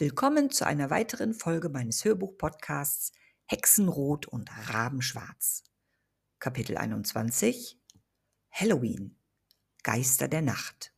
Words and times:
Willkommen 0.00 0.48
zu 0.50 0.66
einer 0.66 0.88
weiteren 0.88 1.34
Folge 1.34 1.68
meines 1.68 2.06
Hörbuch-Podcasts 2.06 3.12
Hexenrot 3.44 4.24
und 4.24 4.48
Rabenschwarz. 4.70 5.64
Kapitel 6.38 6.78
21 6.78 7.78
Halloween 8.50 9.14
Geister 9.82 10.26
der 10.26 10.40
Nacht. 10.40 10.94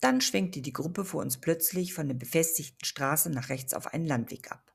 Dann 0.00 0.20
schwenkte 0.20 0.60
die 0.60 0.74
Gruppe 0.74 1.06
vor 1.06 1.22
uns 1.22 1.38
plötzlich 1.38 1.94
von 1.94 2.08
der 2.08 2.14
befestigten 2.14 2.84
Straße 2.84 3.30
nach 3.30 3.48
rechts 3.48 3.72
auf 3.72 3.86
einen 3.86 4.04
Landweg 4.04 4.52
ab. 4.52 4.74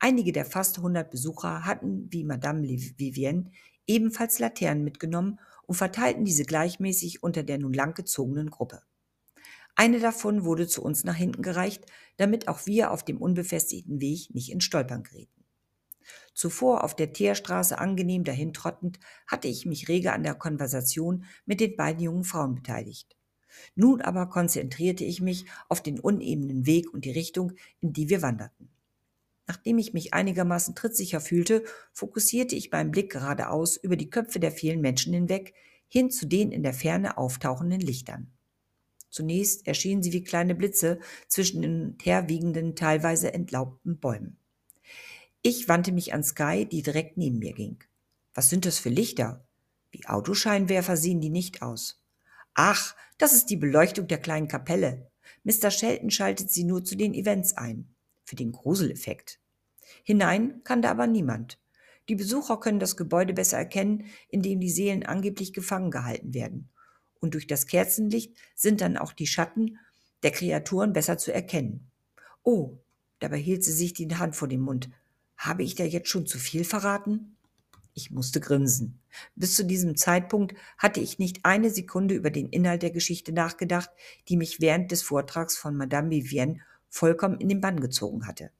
Einige 0.00 0.32
der 0.32 0.44
fast 0.44 0.78
100 0.78 1.12
Besucher 1.12 1.66
hatten, 1.66 2.08
wie 2.10 2.24
Madame 2.24 2.66
Vivienne, 2.66 3.52
ebenfalls 3.86 4.40
Laternen 4.40 4.82
mitgenommen 4.82 5.38
und 5.68 5.76
verteilten 5.76 6.24
diese 6.24 6.42
gleichmäßig 6.42 7.22
unter 7.22 7.44
der 7.44 7.58
nun 7.58 7.74
langgezogenen 7.74 8.50
Gruppe. 8.50 8.82
Eine 9.78 10.00
davon 10.00 10.44
wurde 10.44 10.66
zu 10.66 10.82
uns 10.82 11.04
nach 11.04 11.14
hinten 11.14 11.40
gereicht, 11.40 11.86
damit 12.16 12.48
auch 12.48 12.66
wir 12.66 12.90
auf 12.90 13.04
dem 13.04 13.18
unbefestigten 13.18 14.00
Weg 14.00 14.34
nicht 14.34 14.50
in 14.50 14.60
Stolpern 14.60 15.04
gerieten. 15.04 15.44
Zuvor 16.34 16.82
auf 16.82 16.96
der 16.96 17.12
Teerstraße 17.12 17.78
angenehm 17.78 18.24
dahintrottend, 18.24 18.98
hatte 19.28 19.46
ich 19.46 19.66
mich 19.66 19.86
rege 19.86 20.12
an 20.12 20.24
der 20.24 20.34
Konversation 20.34 21.26
mit 21.46 21.60
den 21.60 21.76
beiden 21.76 22.02
jungen 22.02 22.24
Frauen 22.24 22.56
beteiligt. 22.56 23.16
Nun 23.76 24.00
aber 24.00 24.28
konzentrierte 24.28 25.04
ich 25.04 25.20
mich 25.20 25.44
auf 25.68 25.80
den 25.80 26.00
unebenen 26.00 26.66
Weg 26.66 26.92
und 26.92 27.04
die 27.04 27.12
Richtung, 27.12 27.52
in 27.80 27.92
die 27.92 28.08
wir 28.08 28.20
wanderten. 28.20 28.70
Nachdem 29.46 29.78
ich 29.78 29.94
mich 29.94 30.12
einigermaßen 30.12 30.74
trittsicher 30.74 31.20
fühlte, 31.20 31.62
fokussierte 31.92 32.56
ich 32.56 32.72
meinen 32.72 32.90
Blick 32.90 33.12
geradeaus 33.12 33.76
über 33.76 33.94
die 33.94 34.10
Köpfe 34.10 34.40
der 34.40 34.50
vielen 34.50 34.80
Menschen 34.80 35.14
hinweg, 35.14 35.54
hin 35.86 36.10
zu 36.10 36.26
den 36.26 36.50
in 36.50 36.64
der 36.64 36.74
Ferne 36.74 37.16
auftauchenden 37.16 37.80
Lichtern. 37.80 38.32
Zunächst 39.10 39.66
erschienen 39.66 40.02
sie 40.02 40.12
wie 40.12 40.22
kleine 40.22 40.54
Blitze 40.54 40.98
zwischen 41.28 41.62
den 41.62 41.96
herwiegenden, 42.02 42.76
teilweise 42.76 43.32
entlaubten 43.32 43.98
Bäumen. 43.98 44.36
Ich 45.42 45.68
wandte 45.68 45.92
mich 45.92 46.12
an 46.12 46.22
Sky, 46.22 46.66
die 46.66 46.82
direkt 46.82 47.16
neben 47.16 47.38
mir 47.38 47.52
ging. 47.52 47.78
Was 48.34 48.50
sind 48.50 48.66
das 48.66 48.78
für 48.78 48.90
Lichter? 48.90 49.46
Wie 49.90 50.06
Autoscheinwerfer 50.06 50.96
sehen 50.96 51.20
die 51.20 51.30
nicht 51.30 51.62
aus. 51.62 52.02
Ach, 52.54 52.94
das 53.16 53.32
ist 53.32 53.46
die 53.46 53.56
Beleuchtung 53.56 54.08
der 54.08 54.18
kleinen 54.18 54.48
Kapelle. 54.48 55.10
Mr. 55.44 55.70
Shelton 55.70 56.10
schaltet 56.10 56.50
sie 56.50 56.64
nur 56.64 56.84
zu 56.84 56.96
den 56.96 57.14
Events 57.14 57.56
ein. 57.56 57.94
Für 58.24 58.36
den 58.36 58.52
Gruseleffekt. 58.52 59.40
Hinein 60.02 60.62
kann 60.64 60.82
da 60.82 60.90
aber 60.90 61.06
niemand. 61.06 61.58
Die 62.08 62.14
Besucher 62.14 62.60
können 62.60 62.80
das 62.80 62.96
Gebäude 62.96 63.32
besser 63.32 63.56
erkennen, 63.56 64.06
indem 64.28 64.60
die 64.60 64.70
Seelen 64.70 65.04
angeblich 65.04 65.52
gefangen 65.52 65.90
gehalten 65.90 66.34
werden 66.34 66.68
und 67.20 67.34
durch 67.34 67.46
das 67.46 67.66
Kerzenlicht 67.66 68.36
sind 68.54 68.80
dann 68.80 68.96
auch 68.96 69.12
die 69.12 69.26
Schatten 69.26 69.78
der 70.22 70.30
Kreaturen 70.30 70.92
besser 70.92 71.18
zu 71.18 71.32
erkennen. 71.32 71.90
Oh, 72.42 72.78
dabei 73.18 73.38
hielt 73.38 73.64
sie 73.64 73.72
sich 73.72 73.92
die 73.92 74.08
Hand 74.14 74.36
vor 74.36 74.48
den 74.48 74.60
Mund. 74.60 74.90
Habe 75.36 75.62
ich 75.62 75.74
da 75.74 75.84
jetzt 75.84 76.08
schon 76.08 76.26
zu 76.26 76.38
viel 76.38 76.64
verraten? 76.64 77.36
Ich 77.94 78.10
musste 78.10 78.40
grinsen. 78.40 79.00
Bis 79.34 79.56
zu 79.56 79.64
diesem 79.64 79.96
Zeitpunkt 79.96 80.54
hatte 80.76 81.00
ich 81.00 81.18
nicht 81.18 81.44
eine 81.44 81.70
Sekunde 81.70 82.14
über 82.14 82.30
den 82.30 82.48
Inhalt 82.48 82.82
der 82.82 82.90
Geschichte 82.90 83.32
nachgedacht, 83.32 83.90
die 84.28 84.36
mich 84.36 84.60
während 84.60 84.92
des 84.92 85.02
Vortrags 85.02 85.56
von 85.56 85.76
Madame 85.76 86.10
Vivienne 86.10 86.60
vollkommen 86.88 87.40
in 87.40 87.48
den 87.48 87.60
Bann 87.60 87.80
gezogen 87.80 88.26
hatte. 88.26 88.50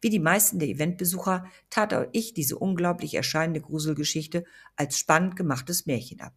Wie 0.00 0.10
die 0.10 0.20
meisten 0.20 0.58
der 0.58 0.68
Eventbesucher 0.68 1.46
tat 1.70 1.92
auch 1.92 2.06
ich 2.12 2.34
diese 2.34 2.56
unglaublich 2.56 3.14
erscheinende 3.14 3.60
Gruselgeschichte 3.60 4.44
als 4.76 4.98
spannend 4.98 5.36
gemachtes 5.36 5.86
Märchen 5.86 6.20
ab. 6.20 6.34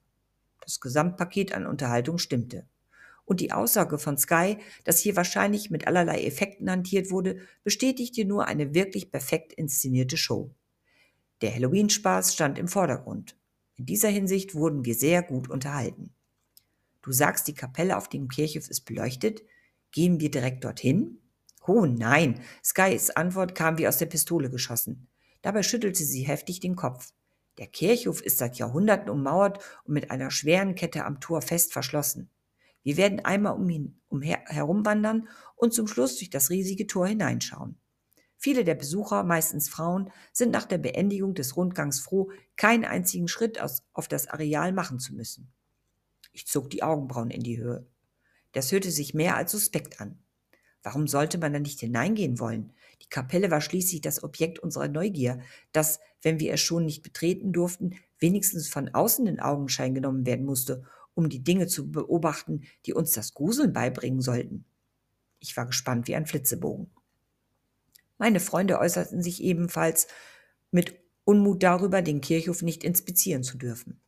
Das 0.65 0.79
Gesamtpaket 0.79 1.53
an 1.53 1.65
Unterhaltung 1.65 2.17
stimmte. 2.17 2.67
Und 3.23 3.39
die 3.39 3.51
Aussage 3.51 3.97
von 3.97 4.17
Sky, 4.17 4.57
dass 4.83 4.99
hier 4.99 5.15
wahrscheinlich 5.15 5.69
mit 5.71 5.87
allerlei 5.87 6.23
Effekten 6.23 6.69
hantiert 6.69 7.09
wurde, 7.09 7.39
bestätigte 7.63 8.25
nur 8.25 8.47
eine 8.47 8.73
wirklich 8.73 9.11
perfekt 9.11 9.53
inszenierte 9.53 10.17
Show. 10.17 10.51
Der 11.41 11.53
Halloween-Spaß 11.53 12.33
stand 12.33 12.59
im 12.59 12.67
Vordergrund. 12.67 13.35
In 13.77 13.85
dieser 13.85 14.09
Hinsicht 14.09 14.55
wurden 14.55 14.85
wir 14.85 14.95
sehr 14.95 15.21
gut 15.21 15.49
unterhalten. 15.49 16.13
Du 17.01 17.11
sagst, 17.11 17.47
die 17.47 17.53
Kapelle 17.53 17.97
auf 17.97 18.09
dem 18.09 18.27
Kirchhof 18.27 18.69
ist 18.69 18.81
beleuchtet? 18.81 19.43
Gehen 19.91 20.19
wir 20.19 20.31
direkt 20.31 20.63
dorthin? 20.63 21.19
Oh 21.67 21.85
nein, 21.85 22.41
Skys 22.63 23.11
Antwort 23.11 23.55
kam 23.55 23.77
wie 23.77 23.87
aus 23.87 23.97
der 23.97 24.05
Pistole 24.05 24.49
geschossen. 24.49 25.07
Dabei 25.41 25.61
schüttelte 25.61 26.03
sie 26.03 26.23
heftig 26.23 26.59
den 26.59 26.75
Kopf. 26.75 27.11
Der 27.57 27.67
Kirchhof 27.67 28.21
ist 28.21 28.37
seit 28.37 28.57
Jahrhunderten 28.57 29.09
ummauert 29.09 29.59
und 29.85 29.93
mit 29.93 30.11
einer 30.11 30.31
schweren 30.31 30.75
Kette 30.75 31.05
am 31.05 31.19
Tor 31.19 31.41
fest 31.41 31.71
verschlossen. 31.71 32.29
Wir 32.83 32.97
werden 32.97 33.23
einmal 33.23 33.55
um 33.55 33.69
ihn 33.69 33.99
umher, 34.09 34.43
herumwandern 34.45 35.27
und 35.55 35.73
zum 35.73 35.87
Schluss 35.87 36.17
durch 36.17 36.29
das 36.29 36.49
riesige 36.49 36.85
Tor 36.85 37.07
hineinschauen. 37.07 37.79
Viele 38.37 38.63
der 38.63 38.75
Besucher, 38.75 39.23
meistens 39.23 39.69
Frauen, 39.69 40.11
sind 40.31 40.51
nach 40.51 40.65
der 40.65 40.77
Beendigung 40.77 41.33
des 41.33 41.55
Rundgangs 41.55 41.99
froh, 41.99 42.31
keinen 42.57 42.85
einzigen 42.85 43.27
Schritt 43.27 43.59
aus, 43.59 43.83
auf 43.93 44.07
das 44.07 44.27
Areal 44.27 44.71
machen 44.71 44.99
zu 44.99 45.15
müssen. 45.15 45.51
Ich 46.31 46.45
zog 46.45 46.69
die 46.69 46.83
Augenbrauen 46.83 47.31
in 47.31 47.41
die 47.41 47.57
Höhe. 47.57 47.87
Das 48.51 48.71
hörte 48.71 48.91
sich 48.91 49.13
mehr 49.13 49.35
als 49.35 49.51
suspekt 49.51 49.99
an. 49.99 50.19
Warum 50.83 51.07
sollte 51.07 51.39
man 51.39 51.53
da 51.53 51.59
nicht 51.59 51.79
hineingehen 51.79 52.39
wollen? 52.39 52.73
Die 53.05 53.09
Kapelle 53.09 53.51
war 53.51 53.61
schließlich 53.61 54.01
das 54.01 54.23
Objekt 54.23 54.57
unserer 54.59 54.87
Neugier, 54.87 55.39
das, 55.71 55.99
wenn 56.23 56.39
wir 56.39 56.51
es 56.53 56.59
schon 56.59 56.85
nicht 56.85 57.03
betreten 57.03 57.53
durften, 57.53 57.95
wenigstens 58.17 58.67
von 58.67 58.89
außen 58.89 59.27
in 59.27 59.39
Augenschein 59.39 59.93
genommen 59.93 60.25
werden 60.25 60.45
musste, 60.45 60.83
um 61.13 61.29
die 61.29 61.43
Dinge 61.43 61.67
zu 61.67 61.91
beobachten, 61.91 62.63
die 62.87 62.93
uns 62.93 63.11
das 63.11 63.35
Gruseln 63.35 63.73
beibringen 63.73 64.21
sollten. 64.21 64.65
Ich 65.39 65.55
war 65.55 65.67
gespannt 65.67 66.07
wie 66.07 66.15
ein 66.15 66.25
Flitzebogen. 66.25 66.89
Meine 68.17 68.39
Freunde 68.39 68.79
äußerten 68.79 69.21
sich 69.21 69.43
ebenfalls 69.43 70.07
mit 70.71 70.99
Unmut 71.25 71.61
darüber, 71.61 72.01
den 72.01 72.21
Kirchhof 72.21 72.63
nicht 72.63 72.83
inspizieren 72.83 73.43
zu 73.43 73.57
dürfen. 73.57 74.01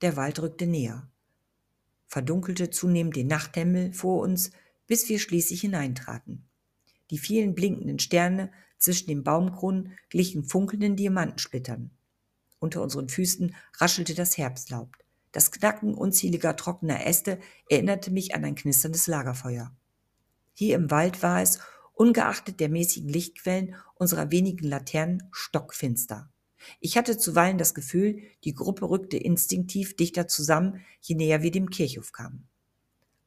Der 0.00 0.16
Wald 0.16 0.40
rückte 0.40 0.66
näher, 0.66 1.10
verdunkelte 2.06 2.70
zunehmend 2.70 3.16
den 3.16 3.26
Nachthimmel 3.26 3.92
vor 3.92 4.22
uns, 4.22 4.52
bis 4.86 5.08
wir 5.08 5.18
schließlich 5.18 5.62
hineintraten. 5.62 6.48
Die 7.10 7.18
vielen 7.18 7.54
blinkenden 7.54 7.98
Sterne 7.98 8.50
zwischen 8.78 9.08
den 9.08 9.22
Baumkronen 9.22 9.92
glichen 10.10 10.44
funkelnden 10.44 10.96
Diamantensplittern. 10.96 11.90
Unter 12.58 12.82
unseren 12.82 13.08
Füßen 13.08 13.54
raschelte 13.78 14.14
das 14.14 14.36
Herbstlaub. 14.36 14.96
Das 15.32 15.50
Knacken 15.50 15.94
unzähliger 15.94 16.56
trockener 16.56 17.06
Äste 17.06 17.38
erinnerte 17.68 18.10
mich 18.10 18.34
an 18.34 18.44
ein 18.44 18.54
knisterndes 18.54 19.06
Lagerfeuer. 19.06 19.74
Hier 20.54 20.76
im 20.76 20.90
Wald 20.90 21.22
war 21.22 21.42
es, 21.42 21.58
ungeachtet 21.92 22.60
der 22.60 22.70
mäßigen 22.70 23.08
Lichtquellen 23.08 23.74
unserer 23.94 24.30
wenigen 24.30 24.66
Laternen, 24.66 25.22
stockfinster. 25.32 26.30
Ich 26.80 26.96
hatte 26.96 27.18
zuweilen 27.18 27.58
das 27.58 27.74
Gefühl, 27.74 28.22
die 28.44 28.54
Gruppe 28.54 28.88
rückte 28.88 29.18
instinktiv 29.18 29.96
dichter 29.96 30.26
zusammen, 30.26 30.80
je 31.00 31.14
näher 31.14 31.42
wir 31.42 31.50
dem 31.50 31.70
Kirchhof 31.70 32.12
kamen. 32.12 32.48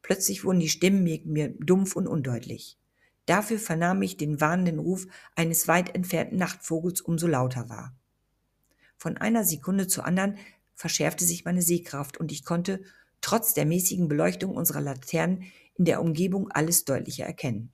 Plötzlich 0.02 0.44
wurden 0.44 0.60
die 0.60 0.68
Stimmen 0.68 1.04
mir 1.04 1.54
dumpf 1.60 1.94
und 1.94 2.08
undeutlich. 2.08 2.79
Dafür 3.26 3.58
vernahm 3.58 4.02
ich 4.02 4.16
den 4.16 4.40
warnenden 4.40 4.78
Ruf 4.78 5.06
eines 5.36 5.68
weit 5.68 5.94
entfernten 5.94 6.38
Nachtvogels 6.38 7.00
umso 7.00 7.26
lauter 7.26 7.68
war. 7.68 7.94
Von 8.96 9.16
einer 9.16 9.44
Sekunde 9.44 9.86
zur 9.86 10.04
anderen 10.04 10.36
verschärfte 10.74 11.24
sich 11.24 11.44
meine 11.44 11.62
Sehkraft 11.62 12.18
und 12.18 12.32
ich 12.32 12.44
konnte, 12.44 12.82
trotz 13.20 13.54
der 13.54 13.66
mäßigen 13.66 14.08
Beleuchtung 14.08 14.56
unserer 14.56 14.80
Laternen, 14.80 15.44
in 15.76 15.84
der 15.84 16.02
Umgebung 16.02 16.50
alles 16.50 16.84
deutlicher 16.84 17.24
erkennen. 17.24 17.72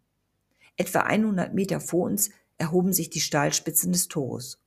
Etwa 0.76 1.00
100 1.00 1.54
Meter 1.54 1.80
vor 1.80 2.04
uns 2.04 2.30
erhoben 2.58 2.92
sich 2.92 3.10
die 3.10 3.20
Stahlspitzen 3.20 3.92
des 3.92 4.08
Tores. 4.08 4.60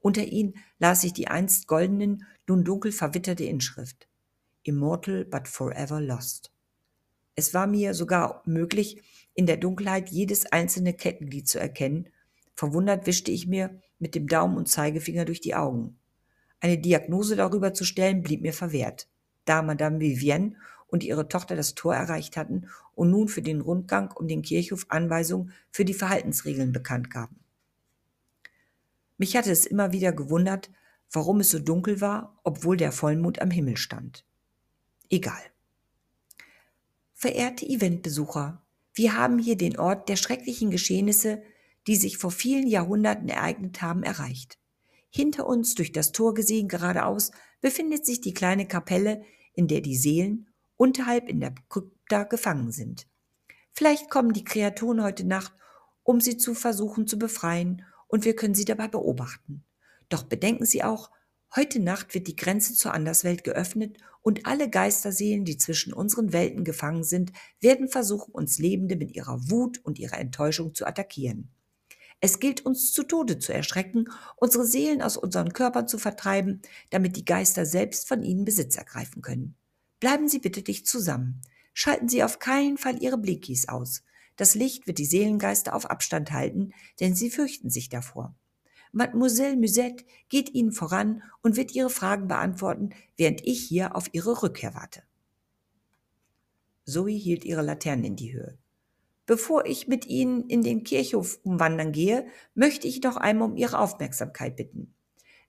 Unter 0.00 0.24
ihnen 0.24 0.54
las 0.78 1.04
ich 1.04 1.12
die 1.12 1.28
einst 1.28 1.66
goldenen, 1.66 2.24
nun 2.46 2.64
dunkel 2.64 2.92
verwitterte 2.92 3.44
Inschrift. 3.44 4.08
Immortal 4.62 5.24
but 5.24 5.48
forever 5.48 6.00
lost. 6.00 6.52
Es 7.34 7.52
war 7.52 7.66
mir 7.66 7.92
sogar 7.92 8.42
möglich, 8.46 9.02
in 9.36 9.46
der 9.46 9.58
Dunkelheit 9.58 10.08
jedes 10.08 10.46
einzelne 10.46 10.94
Kettenglied 10.94 11.46
zu 11.46 11.60
erkennen. 11.60 12.08
Verwundert 12.54 13.06
wischte 13.06 13.30
ich 13.30 13.46
mir 13.46 13.78
mit 13.98 14.14
dem 14.14 14.26
Daumen 14.26 14.56
und 14.56 14.66
Zeigefinger 14.68 15.26
durch 15.26 15.40
die 15.40 15.54
Augen. 15.54 15.98
Eine 16.58 16.78
Diagnose 16.78 17.36
darüber 17.36 17.74
zu 17.74 17.84
stellen 17.84 18.22
blieb 18.22 18.40
mir 18.40 18.54
verwehrt, 18.54 19.08
da 19.44 19.62
Madame 19.62 20.00
Vivienne 20.00 20.56
und 20.86 21.04
ihre 21.04 21.28
Tochter 21.28 21.54
das 21.54 21.74
Tor 21.74 21.94
erreicht 21.94 22.36
hatten 22.38 22.68
und 22.94 23.10
nun 23.10 23.28
für 23.28 23.42
den 23.42 23.60
Rundgang 23.60 24.10
um 24.12 24.26
den 24.26 24.40
Kirchhof 24.40 24.86
Anweisungen 24.88 25.52
für 25.70 25.84
die 25.84 25.94
Verhaltensregeln 25.94 26.72
bekannt 26.72 27.10
gaben. 27.10 27.38
Mich 29.18 29.36
hatte 29.36 29.50
es 29.50 29.66
immer 29.66 29.92
wieder 29.92 30.12
gewundert, 30.12 30.70
warum 31.12 31.40
es 31.40 31.50
so 31.50 31.58
dunkel 31.58 32.00
war, 32.00 32.38
obwohl 32.42 32.78
der 32.78 32.92
Vollmond 32.92 33.42
am 33.42 33.50
Himmel 33.50 33.76
stand. 33.76 34.24
Egal. 35.10 35.42
Verehrte 37.12 37.66
Eventbesucher, 37.66 38.62
wir 38.96 39.14
haben 39.14 39.38
hier 39.38 39.56
den 39.56 39.78
Ort 39.78 40.08
der 40.08 40.16
schrecklichen 40.16 40.70
Geschehnisse, 40.70 41.42
die 41.86 41.96
sich 41.96 42.16
vor 42.16 42.30
vielen 42.30 42.66
Jahrhunderten 42.66 43.28
ereignet 43.28 43.82
haben, 43.82 44.02
erreicht. 44.02 44.58
Hinter 45.10 45.46
uns, 45.46 45.74
durch 45.74 45.92
das 45.92 46.12
Tor 46.12 46.32
gesehen 46.32 46.66
geradeaus, 46.66 47.30
befindet 47.60 48.06
sich 48.06 48.22
die 48.22 48.32
kleine 48.32 48.66
Kapelle, 48.66 49.22
in 49.52 49.68
der 49.68 49.82
die 49.82 49.96
Seelen 49.96 50.48
unterhalb 50.76 51.28
in 51.28 51.40
der 51.40 51.54
Krypta 51.68 52.24
gefangen 52.24 52.72
sind. 52.72 53.06
Vielleicht 53.72 54.08
kommen 54.08 54.32
die 54.32 54.44
Kreaturen 54.44 55.02
heute 55.02 55.26
Nacht, 55.26 55.52
um 56.02 56.20
sie 56.20 56.38
zu 56.38 56.54
versuchen 56.54 57.06
zu 57.06 57.18
befreien, 57.18 57.84
und 58.08 58.24
wir 58.24 58.34
können 58.34 58.54
sie 58.54 58.64
dabei 58.64 58.88
beobachten. 58.88 59.64
Doch 60.08 60.22
bedenken 60.22 60.64
Sie 60.64 60.84
auch, 60.84 61.10
heute 61.54 61.80
Nacht 61.80 62.14
wird 62.14 62.26
die 62.26 62.36
Grenze 62.36 62.74
zur 62.74 62.92
Anderswelt 62.92 63.44
geöffnet 63.44 63.98
und 64.22 64.46
alle 64.46 64.68
Geisterseelen, 64.68 65.44
die 65.44 65.56
zwischen 65.56 65.92
unseren 65.92 66.32
Welten 66.32 66.64
gefangen 66.64 67.04
sind, 67.04 67.32
werden 67.60 67.88
versuchen, 67.88 68.32
uns 68.32 68.58
Lebende 68.58 68.96
mit 68.96 69.14
ihrer 69.14 69.50
Wut 69.50 69.78
und 69.84 69.98
ihrer 69.98 70.18
Enttäuschung 70.18 70.74
zu 70.74 70.86
attackieren. 70.86 71.50
Es 72.20 72.40
gilt 72.40 72.64
uns 72.64 72.92
zu 72.92 73.02
Tode 73.02 73.38
zu 73.38 73.52
erschrecken, 73.52 74.08
unsere 74.36 74.66
Seelen 74.66 75.02
aus 75.02 75.16
unseren 75.16 75.52
Körpern 75.52 75.86
zu 75.86 75.98
vertreiben, 75.98 76.62
damit 76.90 77.16
die 77.16 77.24
Geister 77.24 77.66
selbst 77.66 78.08
von 78.08 78.22
ihnen 78.22 78.44
Besitz 78.44 78.76
ergreifen 78.76 79.22
können. 79.22 79.54
Bleiben 80.00 80.28
Sie 80.28 80.38
bitte 80.38 80.62
dicht 80.62 80.86
zusammen. 80.86 81.42
Schalten 81.74 82.08
Sie 82.08 82.24
auf 82.24 82.38
keinen 82.38 82.78
Fall 82.78 83.02
Ihre 83.02 83.18
Blickies 83.18 83.68
aus. 83.68 84.02
Das 84.36 84.54
Licht 84.54 84.86
wird 84.86 84.98
die 84.98 85.06
Seelengeister 85.06 85.74
auf 85.74 85.90
Abstand 85.90 86.30
halten, 86.32 86.72
denn 87.00 87.14
sie 87.14 87.30
fürchten 87.30 87.70
sich 87.70 87.88
davor. 87.88 88.34
Mademoiselle 88.96 89.58
Musette 89.58 90.06
geht 90.30 90.54
Ihnen 90.54 90.72
voran 90.72 91.22
und 91.42 91.58
wird 91.58 91.74
Ihre 91.74 91.90
Fragen 91.90 92.28
beantworten, 92.28 92.94
während 93.18 93.46
ich 93.46 93.60
hier 93.60 93.94
auf 93.94 94.08
Ihre 94.12 94.42
Rückkehr 94.42 94.74
warte. 94.74 95.02
Zoe 96.86 97.10
hielt 97.10 97.44
ihre 97.44 97.60
Laterne 97.60 98.06
in 98.06 98.16
die 98.16 98.32
Höhe. 98.32 98.56
Bevor 99.26 99.66
ich 99.66 99.86
mit 99.86 100.06
Ihnen 100.06 100.48
in 100.48 100.62
den 100.62 100.82
Kirchhof 100.82 101.38
umwandern 101.42 101.92
gehe, 101.92 102.26
möchte 102.54 102.88
ich 102.88 103.02
noch 103.02 103.18
einmal 103.18 103.50
um 103.50 103.56
Ihre 103.58 103.80
Aufmerksamkeit 103.80 104.56
bitten. 104.56 104.94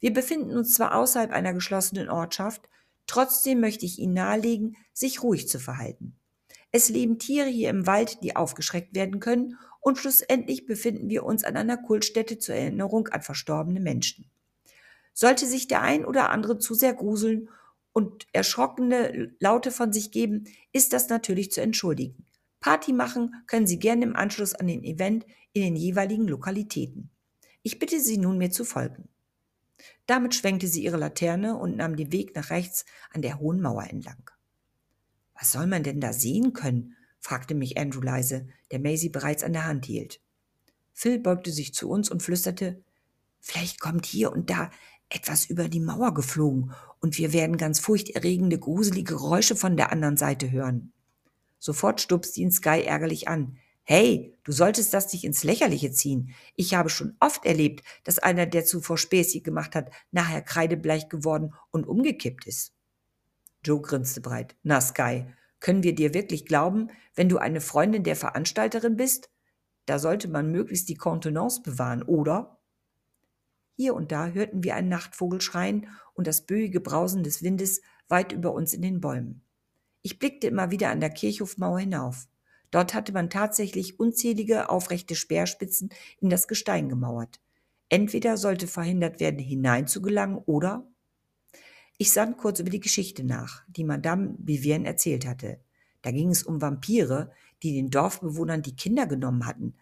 Wir 0.02 0.12
befinden 0.12 0.52
uns 0.58 0.74
zwar 0.74 0.94
außerhalb 0.96 1.32
einer 1.32 1.54
geschlossenen 1.54 2.10
Ortschaft, 2.10 2.68
trotzdem 3.06 3.62
möchte 3.62 3.86
ich 3.86 3.98
Ihnen 3.98 4.16
nahelegen, 4.16 4.76
sich 4.92 5.24
ruhig 5.24 5.48
zu 5.48 5.58
verhalten. 5.58 6.18
Es 6.74 6.90
leben 6.90 7.18
Tiere 7.18 7.48
hier 7.48 7.70
im 7.70 7.88
Wald, 7.88 8.22
die 8.24 8.36
aufgeschreckt 8.36 8.94
werden 8.94 9.22
können, 9.22 9.58
und 9.88 9.98
schlussendlich 9.98 10.66
befinden 10.66 11.07
wir 11.07 11.24
uns 11.24 11.45
an 11.45 11.56
einer 11.56 11.78
Kultstätte 11.78 12.38
zur 12.39 12.56
Erinnerung 12.56 13.07
an 13.07 13.22
verstorbene 13.22 13.80
Menschen. 13.80 14.30
Sollte 15.13 15.45
sich 15.45 15.69
der 15.69 15.81
ein 15.81 16.04
oder 16.04 16.30
andere 16.30 16.57
zu 16.57 16.74
sehr 16.74 16.94
gruseln 16.94 17.48
und 17.94 18.28
erschrockene 18.34 19.34
Laute 19.39 19.72
von 19.72 19.94
sich 19.94 20.12
geben, 20.12 20.44
ist 20.74 20.92
das 20.92 21.07
natürlich 21.07 21.54
zu 21.54 21.62
entschuldigen. 21.62 22.25
Party 22.60 22.92
machen 22.92 23.34
können 23.48 23.66
Sie 23.66 23.80
gerne 23.80 24.04
im 24.04 24.18
Anschluss 24.18 24.54
an 24.54 24.68
den 24.68 24.84
Event 24.84 25.25
in 25.54 25.62
den 25.62 25.78
jeweiligen 25.78 26.28
Lokalitäten. 26.28 27.10
Ich 27.63 27.80
bitte 27.80 28.01
Sie 28.01 28.18
nun 28.18 28.38
mir 28.38 28.51
zu 28.51 28.66
folgen. 28.66 29.07
Damit 30.06 30.36
schwenkte 30.36 30.68
sie 30.68 30.83
ihre 30.83 30.98
Laterne 30.98 31.56
und 31.56 31.78
nahm 31.78 31.95
den 31.95 32.12
Weg 32.12 32.36
nach 32.36 32.50
rechts 32.50 32.83
an 33.12 33.22
der 33.22 33.40
hohen 33.40 33.62
Mauer 33.62 33.86
entlang. 33.86 34.31
Was 35.33 35.54
soll 35.54 35.66
man 35.66 35.83
denn 35.83 36.01
da 36.01 36.12
sehen 36.12 36.51
können? 36.51 36.97
Fragte 37.28 37.56
mich 37.56 37.78
Andrew 37.78 38.00
leise, 38.00 38.48
der 38.72 38.80
Maisie 38.80 39.10
bereits 39.10 39.44
an 39.44 39.52
der 39.52 39.66
Hand 39.66 39.86
hielt. 39.86 40.22
Phil 40.94 41.20
beugte 41.20 41.52
sich 41.52 41.74
zu 41.74 41.90
uns 41.90 42.10
und 42.10 42.24
flüsterte, 42.24 42.82
vielleicht 43.42 43.82
kommt 43.82 44.06
hier 44.06 44.32
und 44.32 44.50
da 44.50 44.72
etwas 45.10 45.44
über 45.44 45.68
die 45.68 45.82
Mauer 45.82 46.14
geflogen 46.14 46.72
und 47.02 47.18
wir 47.18 47.34
werden 47.34 47.58
ganz 47.58 47.82
furchterregende, 47.82 48.58
gruselige 48.58 49.16
Geräusche 49.16 49.58
von 49.58 49.76
der 49.76 49.92
anderen 49.92 50.16
Seite 50.16 50.52
hören. 50.52 50.94
Sofort 51.60 52.00
stupste 52.00 52.40
ihn 52.40 52.52
Sky 52.52 52.84
ärgerlich 52.86 53.28
an. 53.28 53.58
Hey, 53.84 54.34
du 54.46 54.54
solltest 54.54 54.94
das 54.94 55.12
nicht 55.12 55.26
ins 55.26 55.44
Lächerliche 55.44 55.92
ziehen. 55.92 56.34
Ich 56.56 56.76
habe 56.76 56.90
schon 56.90 57.18
oft 57.20 57.46
erlebt, 57.46 57.84
dass 58.06 58.20
einer, 58.20 58.46
der 58.46 58.64
zuvor 58.64 58.98
Späßchen 58.98 59.44
gemacht 59.44 59.76
hat, 59.76 59.92
nachher 60.12 60.42
kreidebleich 60.42 61.10
geworden 61.10 61.54
und 61.72 61.88
umgekippt 61.88 62.48
ist. 62.48 62.72
Joe 63.66 63.82
grinste 63.82 64.22
breit. 64.22 64.56
Na, 64.64 64.80
Sky, 64.80 65.26
können 65.59 65.83
wir 65.83 65.95
dir 65.95 66.13
wirklich 66.13 66.45
glauben, 66.45 66.89
wenn 67.15 67.30
du 67.30 67.38
eine 67.38 67.62
Freundin 67.62 68.04
der 68.04 68.15
Veranstalterin 68.15 68.95
bist? 68.95 69.30
Da 69.86 70.00
sollte 70.00 70.27
man 70.27 70.51
möglichst 70.51 70.89
die 70.89 70.95
Kontenance 70.95 71.62
bewahren, 71.62 72.04
oder? 72.04 72.59
Hier 73.75 73.94
und 73.94 74.12
da 74.12 74.27
hörten 74.27 74.63
wir 74.63 74.75
einen 74.75 74.89
Nachtvogel 74.89 75.39
schreien 75.39 75.88
und 76.13 76.27
das 76.27 76.45
böige 76.45 76.80
Brausen 76.80 77.24
des 77.24 77.44
Windes 77.44 77.81
weit 78.07 78.31
über 78.31 78.54
uns 78.54 78.74
in 78.74 78.81
den 78.81 79.01
Bäumen. 79.01 79.44
Ich 80.01 80.19
blickte 80.19 80.48
immer 80.48 80.71
wieder 80.71 80.89
an 80.89 81.00
der 81.00 81.09
Kirchhofmauer 81.09 81.80
hinauf. 81.80 82.27
Dort 82.71 82.94
hatte 82.94 83.13
man 83.13 83.30
tatsächlich 83.30 84.00
unzählige 84.00 84.69
aufrechte 84.69 85.15
Speerspitzen 85.15 85.89
in 86.19 86.30
das 86.30 86.48
Gestein 86.48 86.89
gemauert. 86.89 87.39
Entweder 87.89 88.36
sollte 88.38 88.68
verhindert 88.68 89.19
werden, 89.19 89.39
hineinzugelangen, 89.39 90.38
oder 90.38 90.86
ich 91.98 92.12
sann 92.12 92.38
kurz 92.38 92.60
über 92.60 92.70
die 92.70 92.80
Geschichte 92.80 93.24
nach, 93.24 93.64
die 93.68 93.84
Madame 93.84 94.36
Vivienne 94.38 94.88
erzählt 94.88 95.26
hatte. 95.26 95.60
Da 96.02 96.12
ging 96.12 96.30
es 96.30 96.44
um 96.44 96.62
Vampire, 96.62 97.32
die 97.64 97.74
den 97.74 97.90
Dorfbewohnern 97.90 98.62
die 98.62 98.76
Kinder 98.76 99.08
genommen 99.08 99.46
hatten, 99.46 99.76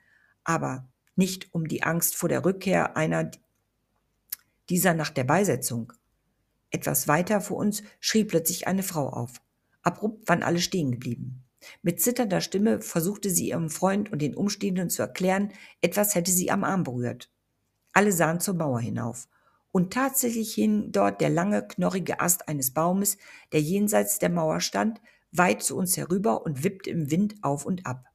aber 0.44 0.88
nicht 1.16 1.54
um 1.54 1.68
die 1.68 1.84
Angst 1.84 2.16
vor 2.16 2.30
der 2.30 2.46
Rückkehr 2.46 2.96
einer 2.96 3.32
dieser 4.70 4.94
nach 4.94 5.10
der 5.10 5.24
Beisetzung. 5.24 5.94
Etwas 6.72 7.08
weiter 7.08 7.42
vor 7.42 7.58
uns 7.58 7.84
schrie 8.00 8.24
plötzlich 8.26 8.68
eine 8.68 8.84
Frau 8.84 9.10
auf. 9.10 9.42
Abrupt 9.82 10.28
waren 10.28 10.44
alle 10.44 10.60
stehen 10.60 10.92
geblieben. 10.92 11.44
Mit 11.82 12.02
zitternder 12.02 12.42
Stimme 12.42 12.82
versuchte 12.82 13.30
sie 13.30 13.50
ihrem 13.50 13.70
Freund 13.70 14.12
und 14.12 14.22
den 14.22 14.36
Umstehenden 14.36 14.90
zu 14.90 15.02
erklären, 15.02 15.52
etwas 15.82 16.16
hätte 16.16 16.32
sie 16.32 16.52
am 16.52 16.64
Arm 16.64 16.84
berührt. 16.84 17.32
Alle 17.94 18.12
sahen 18.12 18.40
zur 18.40 18.56
Mauer 18.56 18.80
hinauf. 18.80 19.28
Und 19.75 19.92
tatsächlich 19.92 20.54
hing 20.54 20.94
dort 20.94 21.19
der 21.19 21.30
lange, 21.30 21.68
knorrige 21.68 22.22
Ast 22.22 22.48
eines 22.48 22.72
Baumes, 22.72 23.18
der 23.51 23.60
jenseits 23.60 24.19
der 24.19 24.30
Mauer 24.30 24.62
stand, 24.62 25.01
weit 25.33 25.63
zu 25.63 25.75
uns 25.75 25.98
herüber 25.98 26.45
und 26.45 26.63
wippte 26.63 26.89
im 26.89 27.12
Wind 27.12 27.36
auf 27.42 27.66
und 27.66 27.86
ab. 27.86 28.06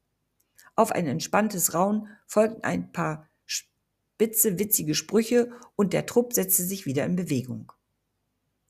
Auf 0.75 0.91
ein 0.91 1.05
entspanntes 1.05 1.75
Raun 1.75 2.07
folgten 2.25 2.63
ein 2.63 2.91
paar 2.91 3.29
spitze, 3.45 4.57
witzige 4.57 4.95
Sprüche 4.95 5.51
und 5.75 5.93
der 5.93 6.07
Trupp 6.07 6.33
setzte 6.33 6.63
sich 6.63 6.87
wieder 6.87 7.05
in 7.05 7.15
Bewegung. 7.15 7.71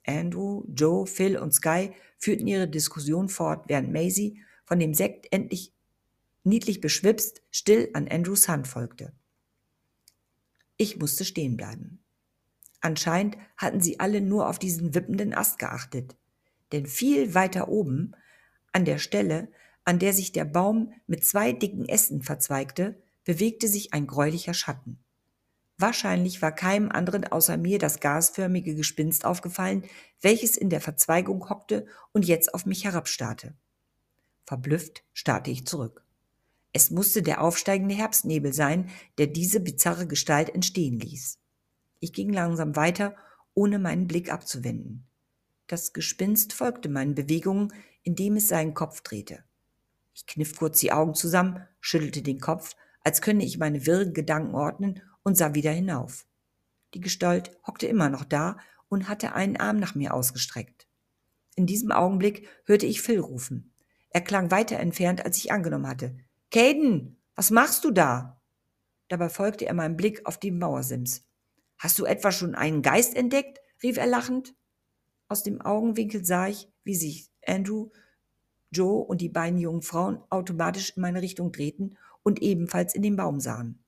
Andrew, 0.05 0.65
Joe, 0.67 1.07
Phil 1.07 1.37
und 1.37 1.53
Sky 1.53 1.93
führten 2.17 2.45
ihre 2.45 2.67
Diskussion 2.67 3.29
fort, 3.29 3.69
während 3.69 3.93
Maisie, 3.93 4.41
von 4.65 4.79
dem 4.79 4.93
Sekt 4.93 5.31
endlich 5.31 5.73
niedlich 6.43 6.81
beschwipst, 6.81 7.41
still 7.51 7.89
an 7.93 8.09
Andrews 8.09 8.49
Hand 8.49 8.67
folgte. 8.67 9.13
Ich 10.75 10.99
musste 10.99 11.23
stehen 11.23 11.55
bleiben. 11.55 12.00
Anscheinend 12.81 13.37
hatten 13.57 13.79
sie 13.79 13.99
alle 13.99 14.21
nur 14.21 14.49
auf 14.49 14.59
diesen 14.59 14.93
wippenden 14.95 15.33
Ast 15.33 15.59
geachtet, 15.59 16.17
denn 16.71 16.87
viel 16.87 17.33
weiter 17.33 17.69
oben, 17.69 18.15
an 18.73 18.85
der 18.85 18.97
Stelle, 18.97 19.49
an 19.85 19.99
der 19.99 20.13
sich 20.13 20.31
der 20.31 20.45
Baum 20.45 20.93
mit 21.07 21.25
zwei 21.25 21.53
dicken 21.53 21.87
Ästen 21.87 22.21
verzweigte, 22.23 23.01
bewegte 23.23 23.67
sich 23.67 23.93
ein 23.93 24.07
gräulicher 24.07 24.53
Schatten. 24.53 24.99
Wahrscheinlich 25.77 26.41
war 26.41 26.51
keinem 26.51 26.91
anderen 26.91 27.25
außer 27.25 27.57
mir 27.57 27.79
das 27.79 27.99
gasförmige 27.99 28.75
Gespinst 28.75 29.25
aufgefallen, 29.25 29.83
welches 30.21 30.55
in 30.55 30.69
der 30.69 30.81
Verzweigung 30.81 31.49
hockte 31.49 31.87
und 32.11 32.25
jetzt 32.25 32.53
auf 32.53 32.65
mich 32.65 32.85
herabstarrte. 32.85 33.55
Verblüfft 34.45 35.03
starrte 35.13 35.49
ich 35.49 35.65
zurück. 35.65 36.03
Es 36.73 36.91
musste 36.91 37.21
der 37.21 37.41
aufsteigende 37.41 37.95
Herbstnebel 37.95 38.53
sein, 38.53 38.89
der 39.17 39.27
diese 39.27 39.59
bizarre 39.59 40.07
Gestalt 40.07 40.49
entstehen 40.53 40.99
ließ. 40.99 41.40
Ich 42.01 42.13
ging 42.13 42.33
langsam 42.33 42.75
weiter, 42.75 43.15
ohne 43.53 43.77
meinen 43.77 44.07
Blick 44.07 44.33
abzuwenden. 44.33 45.05
Das 45.67 45.93
Gespinst 45.93 46.51
folgte 46.51 46.89
meinen 46.89 47.13
Bewegungen, 47.15 47.71
indem 48.01 48.35
es 48.37 48.47
seinen 48.47 48.73
Kopf 48.73 49.01
drehte. 49.01 49.43
Ich 50.13 50.25
kniff 50.25 50.57
kurz 50.57 50.79
die 50.79 50.91
Augen 50.91 51.13
zusammen, 51.13 51.65
schüttelte 51.79 52.23
den 52.23 52.39
Kopf, 52.39 52.75
als 53.03 53.21
könne 53.21 53.45
ich 53.45 53.59
meine 53.59 53.85
wirren 53.85 54.13
Gedanken 54.13 54.55
ordnen 54.55 55.01
und 55.21 55.37
sah 55.37 55.53
wieder 55.53 55.71
hinauf. 55.71 56.25
Die 56.95 57.01
Gestalt 57.01 57.55
hockte 57.65 57.85
immer 57.85 58.09
noch 58.09 58.25
da 58.25 58.57
und 58.89 59.07
hatte 59.07 59.33
einen 59.35 59.57
Arm 59.57 59.77
nach 59.77 59.93
mir 59.93 60.13
ausgestreckt. 60.15 60.87
In 61.55 61.67
diesem 61.67 61.91
Augenblick 61.91 62.47
hörte 62.65 62.87
ich 62.87 63.01
Phil 63.01 63.19
rufen. 63.19 63.73
Er 64.09 64.21
klang 64.21 64.49
weiter 64.49 64.77
entfernt, 64.77 65.23
als 65.23 65.37
ich 65.37 65.51
angenommen 65.51 65.87
hatte. 65.87 66.17
Caden, 66.49 67.21
was 67.35 67.51
machst 67.51 67.85
du 67.85 67.91
da? 67.91 68.41
Dabei 69.07 69.29
folgte 69.29 69.67
er 69.67 69.75
meinem 69.75 69.95
Blick 69.95 70.25
auf 70.25 70.39
die 70.39 70.51
Mauersims. 70.51 71.23
Hast 71.81 71.97
du 71.97 72.05
etwa 72.05 72.31
schon 72.31 72.53
einen 72.53 72.83
Geist 72.83 73.15
entdeckt? 73.15 73.59
rief 73.81 73.97
er 73.97 74.05
lachend. 74.05 74.53
Aus 75.27 75.41
dem 75.41 75.61
Augenwinkel 75.61 76.23
sah 76.23 76.47
ich, 76.47 76.69
wie 76.83 76.93
sich 76.93 77.31
Andrew, 77.43 77.89
Joe 78.71 79.03
und 79.03 79.19
die 79.19 79.29
beiden 79.29 79.57
jungen 79.57 79.81
Frauen 79.81 80.23
automatisch 80.29 80.95
in 80.95 81.01
meine 81.01 81.23
Richtung 81.23 81.51
drehten 81.51 81.97
und 82.21 82.39
ebenfalls 82.43 82.93
in 82.93 83.01
den 83.01 83.15
Baum 83.15 83.39
sahen. 83.39 83.83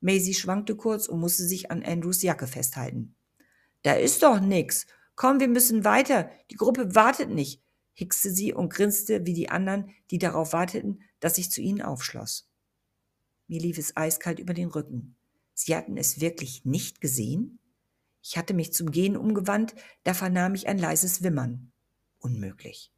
Maisie 0.00 0.32
schwankte 0.32 0.76
kurz 0.76 1.08
und 1.08 1.18
musste 1.18 1.42
sich 1.42 1.72
an 1.72 1.82
Andrews 1.82 2.22
Jacke 2.22 2.46
festhalten. 2.46 3.16
Da 3.82 3.94
ist 3.94 4.22
doch 4.22 4.38
nix. 4.38 4.86
Komm, 5.16 5.40
wir 5.40 5.48
müssen 5.48 5.84
weiter. 5.84 6.30
Die 6.52 6.56
Gruppe 6.56 6.94
wartet 6.94 7.30
nicht, 7.30 7.64
hickste 7.94 8.30
sie 8.30 8.54
und 8.54 8.72
grinste 8.72 9.26
wie 9.26 9.34
die 9.34 9.50
anderen, 9.50 9.90
die 10.12 10.18
darauf 10.18 10.52
warteten, 10.52 11.02
dass 11.18 11.36
ich 11.36 11.50
zu 11.50 11.62
ihnen 11.62 11.82
aufschloss. 11.82 12.48
Mir 13.48 13.60
lief 13.60 13.76
es 13.76 13.96
eiskalt 13.96 14.38
über 14.38 14.54
den 14.54 14.68
Rücken. 14.68 15.16
Sie 15.54 15.76
hatten 15.76 15.96
es 15.96 16.20
wirklich 16.20 16.64
nicht 16.64 17.00
gesehen? 17.00 17.58
Ich 18.22 18.36
hatte 18.36 18.54
mich 18.54 18.72
zum 18.72 18.90
Gehen 18.90 19.16
umgewandt, 19.16 19.74
da 20.04 20.14
vernahm 20.14 20.54
ich 20.54 20.68
ein 20.68 20.78
leises 20.78 21.22
Wimmern. 21.22 21.72
Unmöglich. 22.18 22.92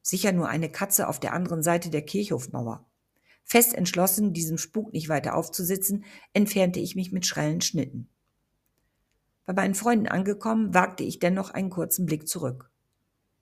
Sicher 0.00 0.32
nur 0.32 0.48
eine 0.48 0.70
Katze 0.70 1.08
auf 1.08 1.20
der 1.20 1.32
anderen 1.32 1.62
Seite 1.62 1.90
der 1.90 2.02
Kirchhofmauer. 2.02 2.86
Fest 3.44 3.74
entschlossen, 3.74 4.32
diesem 4.32 4.58
Spuk 4.58 4.92
nicht 4.92 5.08
weiter 5.08 5.34
aufzusitzen, 5.36 6.04
entfernte 6.32 6.80
ich 6.80 6.96
mich 6.96 7.12
mit 7.12 7.26
schrellen 7.26 7.60
Schnitten. 7.60 8.08
Bei 9.44 9.52
meinen 9.52 9.74
Freunden 9.74 10.08
angekommen, 10.08 10.72
wagte 10.72 11.04
ich 11.04 11.18
dennoch 11.18 11.50
einen 11.50 11.70
kurzen 11.70 12.06
Blick 12.06 12.28
zurück. 12.28 12.70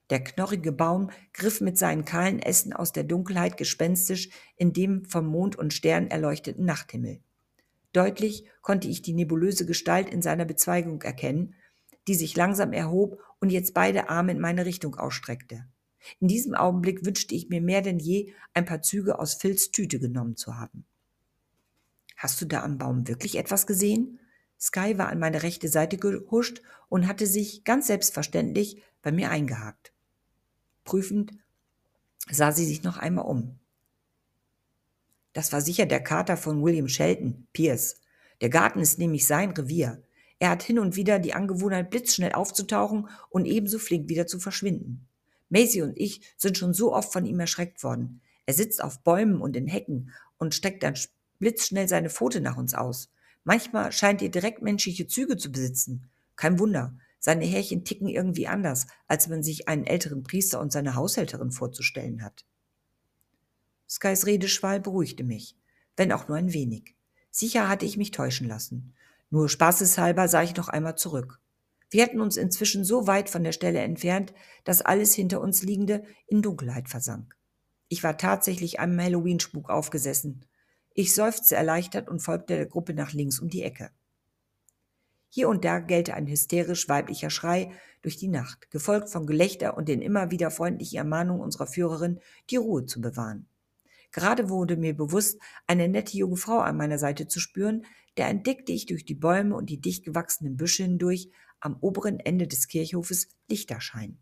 Der 0.09 0.21
knorrige 0.21 0.73
Baum 0.73 1.09
griff 1.31 1.61
mit 1.61 1.77
seinen 1.77 2.03
kahlen 2.03 2.39
Ästen 2.39 2.73
aus 2.73 2.91
der 2.91 3.05
Dunkelheit 3.05 3.55
gespenstisch 3.55 4.29
in 4.57 4.73
dem 4.73 5.05
vom 5.05 5.27
Mond 5.27 5.55
und 5.55 5.73
Stern 5.73 6.07
erleuchteten 6.07 6.65
Nachthimmel. 6.65 7.21
Deutlich 7.93 8.45
konnte 8.61 8.87
ich 8.87 9.01
die 9.01 9.13
nebulöse 9.13 9.65
Gestalt 9.65 10.09
in 10.09 10.21
seiner 10.21 10.45
Bezweigung 10.45 11.01
erkennen, 11.01 11.55
die 12.07 12.15
sich 12.15 12.35
langsam 12.35 12.73
erhob 12.73 13.19
und 13.39 13.49
jetzt 13.49 13.73
beide 13.73 14.09
Arme 14.09 14.31
in 14.31 14.39
meine 14.39 14.65
Richtung 14.65 14.95
ausstreckte. 14.95 15.65
In 16.19 16.27
diesem 16.27 16.55
Augenblick 16.55 17.05
wünschte 17.05 17.35
ich 17.35 17.49
mir 17.49 17.61
mehr 17.61 17.81
denn 17.81 17.99
je, 17.99 18.33
ein 18.53 18.65
paar 18.65 18.81
Züge 18.81 19.19
aus 19.19 19.35
Phils 19.35 19.71
Tüte 19.71 19.99
genommen 19.99 20.35
zu 20.35 20.57
haben. 20.57 20.85
Hast 22.17 22.41
du 22.41 22.45
da 22.45 22.63
am 22.63 22.77
Baum 22.77 23.07
wirklich 23.07 23.37
etwas 23.37 23.67
gesehen? 23.67 24.19
Sky 24.59 24.97
war 24.97 25.09
an 25.09 25.19
meine 25.19 25.43
rechte 25.43 25.67
Seite 25.67 25.97
gehuscht 25.97 26.61
und 26.87 27.07
hatte 27.07 27.25
sich 27.25 27.63
ganz 27.63 27.87
selbstverständlich 27.87 28.83
bei 29.01 29.11
mir 29.11 29.31
eingehakt. 29.31 29.91
Prüfend 30.83 31.31
sah 32.29 32.51
sie 32.51 32.65
sich 32.65 32.83
noch 32.83 32.97
einmal 32.97 33.25
um. 33.25 33.60
Das 35.33 35.53
war 35.53 35.61
sicher 35.61 35.85
der 35.85 36.03
Kater 36.03 36.37
von 36.37 36.63
William 36.63 36.87
Shelton, 36.87 37.47
Pierce. 37.53 38.01
Der 38.41 38.49
Garten 38.49 38.79
ist 38.79 38.99
nämlich 38.99 39.27
sein 39.27 39.51
Revier. 39.51 40.03
Er 40.39 40.49
hat 40.49 40.63
hin 40.63 40.79
und 40.79 40.95
wieder 40.95 41.19
die 41.19 41.33
Angewohnheit, 41.33 41.89
blitzschnell 41.89 42.33
aufzutauchen 42.33 43.07
und 43.29 43.45
ebenso 43.45 43.79
flink 43.79 44.09
wieder 44.09 44.27
zu 44.27 44.39
verschwinden. 44.39 45.07
Maisie 45.49 45.83
und 45.83 45.97
ich 45.97 46.21
sind 46.37 46.57
schon 46.57 46.73
so 46.73 46.93
oft 46.93 47.13
von 47.13 47.25
ihm 47.25 47.39
erschreckt 47.39 47.83
worden. 47.83 48.21
Er 48.45 48.53
sitzt 48.53 48.83
auf 48.83 49.03
Bäumen 49.03 49.39
und 49.39 49.55
in 49.55 49.67
Hecken 49.67 50.11
und 50.37 50.55
streckt 50.55 50.83
dann 50.83 50.95
blitzschnell 51.39 51.87
seine 51.87 52.09
Pfote 52.09 52.41
nach 52.41 52.57
uns 52.57 52.73
aus. 52.73 53.11
Manchmal 53.43 53.91
scheint 53.91 54.21
er 54.21 54.29
direkt 54.29 54.61
menschliche 54.61 55.07
Züge 55.07 55.37
zu 55.37 55.51
besitzen. 55.51 56.09
Kein 56.35 56.59
Wunder, 56.59 56.97
seine 57.19 57.45
Härchen 57.45 57.83
ticken 57.83 58.07
irgendwie 58.07 58.47
anders, 58.47 58.87
als 59.07 59.27
man 59.27 59.43
sich 59.43 59.67
einen 59.67 59.85
älteren 59.85 60.23
Priester 60.23 60.59
und 60.59 60.71
seine 60.71 60.95
Haushälterin 60.95 61.51
vorzustellen 61.51 62.23
hat. 62.23 62.45
Skys 63.91 64.25
Redeschwall 64.25 64.79
beruhigte 64.79 65.25
mich, 65.25 65.57
wenn 65.97 66.13
auch 66.13 66.29
nur 66.29 66.37
ein 66.37 66.53
wenig. 66.53 66.95
Sicher 67.29 67.67
hatte 67.67 67.85
ich 67.85 67.97
mich 67.97 68.11
täuschen 68.11 68.47
lassen. 68.47 68.93
Nur 69.29 69.49
spaßeshalber 69.49 70.29
sah 70.29 70.43
ich 70.43 70.55
noch 70.55 70.69
einmal 70.69 70.95
zurück. 70.95 71.41
Wir 71.89 72.03
hatten 72.03 72.21
uns 72.21 72.37
inzwischen 72.37 72.85
so 72.85 73.05
weit 73.05 73.29
von 73.29 73.43
der 73.43 73.51
Stelle 73.51 73.79
entfernt, 73.79 74.33
dass 74.63 74.81
alles 74.81 75.13
hinter 75.13 75.41
uns 75.41 75.61
Liegende 75.61 76.05
in 76.27 76.41
Dunkelheit 76.41 76.87
versank. 76.87 77.35
Ich 77.89 78.01
war 78.01 78.17
tatsächlich 78.17 78.79
einem 78.79 78.97
Halloween-Spuk 78.97 79.69
aufgesessen. 79.69 80.45
Ich 80.93 81.13
seufzte 81.13 81.57
erleichtert 81.57 82.07
und 82.07 82.21
folgte 82.21 82.55
der 82.55 82.67
Gruppe 82.67 82.93
nach 82.93 83.11
links 83.11 83.39
um 83.39 83.49
die 83.49 83.63
Ecke. 83.63 83.91
Hier 85.27 85.49
und 85.49 85.65
da 85.65 85.79
gellte 85.79 86.13
ein 86.13 86.27
hysterisch 86.27 86.87
weiblicher 86.87 87.29
Schrei 87.29 87.73
durch 88.03 88.15
die 88.15 88.29
Nacht, 88.29 88.71
gefolgt 88.71 89.09
von 89.09 89.27
Gelächter 89.27 89.75
und 89.75 89.89
den 89.89 90.01
immer 90.01 90.31
wieder 90.31 90.49
freundlichen 90.49 90.97
Ermahnungen 90.97 91.41
unserer 91.41 91.67
Führerin, 91.67 92.21
die 92.49 92.55
Ruhe 92.55 92.85
zu 92.85 93.01
bewahren. 93.01 93.47
Gerade 94.11 94.49
wurde 94.49 94.75
mir 94.75 94.95
bewusst, 94.95 95.39
eine 95.67 95.87
nette 95.87 96.17
junge 96.17 96.37
Frau 96.37 96.59
an 96.59 96.77
meiner 96.77 96.97
Seite 96.97 97.27
zu 97.27 97.39
spüren, 97.39 97.85
da 98.15 98.27
entdeckte 98.27 98.71
ich 98.71 98.85
durch 98.85 99.05
die 99.05 99.15
Bäume 99.15 99.55
und 99.55 99.69
die 99.69 99.79
dicht 99.79 100.03
gewachsenen 100.03 100.57
Büsche 100.57 100.83
hindurch 100.83 101.29
am 101.61 101.77
oberen 101.79 102.19
Ende 102.19 102.47
des 102.47 102.67
Kirchhofes 102.67 103.29
Lichter 103.47 103.79
scheinen. 103.79 104.19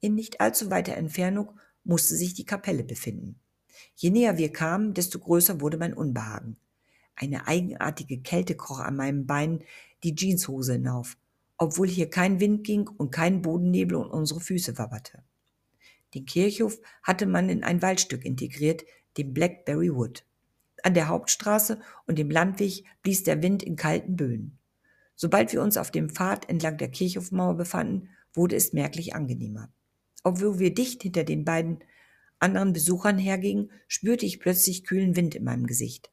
In 0.00 0.14
nicht 0.14 0.40
allzu 0.40 0.70
weiter 0.70 0.94
Entfernung 0.94 1.58
musste 1.82 2.14
sich 2.14 2.34
die 2.34 2.46
Kapelle 2.46 2.84
befinden. 2.84 3.40
Je 3.96 4.10
näher 4.10 4.38
wir 4.38 4.52
kamen, 4.52 4.94
desto 4.94 5.18
größer 5.18 5.60
wurde 5.60 5.76
mein 5.76 5.94
Unbehagen. 5.94 6.56
Eine 7.16 7.46
eigenartige 7.46 8.20
Kälte 8.20 8.56
kroch 8.56 8.80
an 8.80 8.96
meinen 8.96 9.26
Beinen 9.26 9.62
die 10.02 10.14
Jeanshose 10.14 10.74
hinauf, 10.74 11.16
obwohl 11.58 11.88
hier 11.88 12.10
kein 12.10 12.40
Wind 12.40 12.64
ging 12.64 12.88
und 12.88 13.10
kein 13.10 13.42
Bodennebel 13.42 13.96
um 13.96 14.10
unsere 14.10 14.40
Füße 14.40 14.78
wabberte. 14.78 15.22
Den 16.14 16.26
Kirchhof 16.26 16.78
hatte 17.02 17.26
man 17.26 17.48
in 17.48 17.64
ein 17.64 17.82
Waldstück 17.82 18.24
integriert, 18.24 18.84
dem 19.18 19.34
Blackberry 19.34 19.94
Wood. 19.94 20.24
An 20.82 20.94
der 20.94 21.08
Hauptstraße 21.08 21.80
und 22.06 22.18
dem 22.18 22.30
Landweg 22.30 22.84
blies 23.02 23.24
der 23.24 23.42
Wind 23.42 23.62
in 23.62 23.76
kalten 23.76 24.16
Böen. 24.16 24.58
Sobald 25.16 25.52
wir 25.52 25.62
uns 25.62 25.76
auf 25.76 25.90
dem 25.90 26.10
Pfad 26.10 26.48
entlang 26.48 26.76
der 26.76 26.90
Kirchhofmauer 26.90 27.56
befanden, 27.56 28.10
wurde 28.32 28.56
es 28.56 28.72
merklich 28.72 29.14
angenehmer. 29.14 29.72
Obwohl 30.22 30.58
wir 30.58 30.74
dicht 30.74 31.02
hinter 31.02 31.24
den 31.24 31.44
beiden 31.44 31.78
anderen 32.38 32.72
Besuchern 32.72 33.18
hergingen, 33.18 33.70
spürte 33.86 34.26
ich 34.26 34.40
plötzlich 34.40 34.84
kühlen 34.84 35.16
Wind 35.16 35.34
in 35.34 35.44
meinem 35.44 35.66
Gesicht. 35.66 36.10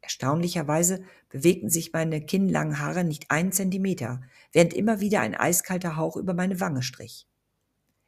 Erstaunlicherweise 0.00 1.02
bewegten 1.30 1.70
sich 1.70 1.92
meine 1.92 2.20
kinnlangen 2.20 2.78
Haare 2.78 3.04
nicht 3.04 3.30
einen 3.30 3.52
Zentimeter, 3.52 4.22
während 4.52 4.74
immer 4.74 5.00
wieder 5.00 5.20
ein 5.20 5.34
eiskalter 5.34 5.96
Hauch 5.96 6.16
über 6.16 6.34
meine 6.34 6.60
Wange 6.60 6.82
strich. 6.82 7.26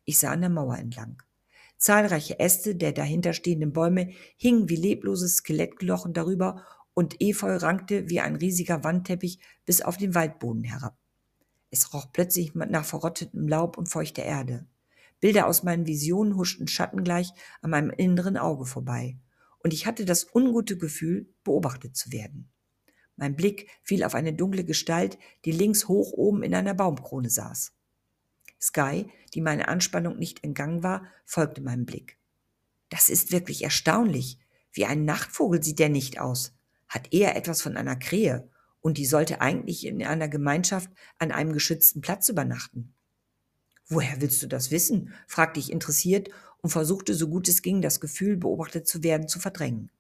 Ich 0.04 0.18
sah 0.18 0.30
an 0.30 0.42
der 0.42 0.50
Mauer 0.50 0.76
entlang. 0.76 1.22
Zahlreiche 1.78 2.38
Äste 2.38 2.74
der 2.74 2.92
dahinterstehenden 2.92 3.72
Bäume 3.72 4.12
hingen 4.36 4.68
wie 4.68 4.76
lebloses 4.76 5.36
Skelettglochen 5.36 6.12
darüber 6.12 6.64
und 6.94 7.20
Efeu 7.20 7.56
rankte 7.56 8.08
wie 8.08 8.20
ein 8.20 8.36
riesiger 8.36 8.82
Wandteppich 8.82 9.38
bis 9.66 9.82
auf 9.82 9.96
den 9.96 10.14
Waldboden 10.14 10.64
herab. 10.64 10.96
Es 11.70 11.92
roch 11.92 12.12
plötzlich 12.12 12.54
nach 12.54 12.84
verrottetem 12.84 13.48
Laub 13.48 13.76
und 13.76 13.88
feuchter 13.88 14.22
Erde. 14.22 14.66
Bilder 15.20 15.46
aus 15.46 15.62
meinen 15.62 15.86
Visionen 15.86 16.36
huschten 16.36 16.68
schattengleich 16.68 17.30
an 17.60 17.70
meinem 17.70 17.90
inneren 17.90 18.36
Auge 18.36 18.64
vorbei 18.64 19.18
und 19.66 19.72
ich 19.72 19.86
hatte 19.86 20.04
das 20.04 20.32
ungute 20.34 20.78
Gefühl, 20.78 21.28
beobachtet 21.42 21.96
zu 21.96 22.12
werden. 22.12 22.50
Mein 23.16 23.34
Blick 23.34 23.68
fiel 23.82 24.04
auf 24.04 24.14
eine 24.14 24.32
dunkle 24.32 24.64
Gestalt, 24.64 25.18
die 25.44 25.52
links 25.52 25.88
hoch 25.88 26.12
oben 26.12 26.42
in 26.42 26.54
einer 26.54 26.74
Baumkrone 26.74 27.30
saß. 27.30 27.72
Sky, 28.60 29.10
die 29.34 29.40
meine 29.40 29.68
Anspannung 29.68 30.18
nicht 30.18 30.44
entgangen 30.44 30.82
war, 30.82 31.06
folgte 31.24 31.60
meinem 31.60 31.86
Blick. 31.86 32.18
Das 32.88 33.08
ist 33.08 33.32
wirklich 33.32 33.64
erstaunlich. 33.64 34.38
Wie 34.72 34.86
ein 34.86 35.04
Nachtvogel 35.04 35.62
sieht 35.62 35.78
der 35.78 35.88
nicht 35.88 36.20
aus. 36.20 36.54
Hat 36.88 37.12
eher 37.12 37.36
etwas 37.36 37.62
von 37.62 37.76
einer 37.76 37.96
Krähe 37.96 38.48
und 38.80 38.98
die 38.98 39.06
sollte 39.06 39.40
eigentlich 39.40 39.86
in 39.86 40.02
einer 40.04 40.28
Gemeinschaft 40.28 40.90
an 41.18 41.32
einem 41.32 41.52
geschützten 41.52 42.00
Platz 42.00 42.28
übernachten. 42.28 42.94
Woher 43.88 44.20
willst 44.20 44.42
du 44.42 44.46
das 44.46 44.70
wissen? 44.70 45.12
fragte 45.26 45.60
ich 45.60 45.70
interessiert 45.70 46.30
und 46.62 46.70
versuchte 46.70 47.14
so 47.14 47.28
gut 47.28 47.48
es 47.48 47.62
ging, 47.62 47.82
das 47.82 48.00
Gefühl, 48.00 48.36
beobachtet 48.36 48.86
zu 48.86 49.02
werden, 49.02 49.28
zu 49.28 49.38
verdrängen. 49.38 49.90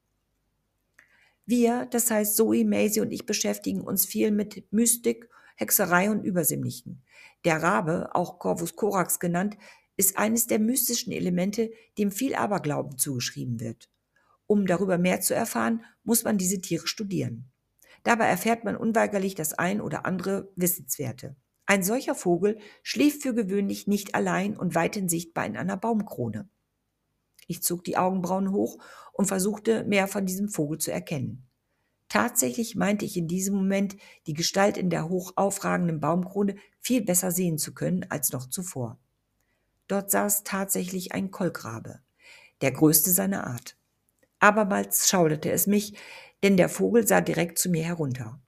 Wir, 1.46 1.86
das 1.86 2.10
heißt 2.10 2.36
Zoe, 2.36 2.64
Maisie 2.64 3.00
und 3.00 3.12
ich 3.12 3.26
beschäftigen 3.26 3.80
uns 3.80 4.04
viel 4.04 4.32
mit 4.32 4.72
Mystik, 4.72 5.28
Hexerei 5.56 6.10
und 6.10 6.24
Übersinnlichen. 6.24 7.02
Der 7.46 7.62
Rabe, 7.62 8.10
auch 8.12 8.40
Corvus 8.40 8.74
Corax 8.74 9.20
genannt, 9.20 9.56
ist 9.96 10.18
eines 10.18 10.48
der 10.48 10.58
mystischen 10.58 11.12
Elemente, 11.12 11.70
dem 11.96 12.10
viel 12.10 12.34
Aberglauben 12.34 12.98
zugeschrieben 12.98 13.60
wird. 13.60 13.88
Um 14.46 14.66
darüber 14.66 14.98
mehr 14.98 15.20
zu 15.20 15.32
erfahren, 15.32 15.84
muss 16.02 16.24
man 16.24 16.38
diese 16.38 16.60
Tiere 16.60 16.88
studieren. 16.88 17.52
Dabei 18.02 18.26
erfährt 18.26 18.64
man 18.64 18.76
unweigerlich 18.76 19.36
das 19.36 19.54
ein 19.54 19.80
oder 19.80 20.06
andere 20.06 20.52
Wissenswerte. 20.56 21.36
Ein 21.66 21.84
solcher 21.84 22.16
Vogel 22.16 22.58
schläft 22.82 23.22
für 23.22 23.32
gewöhnlich 23.32 23.86
nicht 23.86 24.16
allein 24.16 24.56
und 24.56 24.74
weithin 24.74 25.08
sichtbar 25.08 25.46
in 25.46 25.56
einer 25.56 25.76
Baumkrone. 25.76 26.48
Ich 27.46 27.62
zog 27.62 27.84
die 27.84 27.96
Augenbrauen 27.96 28.50
hoch 28.50 28.78
und 29.12 29.26
versuchte 29.26 29.84
mehr 29.84 30.08
von 30.08 30.26
diesem 30.26 30.48
Vogel 30.48 30.78
zu 30.78 30.90
erkennen. 30.90 31.48
Tatsächlich 32.08 32.76
meinte 32.76 33.04
ich 33.04 33.16
in 33.16 33.26
diesem 33.26 33.56
Moment, 33.56 33.96
die 34.26 34.34
Gestalt 34.34 34.76
in 34.76 34.90
der 34.90 35.08
hoch 35.08 35.32
aufragenden 35.36 36.00
Baumkrone 36.00 36.56
viel 36.78 37.02
besser 37.02 37.32
sehen 37.32 37.58
zu 37.58 37.74
können 37.74 38.06
als 38.10 38.32
noch 38.32 38.48
zuvor. 38.48 38.98
Dort 39.88 40.10
saß 40.10 40.44
tatsächlich 40.44 41.12
ein 41.12 41.30
Kolkrabe, 41.30 42.00
der 42.60 42.72
größte 42.72 43.10
seiner 43.10 43.46
Art. 43.46 43.76
Abermals 44.38 45.08
schauderte 45.08 45.50
es 45.50 45.66
mich, 45.66 45.96
denn 46.42 46.56
der 46.56 46.68
Vogel 46.68 47.06
sah 47.06 47.20
direkt 47.20 47.58
zu 47.58 47.70
mir 47.70 47.84
herunter. 47.84 48.40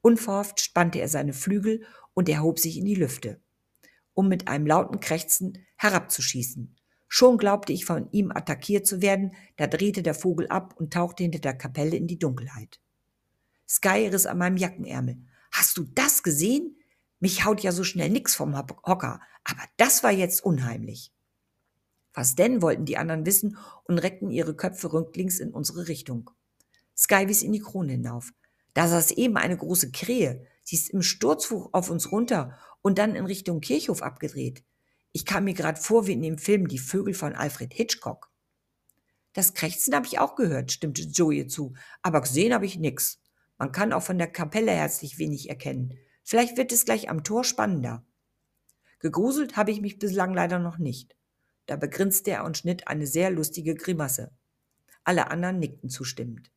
Unverhofft 0.00 0.60
spannte 0.60 1.00
er 1.00 1.08
seine 1.08 1.32
Flügel 1.32 1.84
und 2.14 2.28
erhob 2.28 2.58
sich 2.58 2.76
in 2.76 2.84
die 2.84 2.94
Lüfte, 2.94 3.40
um 4.14 4.28
mit 4.28 4.48
einem 4.48 4.66
lauten 4.66 5.00
Krächzen 5.00 5.64
herabzuschießen. 5.76 6.76
Schon 7.08 7.38
glaubte 7.38 7.72
ich 7.72 7.86
von 7.86 8.10
ihm 8.12 8.30
attackiert 8.32 8.86
zu 8.86 9.00
werden, 9.00 9.34
da 9.56 9.66
drehte 9.66 10.02
der 10.02 10.14
Vogel 10.14 10.46
ab 10.48 10.74
und 10.76 10.92
tauchte 10.92 11.22
hinter 11.22 11.38
der 11.38 11.56
Kapelle 11.56 11.96
in 11.96 12.06
die 12.06 12.18
Dunkelheit. 12.18 12.80
Sky 13.68 14.08
riss 14.08 14.26
an 14.26 14.38
meinem 14.38 14.56
Jackenärmel. 14.56 15.18
Hast 15.52 15.76
du 15.76 15.84
das 15.84 16.22
gesehen? 16.22 16.76
Mich 17.20 17.44
haut 17.44 17.60
ja 17.60 17.72
so 17.72 17.84
schnell 17.84 18.10
nix 18.10 18.34
vom 18.34 18.56
Hocker, 18.56 19.20
aber 19.44 19.62
das 19.76 20.02
war 20.02 20.12
jetzt 20.12 20.42
unheimlich. 20.44 21.12
Was 22.14 22.34
denn, 22.34 22.62
wollten 22.62 22.84
die 22.84 22.96
anderen 22.96 23.26
wissen 23.26 23.58
und 23.84 23.98
reckten 23.98 24.30
ihre 24.30 24.56
Köpfe 24.56 24.92
rücklings 24.92 25.38
in 25.38 25.52
unsere 25.52 25.88
Richtung. 25.88 26.30
Sky 26.96 27.28
wies 27.28 27.42
in 27.42 27.52
die 27.52 27.60
Krone 27.60 27.92
hinauf. 27.92 28.32
Da 28.74 28.88
saß 28.88 29.12
eben 29.12 29.36
eine 29.36 29.56
große 29.56 29.90
Krähe. 29.90 30.46
Sie 30.62 30.76
ist 30.76 30.90
im 30.90 31.02
Sturzflug 31.02 31.72
auf 31.72 31.90
uns 31.90 32.10
runter 32.10 32.58
und 32.82 32.98
dann 32.98 33.14
in 33.14 33.26
Richtung 33.26 33.60
Kirchhof 33.60 34.02
abgedreht. 34.02 34.64
Ich 35.12 35.26
kam 35.26 35.44
mir 35.44 35.54
gerade 35.54 35.80
vor 35.80 36.06
wie 36.06 36.12
in 36.12 36.22
dem 36.22 36.38
Film 36.38 36.68
Die 36.68 36.78
Vögel 36.78 37.14
von 37.14 37.34
Alfred 37.34 37.72
Hitchcock. 37.72 38.30
Das 39.32 39.54
Krächzen 39.54 39.94
habe 39.94 40.06
ich 40.06 40.18
auch 40.18 40.36
gehört, 40.36 40.72
stimmte 40.72 41.02
Joe 41.02 41.34
ihr 41.34 41.48
zu, 41.48 41.74
aber 42.02 42.20
gesehen 42.20 42.52
habe 42.52 42.66
ich 42.66 42.78
nix. 42.78 43.20
Man 43.58 43.72
kann 43.72 43.92
auch 43.92 44.02
von 44.02 44.18
der 44.18 44.28
Kapelle 44.28 44.70
herzlich 44.70 45.18
wenig 45.18 45.48
erkennen. 45.48 45.98
Vielleicht 46.22 46.56
wird 46.56 46.72
es 46.72 46.84
gleich 46.84 47.10
am 47.10 47.24
Tor 47.24 47.44
spannender. 47.44 48.06
Gegruselt 49.00 49.56
habe 49.56 49.70
ich 49.70 49.80
mich 49.80 49.98
bislang 49.98 50.32
leider 50.32 50.58
noch 50.58 50.78
nicht. 50.78 51.16
Da 51.66 51.76
begrinste 51.76 52.30
er 52.30 52.44
und 52.44 52.56
schnitt 52.56 52.88
eine 52.88 53.06
sehr 53.06 53.30
lustige 53.30 53.74
Grimasse. 53.74 54.30
Alle 55.04 55.30
anderen 55.30 55.58
nickten 55.58 55.90
zustimmend. 55.90 56.50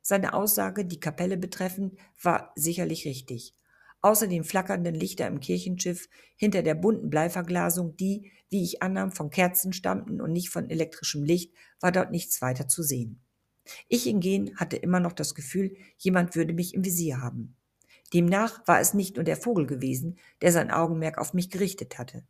Seine 0.00 0.32
Aussage, 0.34 0.84
die 0.84 1.00
Kapelle 1.00 1.36
betreffend, 1.36 1.98
war 2.22 2.52
sicherlich 2.54 3.04
richtig. 3.04 3.54
Außer 4.00 4.26
den 4.26 4.44
flackernden 4.44 4.94
Lichter 4.94 5.26
im 5.26 5.40
Kirchenschiff, 5.40 6.08
hinter 6.36 6.62
der 6.62 6.74
bunten 6.74 7.10
Bleiverglasung, 7.10 7.96
die, 7.96 8.32
wie 8.48 8.64
ich 8.64 8.82
annahm, 8.82 9.12
von 9.12 9.30
Kerzen 9.30 9.72
stammten 9.72 10.20
und 10.20 10.32
nicht 10.32 10.48
von 10.48 10.70
elektrischem 10.70 11.22
Licht, 11.22 11.54
war 11.80 11.92
dort 11.92 12.10
nichts 12.10 12.40
weiter 12.40 12.66
zu 12.66 12.82
sehen. 12.82 13.22
Ich 13.88 14.04
hingegen 14.04 14.56
hatte 14.56 14.76
immer 14.76 15.00
noch 15.00 15.12
das 15.12 15.34
Gefühl, 15.34 15.76
jemand 15.98 16.36
würde 16.36 16.52
mich 16.52 16.74
im 16.74 16.84
Visier 16.84 17.20
haben. 17.20 17.56
Demnach 18.12 18.66
war 18.66 18.80
es 18.80 18.94
nicht 18.94 19.16
nur 19.16 19.24
der 19.24 19.36
Vogel 19.36 19.66
gewesen, 19.66 20.18
der 20.42 20.52
sein 20.52 20.70
Augenmerk 20.70 21.18
auf 21.18 21.34
mich 21.34 21.50
gerichtet 21.50 21.98
hatte. 21.98 22.24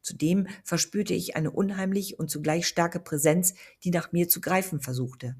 Zudem 0.00 0.46
verspürte 0.64 1.14
ich 1.14 1.36
eine 1.36 1.50
unheimlich 1.50 2.18
und 2.18 2.30
zugleich 2.30 2.66
starke 2.66 3.00
Präsenz, 3.00 3.54
die 3.82 3.90
nach 3.90 4.12
mir 4.12 4.28
zu 4.28 4.40
greifen 4.40 4.80
versuchte. 4.80 5.36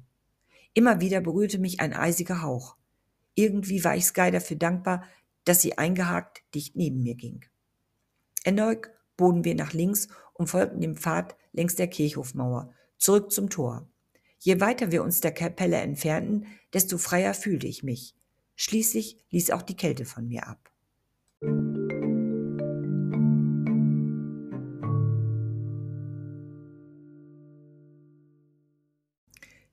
Immer 0.73 0.99
wieder 0.99 1.21
berührte 1.21 1.57
mich 1.57 1.79
ein 1.79 1.93
eisiger 1.93 2.41
Hauch. 2.41 2.75
Irgendwie 3.33 3.83
war 3.83 3.95
ich 3.95 4.05
Sky 4.05 4.29
dafür 4.29 4.57
dankbar, 4.57 5.05
dass 5.45 5.61
sie 5.61 5.77
eingehakt 5.77 6.43
dicht 6.53 6.75
neben 6.75 7.01
mir 7.01 7.15
ging. 7.15 7.45
Erneut 8.43 8.89
bogen 9.15 9.45
wir 9.45 9.55
nach 9.55 9.73
links 9.73 10.09
und 10.33 10.47
folgten 10.47 10.81
dem 10.81 10.97
Pfad 10.97 11.35
längs 11.53 11.75
der 11.75 11.87
Kirchhofmauer, 11.87 12.73
zurück 12.97 13.31
zum 13.31 13.49
Tor. 13.49 13.89
Je 14.39 14.59
weiter 14.61 14.91
wir 14.91 15.03
uns 15.03 15.21
der 15.21 15.33
Kapelle 15.33 15.77
entfernten, 15.77 16.45
desto 16.73 16.97
freier 16.97 17.33
fühlte 17.33 17.67
ich 17.67 17.83
mich. 17.83 18.15
Schließlich 18.55 19.23
ließ 19.31 19.51
auch 19.51 19.61
die 19.61 19.75
Kälte 19.75 20.05
von 20.05 20.27
mir 20.27 20.47
ab. 20.47 20.71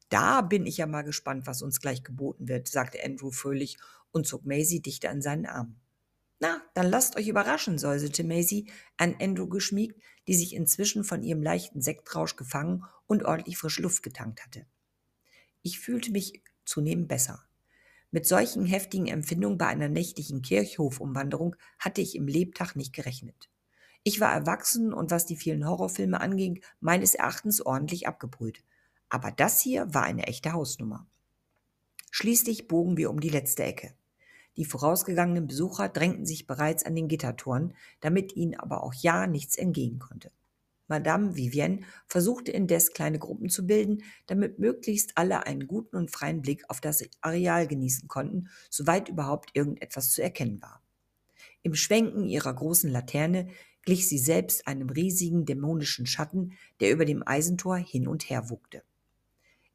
Da 0.08 0.42
bin 0.42 0.66
ich 0.66 0.76
ja 0.76 0.86
mal 0.86 1.02
gespannt, 1.02 1.46
was 1.46 1.62
uns 1.62 1.80
gleich 1.80 2.04
geboten 2.04 2.46
wird, 2.46 2.68
sagte 2.68 2.98
Andrew 3.04 3.30
fröhlich 3.30 3.78
und 4.12 4.26
zog 4.26 4.46
Maisie 4.46 4.80
dichter 4.80 5.10
an 5.10 5.20
seinen 5.20 5.46
Arm. 5.46 5.76
Na, 6.38 6.62
dann 6.74 6.88
lasst 6.88 7.16
euch 7.16 7.26
überraschen, 7.26 7.78
säuselte 7.78 8.22
Maisie, 8.22 8.70
an 8.96 9.16
Andrew 9.20 9.48
geschmiegt, 9.48 10.00
die 10.26 10.34
sich 10.34 10.54
inzwischen 10.54 11.04
von 11.04 11.22
ihrem 11.22 11.42
leichten 11.42 11.82
Sektrausch 11.82 12.36
gefangen 12.36 12.84
und 13.06 13.24
ordentlich 13.24 13.58
frische 13.58 13.82
Luft 13.82 14.02
getankt 14.02 14.44
hatte. 14.44 14.66
Ich 15.62 15.80
fühlte 15.80 16.12
mich 16.12 16.42
zunehmend 16.64 17.08
besser. 17.08 17.44
Mit 18.10 18.26
solchen 18.26 18.64
heftigen 18.64 19.08
Empfindungen 19.08 19.58
bei 19.58 19.66
einer 19.66 19.88
nächtlichen 19.88 20.40
Kirchhofumwanderung 20.40 21.56
hatte 21.78 22.00
ich 22.00 22.14
im 22.14 22.28
Lebtag 22.28 22.76
nicht 22.76 22.92
gerechnet. 22.92 23.50
Ich 24.04 24.20
war 24.20 24.32
erwachsen 24.32 24.92
und 24.92 25.10
was 25.10 25.26
die 25.26 25.36
vielen 25.36 25.66
Horrorfilme 25.66 26.20
anging, 26.20 26.62
meines 26.80 27.14
Erachtens 27.14 27.60
ordentlich 27.60 28.06
abgebrüht. 28.06 28.62
Aber 29.08 29.30
das 29.30 29.60
hier 29.60 29.92
war 29.94 30.04
eine 30.04 30.26
echte 30.26 30.52
Hausnummer. 30.52 31.06
Schließlich 32.10 32.68
bogen 32.68 32.96
wir 32.96 33.10
um 33.10 33.18
die 33.18 33.30
letzte 33.30 33.64
Ecke. 33.64 33.94
Die 34.56 34.64
vorausgegangenen 34.64 35.46
Besucher 35.46 35.88
drängten 35.88 36.26
sich 36.26 36.46
bereits 36.46 36.84
an 36.84 36.94
den 36.94 37.08
Gittertoren, 37.08 37.74
damit 38.00 38.36
ihnen 38.36 38.54
aber 38.54 38.82
auch 38.82 38.94
ja 38.94 39.26
nichts 39.26 39.56
entgehen 39.56 39.98
konnte. 39.98 40.30
Madame 40.86 41.34
Vivienne 41.34 41.80
versuchte 42.06 42.52
indes 42.52 42.92
kleine 42.92 43.18
Gruppen 43.18 43.48
zu 43.48 43.66
bilden, 43.66 44.04
damit 44.26 44.58
möglichst 44.58 45.16
alle 45.16 45.46
einen 45.46 45.66
guten 45.66 45.96
und 45.96 46.10
freien 46.10 46.42
Blick 46.42 46.68
auf 46.68 46.80
das 46.80 47.02
Areal 47.22 47.66
genießen 47.66 48.06
konnten, 48.06 48.48
soweit 48.68 49.08
überhaupt 49.08 49.50
irgendetwas 49.54 50.12
zu 50.12 50.22
erkennen 50.22 50.60
war. 50.60 50.82
Im 51.62 51.74
Schwenken 51.74 52.28
ihrer 52.28 52.52
großen 52.52 52.90
Laterne 52.90 53.48
glich 53.82 54.08
sie 54.08 54.18
selbst 54.18 54.66
einem 54.66 54.90
riesigen 54.90 55.46
dämonischen 55.46 56.06
Schatten, 56.06 56.52
der 56.80 56.90
über 56.90 57.06
dem 57.06 57.26
Eisentor 57.26 57.76
hin 57.76 58.06
und 58.06 58.28
her 58.28 58.50
wogte. 58.50 58.82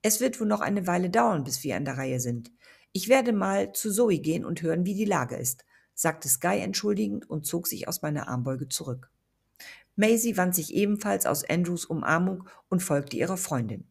Es 0.02 0.22
wird 0.22 0.40
wohl 0.40 0.48
noch 0.48 0.62
eine 0.62 0.88
Weile 0.88 1.10
dauern, 1.10 1.44
bis 1.44 1.64
wir 1.64 1.76
an 1.76 1.86
der 1.86 1.98
Reihe 1.98 2.20
sind. 2.20 2.52
Ich 2.92 3.08
werde 3.08 3.34
mal 3.34 3.72
zu 3.74 3.92
Zoe 3.92 4.20
gehen 4.20 4.46
und 4.46 4.62
hören, 4.62 4.86
wie 4.86 4.96
die 4.96 5.06
Lage 5.06 5.36
ist, 5.36 5.66
sagte 5.94 6.28
Sky 6.28 6.60
entschuldigend 6.60 7.30
und 7.30 7.46
zog 7.46 7.68
sich 7.68 7.88
aus 7.88 8.02
meiner 8.02 8.28
Armbeuge 8.28 8.68
zurück. 8.68 9.12
Maisie 9.96 10.38
wand 10.38 10.56
sich 10.56 10.74
ebenfalls 10.74 11.26
aus 11.26 11.48
Andrews 11.48 11.86
Umarmung 11.86 12.48
und 12.70 12.82
folgte 12.82 13.18
ihrer 13.18 13.38
Freundin. 13.38 13.86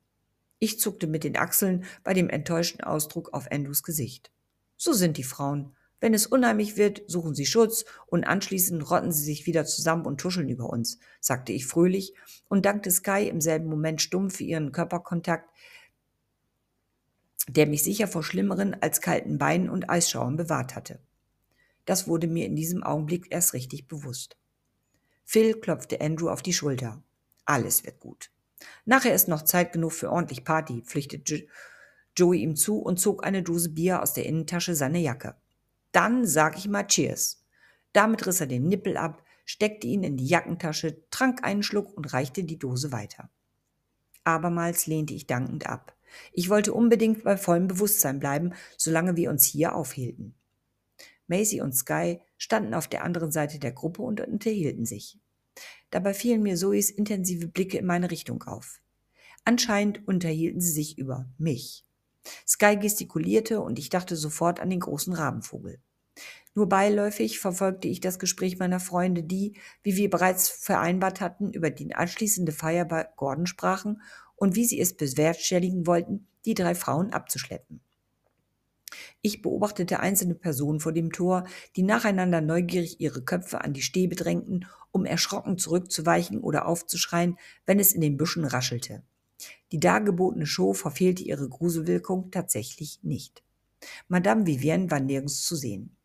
Ich 0.58 0.80
zuckte 0.80 1.06
mit 1.06 1.22
den 1.22 1.36
Achseln 1.36 1.84
bei 2.02 2.14
dem 2.14 2.28
enttäuschten 2.28 2.82
Ausdruck 2.82 3.32
auf 3.32 3.52
Andrews 3.52 3.82
Gesicht. 3.82 4.32
So 4.76 4.92
sind 4.92 5.16
die 5.16 5.22
Frauen. 5.22 5.76
Wenn 6.00 6.14
es 6.14 6.26
unheimlich 6.26 6.76
wird, 6.76 7.02
suchen 7.08 7.34
sie 7.34 7.46
Schutz 7.46 7.84
und 8.06 8.24
anschließend 8.24 8.90
rotten 8.90 9.12
sie 9.12 9.24
sich 9.24 9.46
wieder 9.46 9.64
zusammen 9.64 10.06
und 10.06 10.20
tuscheln 10.20 10.48
über 10.48 10.70
uns, 10.70 10.98
sagte 11.20 11.52
ich 11.52 11.66
fröhlich 11.66 12.14
und 12.48 12.64
dankte 12.64 12.90
Sky 12.90 13.28
im 13.28 13.40
selben 13.40 13.68
Moment 13.68 14.00
stumm 14.00 14.30
für 14.30 14.44
ihren 14.44 14.72
Körperkontakt, 14.72 15.50
der 17.48 17.66
mich 17.66 17.82
sicher 17.82 18.06
vor 18.06 18.22
schlimmeren 18.22 18.80
als 18.80 19.00
kalten 19.00 19.38
Beinen 19.38 19.70
und 19.70 19.90
Eisschauern 19.90 20.36
bewahrt 20.36 20.76
hatte. 20.76 21.00
Das 21.84 22.06
wurde 22.06 22.26
mir 22.26 22.46
in 22.46 22.56
diesem 22.56 22.82
Augenblick 22.82 23.28
erst 23.30 23.54
richtig 23.54 23.88
bewusst. 23.88 24.36
Phil 25.24 25.58
klopfte 25.58 26.00
Andrew 26.00 26.28
auf 26.28 26.42
die 26.42 26.52
Schulter. 26.52 27.02
Alles 27.44 27.84
wird 27.84 28.00
gut. 28.00 28.30
Nachher 28.84 29.14
ist 29.14 29.28
noch 29.28 29.42
Zeit 29.42 29.72
genug 29.72 29.92
für 29.92 30.10
ordentlich 30.10 30.44
Party, 30.44 30.82
pflichtete 30.82 31.46
Joey 32.16 32.40
ihm 32.40 32.56
zu 32.56 32.78
und 32.78 32.98
zog 32.98 33.24
eine 33.24 33.42
Dose 33.42 33.70
Bier 33.70 34.02
aus 34.02 34.12
der 34.12 34.26
Innentasche 34.26 34.74
seiner 34.74 34.98
Jacke. 34.98 35.36
Dann 35.92 36.26
sag 36.26 36.58
ich 36.58 36.68
mal 36.68 36.86
Cheers. 36.86 37.44
Damit 37.92 38.26
riss 38.26 38.40
er 38.40 38.46
den 38.46 38.68
Nippel 38.68 38.96
ab, 38.96 39.22
steckte 39.44 39.86
ihn 39.86 40.02
in 40.02 40.16
die 40.16 40.26
Jackentasche, 40.26 41.08
trank 41.10 41.44
einen 41.44 41.62
Schluck 41.62 41.96
und 41.96 42.12
reichte 42.12 42.44
die 42.44 42.58
Dose 42.58 42.92
weiter. 42.92 43.30
Abermals 44.24 44.86
lehnte 44.86 45.14
ich 45.14 45.26
dankend 45.26 45.66
ab. 45.66 45.96
Ich 46.32 46.48
wollte 46.48 46.72
unbedingt 46.72 47.24
bei 47.24 47.36
vollem 47.36 47.68
Bewusstsein 47.68 48.20
bleiben, 48.20 48.52
solange 48.76 49.16
wir 49.16 49.30
uns 49.30 49.44
hier 49.44 49.74
aufhielten. 49.74 50.34
Maisie 51.26 51.60
und 51.60 51.74
Sky 51.74 52.20
standen 52.36 52.74
auf 52.74 52.88
der 52.88 53.04
anderen 53.04 53.30
Seite 53.30 53.58
der 53.58 53.72
Gruppe 53.72 54.02
und 54.02 54.20
unterhielten 54.20 54.86
sich. 54.86 55.18
Dabei 55.90 56.14
fielen 56.14 56.42
mir 56.42 56.56
Zoes 56.56 56.90
intensive 56.90 57.48
Blicke 57.48 57.78
in 57.78 57.86
meine 57.86 58.10
Richtung 58.10 58.42
auf. 58.44 58.80
Anscheinend 59.44 60.06
unterhielten 60.06 60.60
sie 60.60 60.72
sich 60.72 60.98
über 60.98 61.28
mich. 61.38 61.84
Sky 62.46 62.76
gestikulierte 62.76 63.60
und 63.60 63.78
ich 63.78 63.88
dachte 63.88 64.16
sofort 64.16 64.60
an 64.60 64.70
den 64.70 64.80
großen 64.80 65.12
Rabenvogel. 65.12 65.80
Nur 66.54 66.68
beiläufig 66.68 67.38
verfolgte 67.38 67.88
ich 67.88 68.00
das 68.00 68.18
Gespräch 68.18 68.58
meiner 68.58 68.80
Freunde, 68.80 69.22
die, 69.22 69.54
wie 69.82 69.96
wir 69.96 70.10
bereits 70.10 70.48
vereinbart 70.48 71.20
hatten, 71.20 71.52
über 71.52 71.70
die 71.70 71.94
anschließende 71.94 72.52
Feier 72.52 72.84
bei 72.84 73.06
Gordon 73.16 73.46
sprachen 73.46 74.02
und 74.38 74.56
wie 74.56 74.64
sie 74.64 74.80
es 74.80 74.96
bewerkstelligen 74.96 75.86
wollten, 75.86 76.26
die 76.44 76.54
drei 76.54 76.74
Frauen 76.74 77.12
abzuschleppen. 77.12 77.80
Ich 79.20 79.42
beobachtete 79.42 80.00
einzelne 80.00 80.34
Personen 80.34 80.80
vor 80.80 80.92
dem 80.92 81.12
Tor, 81.12 81.44
die 81.76 81.82
nacheinander 81.82 82.40
neugierig 82.40 83.00
ihre 83.00 83.22
Köpfe 83.22 83.60
an 83.62 83.72
die 83.72 83.82
Stäbe 83.82 84.14
drängten, 84.14 84.66
um 84.92 85.04
erschrocken 85.04 85.58
zurückzuweichen 85.58 86.40
oder 86.40 86.66
aufzuschreien, 86.66 87.36
wenn 87.66 87.80
es 87.80 87.92
in 87.92 88.00
den 88.00 88.16
Büschen 88.16 88.44
raschelte. 88.44 89.02
Die 89.72 89.80
dargebotene 89.80 90.46
Show 90.46 90.72
verfehlte 90.72 91.22
ihre 91.22 91.48
Gruselwirkung 91.48 92.30
tatsächlich 92.30 93.00
nicht. 93.02 93.42
Madame 94.08 94.46
Vivienne 94.46 94.90
war 94.90 95.00
nirgends 95.00 95.44
zu 95.44 95.54
sehen. 95.54 95.96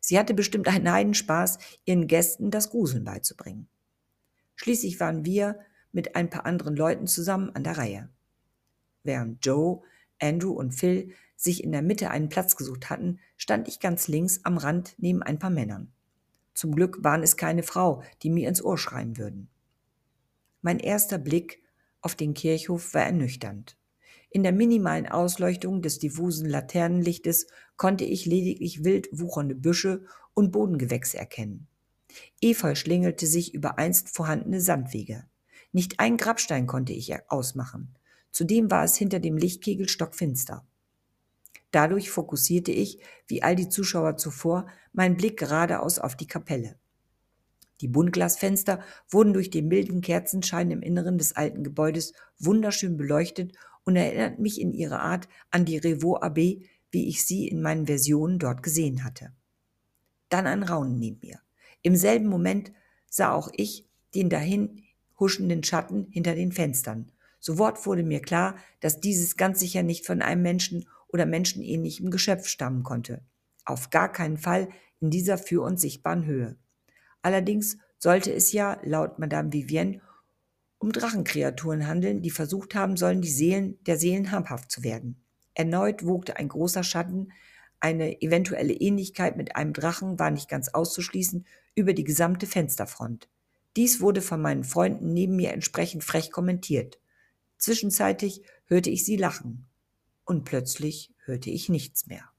Sie 0.00 0.18
hatte 0.18 0.34
bestimmt 0.34 0.68
einen 0.68 0.90
Heidenspaß, 0.90 1.58
ihren 1.84 2.06
Gästen 2.06 2.50
das 2.50 2.70
Gruseln 2.70 3.04
beizubringen. 3.04 3.68
Schließlich 4.56 5.00
waren 5.00 5.24
wir, 5.24 5.60
mit 5.92 6.16
ein 6.16 6.30
paar 6.30 6.46
anderen 6.46 6.76
Leuten 6.76 7.06
zusammen 7.06 7.50
an 7.54 7.64
der 7.64 7.78
Reihe. 7.78 8.08
Während 9.04 9.44
Joe, 9.44 9.82
Andrew 10.20 10.52
und 10.52 10.72
Phil 10.72 11.12
sich 11.36 11.62
in 11.62 11.72
der 11.72 11.82
Mitte 11.82 12.10
einen 12.10 12.28
Platz 12.28 12.56
gesucht 12.56 12.90
hatten, 12.90 13.20
stand 13.36 13.68
ich 13.68 13.80
ganz 13.80 14.08
links 14.08 14.40
am 14.44 14.58
Rand 14.58 14.94
neben 14.98 15.22
ein 15.22 15.38
paar 15.38 15.50
Männern. 15.50 15.92
Zum 16.54 16.74
Glück 16.74 17.04
waren 17.04 17.22
es 17.22 17.36
keine 17.36 17.62
Frau, 17.62 18.02
die 18.22 18.30
mir 18.30 18.48
ins 18.48 18.62
Ohr 18.62 18.76
schreien 18.76 19.16
würden. 19.16 19.48
Mein 20.60 20.80
erster 20.80 21.18
Blick 21.18 21.62
auf 22.00 22.16
den 22.16 22.34
Kirchhof 22.34 22.94
war 22.94 23.02
ernüchternd. 23.02 23.76
In 24.30 24.42
der 24.42 24.52
minimalen 24.52 25.06
Ausleuchtung 25.06 25.82
des 25.82 26.00
diffusen 26.00 26.48
Laternenlichtes 26.48 27.46
konnte 27.76 28.04
ich 28.04 28.26
lediglich 28.26 28.84
wild 28.84 29.08
wuchernde 29.12 29.54
Büsche 29.54 30.04
und 30.34 30.50
Bodengewächse 30.50 31.16
erkennen. 31.16 31.68
Efeu 32.40 32.74
schlängelte 32.74 33.26
sich 33.26 33.54
über 33.54 33.78
einst 33.78 34.08
vorhandene 34.10 34.60
Sandwege. 34.60 35.27
Nicht 35.72 36.00
ein 36.00 36.16
Grabstein 36.16 36.66
konnte 36.66 36.92
ich 36.92 37.12
ausmachen. 37.30 37.94
Zudem 38.30 38.70
war 38.70 38.84
es 38.84 38.96
hinter 38.96 39.20
dem 39.20 39.36
Lichtkegel 39.36 39.88
stockfinster. 39.88 40.66
Dadurch 41.70 42.10
fokussierte 42.10 42.72
ich, 42.72 42.98
wie 43.26 43.42
all 43.42 43.54
die 43.54 43.68
Zuschauer 43.68 44.16
zuvor, 44.16 44.66
meinen 44.92 45.16
Blick 45.16 45.38
geradeaus 45.38 45.98
auf 45.98 46.16
die 46.16 46.26
Kapelle. 46.26 46.78
Die 47.80 47.88
Buntglasfenster 47.88 48.82
wurden 49.08 49.32
durch 49.32 49.50
den 49.50 49.68
milden 49.68 50.00
Kerzenschein 50.00 50.70
im 50.70 50.82
Inneren 50.82 51.18
des 51.18 51.36
alten 51.36 51.62
Gebäudes 51.62 52.12
wunderschön 52.38 52.96
beleuchtet 52.96 53.52
und 53.84 53.96
erinnerten 53.96 54.42
mich 54.42 54.60
in 54.60 54.72
ihrer 54.72 55.00
Art 55.00 55.28
an 55.50 55.64
die 55.64 55.78
Revaux 55.78 56.20
Abbé, 56.20 56.66
wie 56.90 57.08
ich 57.08 57.24
sie 57.24 57.46
in 57.46 57.60
meinen 57.60 57.86
Versionen 57.86 58.38
dort 58.38 58.62
gesehen 58.62 59.04
hatte. 59.04 59.32
Dann 60.28 60.46
ein 60.46 60.62
Raunen 60.62 60.98
neben 60.98 61.20
mir. 61.20 61.40
Im 61.82 61.96
selben 61.96 62.26
Moment 62.26 62.72
sah 63.08 63.32
auch 63.32 63.50
ich 63.54 63.88
den 64.14 64.30
dahin 64.30 64.82
huschenden 65.18 65.64
Schatten 65.64 66.06
hinter 66.10 66.34
den 66.34 66.52
Fenstern. 66.52 67.12
Sofort 67.40 67.84
wurde 67.86 68.02
mir 68.02 68.20
klar, 68.20 68.56
dass 68.80 69.00
dieses 69.00 69.36
ganz 69.36 69.60
sicher 69.60 69.82
nicht 69.82 70.06
von 70.06 70.22
einem 70.22 70.42
Menschen 70.42 70.88
oder 71.08 71.26
menschenähnlichem 71.26 72.10
Geschöpf 72.10 72.46
stammen 72.46 72.82
konnte. 72.82 73.22
Auf 73.64 73.90
gar 73.90 74.12
keinen 74.12 74.38
Fall 74.38 74.68
in 75.00 75.10
dieser 75.10 75.38
für 75.38 75.62
uns 75.62 75.80
sichtbaren 75.80 76.24
Höhe. 76.24 76.56
Allerdings 77.22 77.78
sollte 77.98 78.32
es 78.32 78.52
ja, 78.52 78.78
laut 78.82 79.18
Madame 79.18 79.52
Vivienne, 79.52 80.00
um 80.78 80.92
Drachenkreaturen 80.92 81.86
handeln, 81.86 82.22
die 82.22 82.30
versucht 82.30 82.74
haben 82.74 82.96
sollen, 82.96 83.20
die 83.20 83.30
Seelen 83.30 83.82
der 83.84 83.98
Seelen 83.98 84.30
habhaft 84.30 84.70
zu 84.70 84.84
werden. 84.84 85.24
Erneut 85.54 86.06
wogte 86.06 86.36
ein 86.36 86.48
großer 86.48 86.84
Schatten, 86.84 87.32
eine 87.80 88.22
eventuelle 88.22 88.72
Ähnlichkeit 88.72 89.36
mit 89.36 89.56
einem 89.56 89.72
Drachen 89.72 90.18
war 90.18 90.30
nicht 90.30 90.48
ganz 90.48 90.68
auszuschließen, 90.68 91.46
über 91.74 91.94
die 91.94 92.04
gesamte 92.04 92.46
Fensterfront. 92.46 93.28
Dies 93.76 94.00
wurde 94.00 94.22
von 94.22 94.40
meinen 94.40 94.64
Freunden 94.64 95.12
neben 95.12 95.36
mir 95.36 95.52
entsprechend 95.52 96.04
frech 96.04 96.30
kommentiert. 96.30 96.98
Zwischenzeitlich 97.58 98.42
hörte 98.66 98.90
ich 98.90 99.04
sie 99.04 99.16
lachen. 99.16 99.66
Und 100.24 100.44
plötzlich 100.44 101.14
hörte 101.24 101.50
ich 101.50 101.68
nichts 101.68 102.06
mehr. 102.06 102.30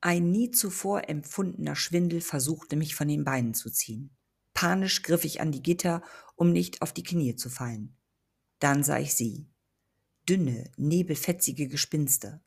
Ein 0.00 0.30
nie 0.30 0.50
zuvor 0.52 1.08
empfundener 1.08 1.74
Schwindel 1.74 2.20
versuchte 2.20 2.76
mich 2.76 2.94
von 2.94 3.08
den 3.08 3.24
Beinen 3.24 3.52
zu 3.52 3.68
ziehen. 3.68 4.10
Panisch 4.54 5.02
griff 5.02 5.24
ich 5.24 5.40
an 5.40 5.52
die 5.52 5.62
Gitter, 5.62 6.02
um 6.34 6.52
nicht 6.52 6.82
auf 6.82 6.92
die 6.92 7.02
Knie 7.02 7.36
zu 7.36 7.50
fallen. 7.50 7.96
Dann 8.58 8.82
sah 8.82 8.98
ich 8.98 9.14
sie. 9.14 9.46
Dünne, 10.28 10.70
nebelfetzige 10.76 11.68
Gespinste. 11.68 12.42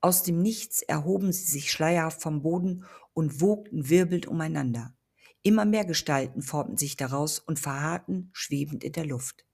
Aus 0.00 0.22
dem 0.22 0.40
Nichts 0.40 0.82
erhoben 0.82 1.32
sie 1.32 1.46
sich 1.46 1.72
schleierhaft 1.72 2.22
vom 2.22 2.42
Boden 2.42 2.84
und 3.12 3.40
wogten 3.40 3.88
wirbelnd 3.88 4.26
umeinander. 4.26 4.94
Immer 5.42 5.64
mehr 5.64 5.84
Gestalten 5.84 6.42
formten 6.42 6.76
sich 6.76 6.96
daraus 6.96 7.38
und 7.38 7.58
verharrten 7.58 8.30
schwebend 8.32 8.84
in 8.84 8.92
der 8.92 9.06
Luft. 9.06 9.44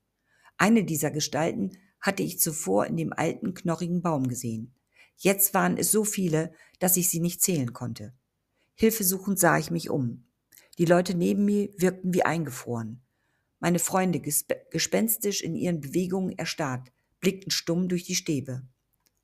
Eine 0.59 0.85
dieser 0.85 1.11
Gestalten 1.11 1.71
hatte 2.01 2.23
ich 2.23 2.39
zuvor 2.39 2.87
in 2.87 2.97
dem 2.97 3.13
alten, 3.13 3.55
knorrigen 3.55 4.03
Baum 4.03 4.29
gesehen. 4.29 4.75
Jetzt 5.17 5.55
waren 5.55 5.79
es 5.79 5.91
so 5.91 6.05
viele, 6.05 6.53
dass 6.81 6.97
ich 6.97 7.09
sie 7.09 7.21
nicht 7.21 7.43
zählen 7.43 7.73
konnte. 7.73 8.13
Hilfesuchend 8.75 9.39
sah 9.39 9.59
ich 9.59 9.71
mich 9.71 9.89
um. 9.89 10.27
Die 10.79 10.85
Leute 10.85 11.15
neben 11.15 11.45
mir 11.45 11.71
wirkten 11.77 12.13
wie 12.15 12.25
eingefroren. 12.25 13.03
Meine 13.59 13.79
Freunde, 13.79 14.21
gespenstisch 14.21 15.43
in 15.43 15.55
ihren 15.55 15.81
Bewegungen 15.81 16.37
erstarrt, 16.39 16.91
blickten 17.21 17.51
stumm 17.51 17.89
durch 17.89 18.05
die 18.05 18.15
Stäbe. 18.15 18.63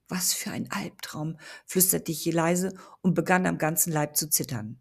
Was 0.08 0.32
für 0.32 0.50
ein 0.50 0.70
Albtraum, 0.70 1.38
flüsterte 1.66 2.12
ich 2.12 2.24
leise 2.26 2.74
und 3.02 3.14
begann 3.14 3.46
am 3.46 3.58
ganzen 3.58 3.92
Leib 3.92 4.16
zu 4.16 4.30
zittern. 4.30 4.80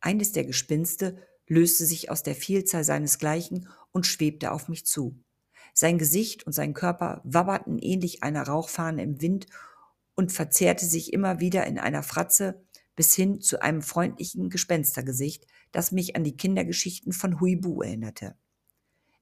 Eines 0.00 0.32
der 0.32 0.44
Gespinste 0.44 1.18
löste 1.46 1.84
sich 1.84 2.10
aus 2.10 2.22
der 2.22 2.34
Vielzahl 2.34 2.84
seinesgleichen 2.84 3.68
und 3.92 4.06
schwebte 4.06 4.52
auf 4.52 4.68
mich 4.68 4.86
zu. 4.86 5.22
Sein 5.74 5.98
Gesicht 5.98 6.46
und 6.46 6.52
sein 6.52 6.74
Körper 6.74 7.20
wabberten 7.24 7.78
ähnlich 7.78 8.22
einer 8.22 8.42
Rauchfahne 8.42 9.02
im 9.02 9.20
Wind 9.20 9.46
und 10.14 10.32
verzehrte 10.32 10.86
sich 10.86 11.12
immer 11.12 11.40
wieder 11.40 11.66
in 11.66 11.78
einer 11.78 12.02
Fratze 12.02 12.64
bis 12.96 13.14
hin 13.14 13.40
zu 13.40 13.62
einem 13.62 13.82
freundlichen 13.82 14.50
Gespenstergesicht, 14.50 15.46
das 15.70 15.92
mich 15.92 16.16
an 16.16 16.24
die 16.24 16.36
Kindergeschichten 16.36 17.12
von 17.12 17.40
Huibu 17.40 17.82
erinnerte. 17.82 18.34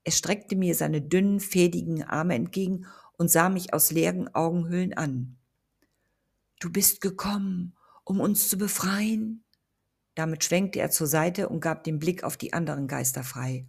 Es 0.02 0.16
streckte 0.16 0.56
mir 0.56 0.74
seine 0.74 1.02
dünnen, 1.02 1.40
fädigen 1.40 2.02
Arme 2.02 2.36
entgegen 2.36 2.86
und 3.16 3.30
sah 3.30 3.48
mich 3.48 3.72
aus 3.72 3.90
leeren 3.90 4.34
Augenhöhlen 4.34 4.94
an. 4.94 5.36
Du 6.60 6.70
bist 6.70 7.00
gekommen, 7.00 7.76
um 8.04 8.20
uns 8.20 8.48
zu 8.48 8.56
befreien? 8.56 9.44
Damit 10.14 10.44
schwenkte 10.44 10.80
er 10.80 10.90
zur 10.90 11.06
Seite 11.06 11.48
und 11.48 11.60
gab 11.60 11.84
den 11.84 11.98
Blick 11.98 12.24
auf 12.24 12.36
die 12.36 12.52
anderen 12.52 12.88
Geister 12.88 13.22
frei. 13.22 13.68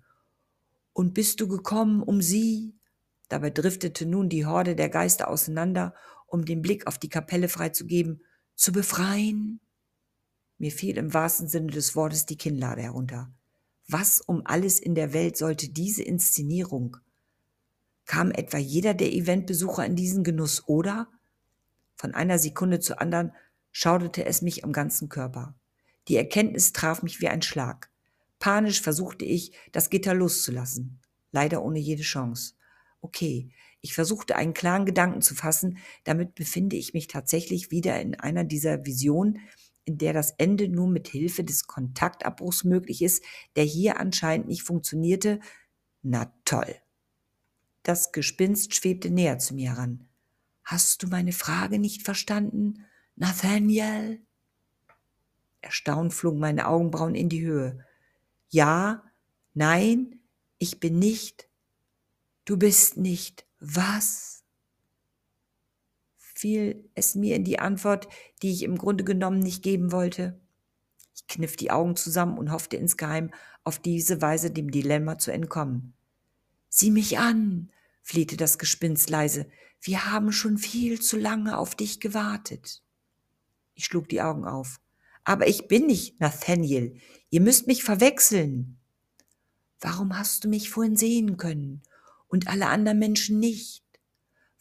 Und 0.93 1.13
bist 1.13 1.41
du 1.41 1.47
gekommen, 1.47 2.01
um 2.01 2.21
sie? 2.21 2.75
Dabei 3.29 3.49
driftete 3.49 4.05
nun 4.05 4.29
die 4.29 4.45
Horde 4.45 4.75
der 4.75 4.89
Geister 4.89 5.27
auseinander, 5.27 5.93
um 6.27 6.45
den 6.45 6.61
Blick 6.61 6.87
auf 6.87 6.97
die 6.97 7.09
Kapelle 7.09 7.49
freizugeben, 7.49 8.21
zu 8.55 8.71
befreien? 8.71 9.59
Mir 10.57 10.71
fiel 10.71 10.97
im 10.97 11.13
wahrsten 11.13 11.47
Sinne 11.47 11.71
des 11.71 11.95
Wortes 11.95 12.25
die 12.25 12.37
Kinnlade 12.37 12.81
herunter. 12.81 13.31
Was 13.87 14.21
um 14.21 14.41
alles 14.45 14.79
in 14.79 14.95
der 14.95 15.13
Welt 15.13 15.37
sollte 15.37 15.69
diese 15.69 16.03
Inszenierung? 16.03 16.97
Kam 18.07 18.31
etwa 18.31 18.57
jeder 18.57 18.93
der 18.93 19.13
Eventbesucher 19.13 19.85
in 19.85 19.95
diesen 19.95 20.23
Genuss 20.23 20.67
oder? 20.67 21.09
Von 21.95 22.13
einer 22.13 22.39
Sekunde 22.39 22.79
zur 22.79 23.01
anderen 23.01 23.33
schauderte 23.71 24.25
es 24.25 24.41
mich 24.41 24.63
am 24.63 24.71
ganzen 24.71 25.09
Körper. 25.09 25.55
Die 26.07 26.15
Erkenntnis 26.15 26.71
traf 26.71 27.03
mich 27.03 27.21
wie 27.21 27.27
ein 27.27 27.41
Schlag. 27.41 27.91
Panisch 28.39 28.81
versuchte 28.81 29.25
ich, 29.25 29.51
das 29.73 29.89
Gitter 29.89 30.13
loszulassen. 30.13 30.99
Leider 31.31 31.63
ohne 31.63 31.79
jede 31.79 32.03
Chance. 32.03 32.53
Okay, 33.01 33.51
ich 33.81 33.93
versuchte 33.93 34.35
einen 34.35 34.53
klaren 34.53 34.85
Gedanken 34.85 35.21
zu 35.21 35.35
fassen, 35.35 35.77
damit 36.03 36.33
befinde 36.33 36.77
ich 36.77 36.93
mich 36.93 37.07
tatsächlich 37.07 37.71
wieder 37.71 37.99
in 38.01 38.15
einer 38.15 38.43
dieser 38.43 38.85
Visionen, 38.85 39.39
in 39.83 39.97
der 39.97 40.13
das 40.13 40.31
Ende 40.37 40.69
nur 40.69 40.87
mit 40.87 41.07
Hilfe 41.07 41.43
des 41.43 41.67
Kontaktabbruchs 41.67 42.63
möglich 42.63 43.01
ist, 43.01 43.23
der 43.55 43.63
hier 43.63 43.99
anscheinend 43.99 44.47
nicht 44.47 44.63
funktionierte. 44.63 45.39
Na 46.03 46.33
toll. 46.45 46.75
Das 47.87 48.11
Gespinst 48.11 48.75
schwebte 48.75 49.09
näher 49.09 49.39
zu 49.39 49.55
mir 49.55 49.69
heran. 49.69 50.09
Hast 50.65 51.03
du 51.03 51.07
meine 51.07 51.31
Frage 51.31 51.79
nicht 51.79 52.03
verstanden, 52.03 52.85
Nathaniel? 53.15 54.21
Erstaunt 55.61 56.13
flogen 56.13 56.39
meine 56.39 56.67
Augenbrauen 56.67 57.15
in 57.15 57.29
die 57.29 57.45
Höhe. 57.45 57.85
Ja, 58.49 59.05
nein, 59.53 60.19
ich 60.57 60.81
bin 60.81 60.99
nicht. 60.99 61.47
Du 62.43 62.57
bist 62.57 62.97
nicht. 62.97 63.47
Was? 63.61 64.43
Fiel 66.17 66.89
es 66.93 67.15
mir 67.15 67.37
in 67.37 67.45
die 67.45 67.59
Antwort, 67.59 68.09
die 68.41 68.51
ich 68.51 68.63
im 68.63 68.77
Grunde 68.77 69.05
genommen 69.05 69.39
nicht 69.39 69.63
geben 69.63 69.93
wollte. 69.93 70.37
Ich 71.15 71.25
kniff 71.27 71.55
die 71.55 71.71
Augen 71.71 71.95
zusammen 71.95 72.37
und 72.37 72.51
hoffte 72.51 72.75
insgeheim, 72.75 73.31
auf 73.63 73.79
diese 73.79 74.21
Weise 74.21 74.51
dem 74.51 74.71
Dilemma 74.71 75.17
zu 75.17 75.31
entkommen. 75.31 75.93
Sieh 76.67 76.91
mich 76.91 77.17
an, 77.17 77.71
flehte 78.07 78.37
das 78.37 78.57
Gespinst 78.57 79.09
leise. 79.09 79.49
Wir 79.81 80.09
haben 80.09 80.31
schon 80.31 80.57
viel 80.57 81.01
zu 81.01 81.17
lange 81.17 81.57
auf 81.57 81.75
dich 81.75 81.99
gewartet. 81.99 82.81
Ich 83.73 83.83
schlug 83.83 84.07
die 84.07 84.21
Augen 84.21 84.45
auf. 84.45 84.79
Aber 85.25 85.47
ich 85.47 85.67
bin 85.67 85.87
nicht 85.87 86.17
Nathaniel. 86.21 86.95
Ihr 87.29 87.41
müsst 87.41 87.67
mich 87.67 87.83
verwechseln. 87.83 88.79
Warum 89.81 90.17
hast 90.17 90.45
du 90.45 90.47
mich 90.47 90.69
vorhin 90.69 90.95
sehen 90.95 91.35
können 91.35 91.83
und 92.29 92.47
alle 92.47 92.67
anderen 92.67 92.97
Menschen 92.97 93.39
nicht? 93.39 93.83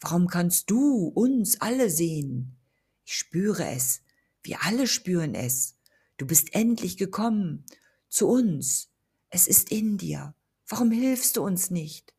Warum 0.01 0.27
kannst 0.27 0.69
du 0.69 1.07
uns 1.07 1.61
alle 1.61 1.89
sehen? 1.89 2.57
Ich 3.05 3.13
spüre 3.13 3.65
es. 3.69 4.01
Wir 4.43 4.65
alle 4.65 4.87
spüren 4.87 5.35
es. 5.35 5.77
Du 6.17 6.27
bist 6.27 6.53
endlich 6.53 6.97
gekommen. 6.97 7.65
Zu 8.09 8.27
uns. 8.27 8.89
Es 9.29 9.47
ist 9.47 9.71
in 9.71 9.97
dir. 9.97 10.35
Warum 10.67 10.91
hilfst 10.91 11.37
du 11.37 11.43
uns 11.43 11.71
nicht? 11.71 12.13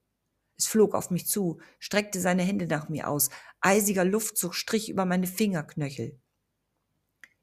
Es 0.59 0.66
flog 0.66 0.94
auf 0.94 1.11
mich 1.11 1.27
zu, 1.27 1.61
streckte 1.79 2.21
seine 2.21 2.42
Hände 2.42 2.66
nach 2.66 2.88
mir 2.88 3.09
aus. 3.09 3.31
Eisiger 3.61 4.05
Luftzug 4.05 4.55
strich 4.55 4.90
über 4.90 5.05
meine 5.05 5.29
Fingerknöchel. 5.29 6.18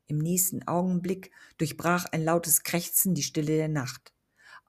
Im 0.07 0.17
nächsten 0.17 0.67
Augenblick 0.67 1.31
durchbrach 1.57 2.05
ein 2.11 2.23
lautes 2.23 2.63
Krächzen 2.63 3.15
die 3.15 3.23
Stille 3.23 3.55
der 3.55 3.69
Nacht. 3.69 4.13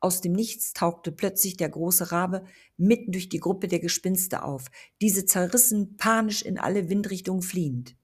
Aus 0.01 0.21
dem 0.21 0.33
Nichts 0.33 0.73
tauchte 0.73 1.11
plötzlich 1.11 1.57
der 1.57 1.71
große 1.71 2.13
Rabe 2.13 2.45
mitten 2.77 3.13
durch 3.13 3.29
die 3.29 3.41
Gruppe 3.41 3.67
der 3.67 3.81
Gespinste 3.81 4.45
auf, 4.45 4.67
diese 5.01 5.25
zerrissen 5.25 5.97
panisch 5.97 6.43
in 6.43 6.59
alle 6.59 6.89
Windrichtungen 6.89 7.43
fliehend. 7.43 7.97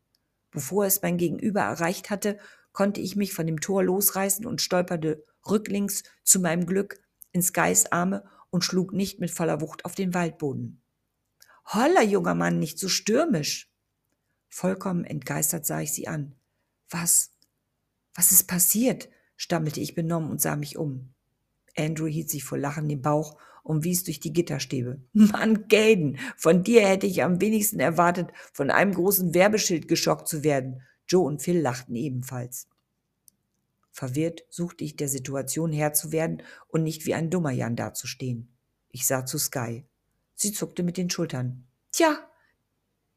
Bevor 0.50 0.86
es 0.86 1.00
mein 1.02 1.18
Gegenüber 1.18 1.60
erreicht 1.60 2.10
hatte, 2.10 2.38
konnte 2.72 3.00
ich 3.00 3.14
mich 3.14 3.32
von 3.32 3.46
dem 3.46 3.60
Tor 3.60 3.84
losreißen 3.84 4.44
und 4.46 4.60
stolperte 4.60 5.24
rücklings 5.48 6.02
zu 6.24 6.40
meinem 6.40 6.66
Glück 6.66 6.98
in 7.32 7.42
Skys 7.42 7.86
Arme 7.86 8.24
und 8.52 8.64
schlug 8.64 8.92
nicht 8.92 9.18
mit 9.18 9.30
voller 9.30 9.60
Wucht 9.60 9.84
auf 9.86 9.94
den 9.94 10.14
Waldboden. 10.14 10.82
Holla, 11.64 12.02
junger 12.02 12.34
Mann, 12.34 12.58
nicht 12.58 12.78
so 12.78 12.88
stürmisch. 12.88 13.72
Vollkommen 14.48 15.04
entgeistert 15.04 15.64
sah 15.64 15.80
ich 15.80 15.92
sie 15.92 16.06
an. 16.06 16.36
Was? 16.90 17.32
Was 18.14 18.30
ist 18.30 18.44
passiert? 18.44 19.08
stammelte 19.36 19.80
ich 19.80 19.94
benommen 19.94 20.30
und 20.30 20.40
sah 20.40 20.54
mich 20.54 20.76
um. 20.76 21.14
Andrew 21.76 22.06
hielt 22.06 22.28
sich 22.28 22.44
vor 22.44 22.58
Lachen 22.58 22.88
den 22.88 23.00
Bauch 23.00 23.38
und 23.62 23.84
wies 23.84 24.04
durch 24.04 24.20
die 24.20 24.34
Gitterstäbe. 24.34 25.00
Mann, 25.14 25.66
Gaden, 25.68 26.18
von 26.36 26.62
dir 26.62 26.86
hätte 26.86 27.06
ich 27.06 27.22
am 27.22 27.40
wenigsten 27.40 27.80
erwartet, 27.80 28.30
von 28.52 28.70
einem 28.70 28.92
großen 28.92 29.32
Werbeschild 29.34 29.88
geschockt 29.88 30.28
zu 30.28 30.44
werden. 30.44 30.82
Joe 31.08 31.26
und 31.26 31.40
Phil 31.40 31.58
lachten 31.58 31.96
ebenfalls. 31.96 32.68
Verwirrt 33.92 34.44
suchte 34.48 34.84
ich 34.84 34.96
der 34.96 35.08
Situation 35.08 35.70
Herr 35.70 35.92
zu 35.92 36.12
werden 36.12 36.42
und 36.68 36.82
nicht 36.82 37.06
wie 37.06 37.14
ein 37.14 37.30
dummer 37.30 37.50
Jan 37.50 37.76
dazustehen. 37.76 38.56
Ich 38.88 39.06
sah 39.06 39.24
zu 39.24 39.38
Sky. 39.38 39.84
Sie 40.34 40.52
zuckte 40.52 40.82
mit 40.82 40.96
den 40.96 41.10
Schultern. 41.10 41.66
Tja, 41.92 42.18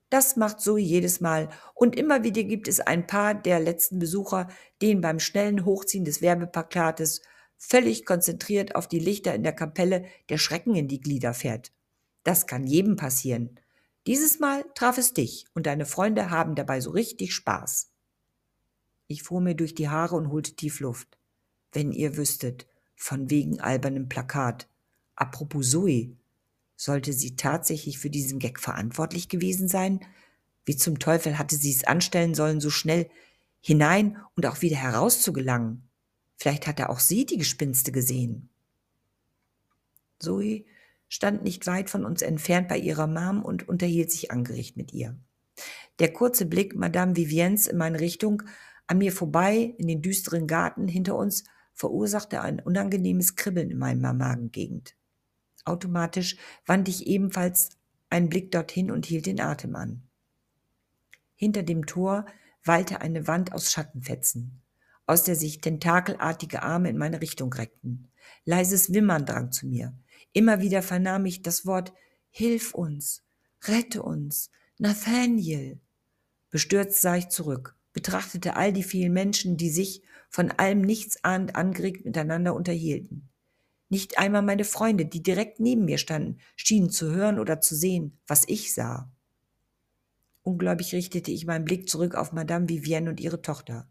das 0.09 0.35
macht 0.35 0.59
Zoe 0.59 0.79
jedes 0.79 1.21
Mal. 1.21 1.49
Und 1.73 1.95
immer 1.95 2.23
wieder 2.23 2.43
gibt 2.43 2.67
es 2.67 2.79
ein 2.79 3.07
paar 3.07 3.33
der 3.33 3.59
letzten 3.59 3.99
Besucher, 3.99 4.47
denen 4.81 5.01
beim 5.01 5.19
schnellen 5.19 5.65
Hochziehen 5.65 6.05
des 6.05 6.21
Werbeplakates 6.21 7.21
völlig 7.57 8.05
konzentriert 8.05 8.75
auf 8.75 8.87
die 8.87 8.99
Lichter 8.99 9.33
in 9.33 9.43
der 9.43 9.53
Kapelle 9.53 10.05
der 10.29 10.37
Schrecken 10.37 10.75
in 10.75 10.87
die 10.87 10.99
Glieder 10.99 11.33
fährt. 11.33 11.71
Das 12.23 12.47
kann 12.47 12.67
jedem 12.67 12.95
passieren. 12.95 13.59
Dieses 14.07 14.39
Mal 14.39 14.65
traf 14.75 14.97
es 14.97 15.13
dich 15.13 15.45
und 15.53 15.65
deine 15.65 15.85
Freunde 15.85 16.29
haben 16.29 16.55
dabei 16.55 16.79
so 16.79 16.91
richtig 16.91 17.33
Spaß. 17.33 17.91
Ich 19.07 19.23
fuhr 19.23 19.41
mir 19.41 19.55
durch 19.55 19.75
die 19.75 19.89
Haare 19.89 20.15
und 20.15 20.29
holte 20.29 20.55
tief 20.55 20.79
Luft. 20.79 21.17
Wenn 21.71 21.91
ihr 21.91 22.17
wüsstet, 22.17 22.67
von 22.95 23.29
wegen 23.29 23.59
albernem 23.59 24.09
Plakat. 24.09 24.67
Apropos 25.15 25.69
Zoe, 25.69 26.15
sollte 26.75 27.13
sie 27.13 27.35
tatsächlich 27.35 27.99
für 27.99 28.09
diesen 28.09 28.39
Gag 28.39 28.59
verantwortlich 28.59 29.29
gewesen 29.29 29.67
sein? 29.67 29.99
Wie 30.65 30.75
zum 30.75 30.99
Teufel 30.99 31.37
hatte 31.37 31.55
sie 31.55 31.71
es 31.71 31.83
anstellen 31.83 32.33
sollen, 32.33 32.59
so 32.59 32.69
schnell 32.69 33.09
hinein 33.61 34.17
und 34.35 34.45
auch 34.45 34.61
wieder 34.61 34.77
heraus 34.77 35.21
zu 35.21 35.33
gelangen? 35.33 35.87
Vielleicht 36.37 36.67
hatte 36.67 36.89
auch 36.89 36.99
sie 36.99 37.25
die 37.25 37.37
Gespinste 37.37 37.91
gesehen. 37.91 38.49
Zoe 40.19 40.65
stand 41.07 41.43
nicht 41.43 41.67
weit 41.67 41.89
von 41.89 42.03
uns 42.03 42.21
entfernt 42.21 42.67
bei 42.67 42.77
ihrer 42.77 43.07
Mom 43.07 43.43
und 43.43 43.69
unterhielt 43.69 44.11
sich 44.11 44.31
angericht 44.31 44.75
mit 44.75 44.93
ihr. 44.93 45.17
Der 45.99 46.11
kurze 46.11 46.45
Blick 46.45 46.75
Madame 46.75 47.15
Viviens 47.15 47.67
in 47.67 47.77
meine 47.77 47.99
Richtung, 47.99 48.43
an 48.87 48.97
mir 48.97 49.11
vorbei, 49.11 49.73
in 49.77 49.87
den 49.87 50.01
düsteren 50.01 50.47
Garten 50.47 50.87
hinter 50.87 51.15
uns, 51.15 51.43
verursachte 51.73 52.41
ein 52.41 52.59
unangenehmes 52.59 53.35
Kribbeln 53.35 53.71
in 53.71 53.77
meiner 53.77 54.13
Magengegend. 54.13 54.95
Automatisch 55.65 56.37
wandte 56.65 56.91
ich 56.91 57.07
ebenfalls 57.07 57.77
einen 58.09 58.29
Blick 58.29 58.51
dorthin 58.51 58.91
und 58.91 59.05
hielt 59.05 59.25
den 59.25 59.41
Atem 59.41 59.75
an. 59.75 60.03
Hinter 61.35 61.63
dem 61.63 61.85
Tor 61.85 62.25
wallte 62.63 63.01
eine 63.01 63.27
Wand 63.27 63.51
aus 63.51 63.71
Schattenfetzen 63.71 64.61
aus 65.05 65.23
der 65.23 65.35
sich 65.35 65.61
tentakelartige 65.61 66.63
Arme 66.63 66.89
in 66.89 66.97
meine 66.97 67.21
Richtung 67.21 67.53
reckten. 67.53 68.09
Leises 68.43 68.93
Wimmern 68.93 69.25
drang 69.25 69.51
zu 69.51 69.67
mir. 69.67 69.93
Immer 70.33 70.61
wieder 70.61 70.81
vernahm 70.81 71.25
ich 71.25 71.41
das 71.41 71.65
Wort 71.65 71.93
Hilf 72.29 72.73
uns, 72.73 73.23
rette 73.63 74.03
uns, 74.03 74.51
Nathaniel. 74.77 75.79
Bestürzt 76.49 77.01
sah 77.01 77.15
ich 77.15 77.29
zurück, 77.29 77.75
betrachtete 77.95 78.57
all 78.57 78.73
die 78.73 78.83
vielen 78.83 79.13
Menschen, 79.13 79.55
die 79.55 79.69
sich 79.69 80.03
von 80.29 80.51
allem 80.51 80.81
nichts 80.81 81.23
ahnend 81.23 81.55
angeregt 81.55 82.03
miteinander 82.03 82.53
unterhielten. 82.53 83.29
Nicht 83.87 84.19
einmal 84.19 84.41
meine 84.41 84.65
Freunde, 84.65 85.05
die 85.05 85.23
direkt 85.23 85.61
neben 85.61 85.85
mir 85.85 85.97
standen, 85.97 86.39
schienen 86.57 86.89
zu 86.89 87.11
hören 87.11 87.39
oder 87.39 87.61
zu 87.61 87.73
sehen, 87.73 88.19
was 88.27 88.43
ich 88.47 88.73
sah. 88.73 89.09
Ungläubig 90.43 90.93
richtete 90.93 91.31
ich 91.31 91.45
meinen 91.45 91.63
Blick 91.63 91.87
zurück 91.87 92.15
auf 92.15 92.33
Madame 92.33 92.67
Vivienne 92.67 93.09
und 93.09 93.21
ihre 93.21 93.41
Tochter. 93.41 93.89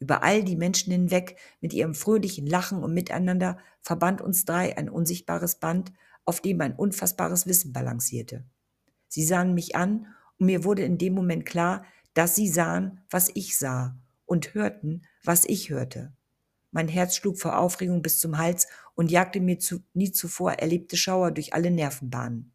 Über 0.00 0.22
all 0.22 0.44
die 0.44 0.56
Menschen 0.56 0.92
hinweg, 0.92 1.38
mit 1.62 1.72
ihrem 1.72 1.94
fröhlichen 1.94 2.46
Lachen 2.46 2.82
und 2.82 2.92
Miteinander, 2.92 3.56
verband 3.80 4.20
uns 4.20 4.44
drei 4.44 4.76
ein 4.76 4.90
unsichtbares 4.90 5.54
Band, 5.54 5.94
auf 6.26 6.42
dem 6.42 6.60
ein 6.60 6.74
unfassbares 6.74 7.46
Wissen 7.46 7.72
balancierte. 7.72 8.44
Sie 9.08 9.24
sahen 9.24 9.54
mich 9.54 9.76
an, 9.76 10.08
und 10.38 10.46
mir 10.46 10.64
wurde 10.64 10.82
in 10.82 10.98
dem 10.98 11.14
Moment 11.14 11.46
klar, 11.46 11.86
dass 12.14 12.34
sie 12.34 12.48
sahen, 12.48 13.00
was 13.10 13.30
ich 13.34 13.58
sah, 13.58 13.96
und 14.26 14.54
hörten, 14.54 15.04
was 15.22 15.44
ich 15.44 15.70
hörte. 15.70 16.12
Mein 16.70 16.88
Herz 16.88 17.16
schlug 17.16 17.38
vor 17.38 17.58
Aufregung 17.58 18.02
bis 18.02 18.18
zum 18.18 18.38
Hals 18.38 18.66
und 18.94 19.10
jagte 19.10 19.40
mir 19.40 19.58
zu, 19.58 19.82
nie 19.92 20.10
zuvor 20.10 20.54
erlebte 20.54 20.96
Schauer 20.96 21.30
durch 21.30 21.52
alle 21.52 21.70
Nervenbahnen. 21.70 22.52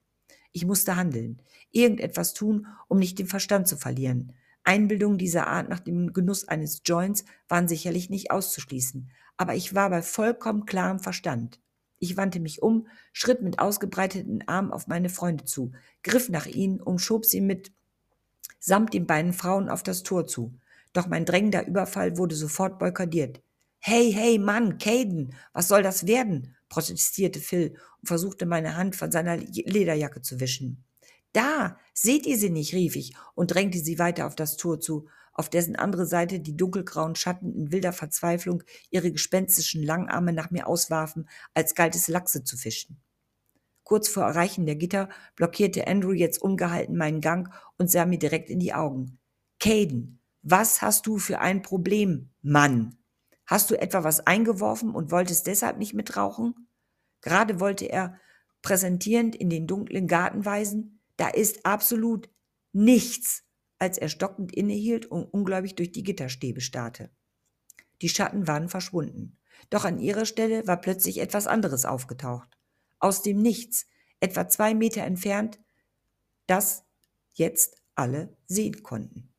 Ich 0.52 0.66
musste 0.66 0.96
handeln, 0.96 1.42
irgendetwas 1.72 2.34
tun, 2.34 2.68
um 2.88 3.00
nicht 3.00 3.20
den 3.20 3.28
Verstand 3.28 3.68
zu 3.68 3.78
verlieren, 3.78 4.34
Einbildungen 4.64 5.18
dieser 5.18 5.48
Art 5.48 5.68
nach 5.68 5.80
dem 5.80 6.14
Genuss 6.14 6.48
eines 6.48 6.82
Joints 6.86 7.26
waren 7.48 7.68
sicherlich 7.68 8.10
nicht 8.10 8.30
auszuschließen, 8.30 9.10
aber 9.36 9.56
ich 9.56 9.74
war 9.74 9.90
bei 9.90 10.02
vollkommen 10.02 10.66
klarem 10.66 11.00
Verstand. 11.00 11.60
Ich 11.98 12.18
wandte 12.18 12.40
mich 12.40 12.62
um, 12.62 12.88
schritt 13.12 13.42
mit 13.42 13.60
ausgebreiteten 13.60 14.48
Armen 14.48 14.72
auf 14.72 14.88
meine 14.88 15.10
Freunde 15.10 15.46
zu, 15.46 15.72
griff 16.04 16.30
nach 16.30 16.46
ihnen 16.46 16.82
und 16.82 17.00
schob 17.00 17.26
sie 17.26 17.42
mit 17.42 17.72
samt 18.60 18.94
den 18.94 19.06
beiden 19.06 19.34
Frauen 19.34 19.70
auf 19.70 19.84
das 19.84 20.04
Tor 20.04 20.28
zu. 20.28 20.54
Doch 20.94 21.08
mein 21.08 21.26
drängender 21.26 21.68
Überfall 21.68 22.18
wurde 22.18 22.36
sofort 22.36 22.80
boykottiert. 22.80 23.42
Hey, 23.80 24.12
hey, 24.12 24.40
Mann, 24.40 24.78
Caden, 24.78 25.34
was 25.54 25.68
soll 25.68 25.84
das 25.84 26.08
werden? 26.08 26.56
protestierte 26.68 27.40
Phil 27.40 27.76
und 28.00 28.08
versuchte 28.08 28.46
meine 28.46 28.76
Hand 28.76 28.96
von 28.96 29.12
seiner 29.12 29.38
Lederjacke 29.38 30.22
zu 30.22 30.40
wischen. 30.40 30.84
Da, 31.34 31.78
seht 31.94 32.26
ihr 32.26 32.38
sie 32.38 32.50
nicht, 32.50 32.74
rief 32.74 32.96
ich 32.96 33.14
und 33.36 33.54
drängte 33.54 33.80
sie 33.80 34.00
weiter 34.00 34.26
auf 34.26 34.36
das 34.36 34.58
Tor 34.58 34.80
zu, 34.80 35.08
auf 35.34 35.50
dessen 35.50 35.76
andere 35.76 36.06
Seite 36.06 36.40
die 36.40 36.58
dunkelgrauen 36.58 37.16
Schatten 37.16 37.54
in 37.54 37.72
wilder 37.72 37.94
Verzweiflung 37.94 38.64
ihre 38.90 39.12
gespenstischen 39.12 39.84
Langarme 39.84 40.34
nach 40.34 40.52
mir 40.52 40.68
auswarfen, 40.68 41.30
als 41.54 41.76
galt 41.76 41.96
es 41.96 42.08
Lachse 42.08 42.44
zu 42.44 42.58
fischen. 42.58 43.00
Kurz 43.90 44.08
vor 44.08 44.22
Erreichen 44.22 44.68
der 44.68 44.76
Gitter 44.76 45.10
blockierte 45.36 45.88
Andrew 45.88 46.12
jetzt 46.12 46.40
ungehalten 46.40 46.96
meinen 46.96 47.22
Gang 47.22 47.52
und 47.80 47.90
sah 47.90 48.06
mir 48.06 48.20
direkt 48.20 48.52
in 48.52 48.60
die 48.60 48.76
Augen. 48.76 49.18
Caden, 49.60 50.22
was 50.44 50.84
hast 50.84 51.08
du 51.08 51.18
für 51.18 51.40
ein 51.40 51.64
Problem, 51.64 52.30
Mann? 52.44 53.00
Hast 53.48 53.72
du 53.72 53.82
etwa 53.82 54.04
was 54.04 54.20
eingeworfen 54.28 54.94
und 54.94 55.10
wolltest 55.10 55.48
deshalb 55.48 55.80
nicht 55.80 55.96
mitrauchen? 55.96 56.68
Gerade 57.22 57.60
wollte 57.60 57.86
er 57.86 58.20
präsentierend 58.62 59.36
in 59.36 59.50
den 59.50 59.66
dunklen 59.66 60.06
Garten 60.06 60.46
weisen, 60.46 61.02
da 61.18 61.28
ist 61.28 61.66
absolut 61.66 62.30
nichts, 62.72 63.44
als 63.80 63.98
er 63.98 64.10
stockend 64.10 64.54
innehielt 64.54 65.08
und 65.08 65.24
ungläubig 65.24 65.74
durch 65.74 65.92
die 65.92 66.04
Gitterstäbe 66.04 66.62
starrte. 66.62 67.10
Die 68.04 68.10
Schatten 68.10 68.46
waren 68.46 68.70
verschwunden. 68.70 69.40
Doch 69.72 69.84
an 69.84 69.98
ihrer 69.98 70.26
Stelle 70.26 70.68
war 70.68 70.78
plötzlich 70.80 71.18
etwas 71.18 71.48
anderes 71.48 71.86
aufgetaucht. 71.86 72.59
Aus 73.00 73.22
dem 73.22 73.42
Nichts, 73.42 73.88
etwa 74.20 74.48
zwei 74.48 74.74
Meter 74.74 75.04
entfernt, 75.04 75.60
das 76.48 76.84
jetzt 77.34 77.78
alle 77.96 78.36
sehen 78.48 78.84
konnten. 78.84 79.34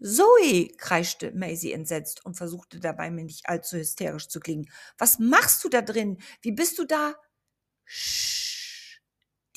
Zoe, 0.00 0.68
kreischte 0.76 1.32
Maisie 1.32 1.72
entsetzt 1.72 2.24
und 2.24 2.34
versuchte 2.34 2.80
dabei, 2.80 3.10
mir 3.10 3.24
nicht 3.24 3.48
allzu 3.48 3.76
hysterisch 3.76 4.28
zu 4.28 4.40
klingen. 4.40 4.70
Was 4.96 5.18
machst 5.18 5.62
du 5.64 5.68
da 5.68 5.82
drin? 5.82 6.18
Wie 6.40 6.52
bist 6.52 6.78
du 6.78 6.84
da? 6.84 7.14
Sch. 7.84 9.00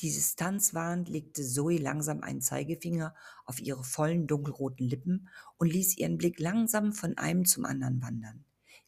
Die 0.00 0.10
Distanz 0.10 0.74
wahrend 0.74 1.08
legte 1.08 1.44
Zoe 1.44 1.78
langsam 1.78 2.22
einen 2.22 2.40
Zeigefinger 2.40 3.14
auf 3.44 3.60
ihre 3.60 3.84
vollen 3.84 4.26
dunkelroten 4.26 4.86
Lippen 4.86 5.28
und 5.58 5.72
ließ 5.72 5.96
ihren 5.96 6.18
Blick 6.18 6.40
langsam 6.40 6.92
von 6.92 7.16
einem 7.18 7.44
zum 7.44 7.64
anderen 7.64 8.02
wandern. 8.02 8.44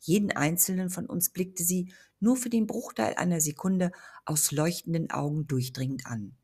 Jeden 0.07 0.33
einzelnen 0.33 0.91
von 0.91 1.07
uns 1.07 1.31
blickte 1.31 1.65
sie 1.65 1.91
nur 2.21 2.37
für 2.37 2.51
den 2.51 2.67
Bruchteil 2.67 3.15
einer 3.15 3.41
Sekunde 3.41 3.91
aus 4.27 4.53
leuchtenden 4.53 5.11
Augen 5.11 5.47
durchdringend 5.47 6.07
an. 6.07 6.37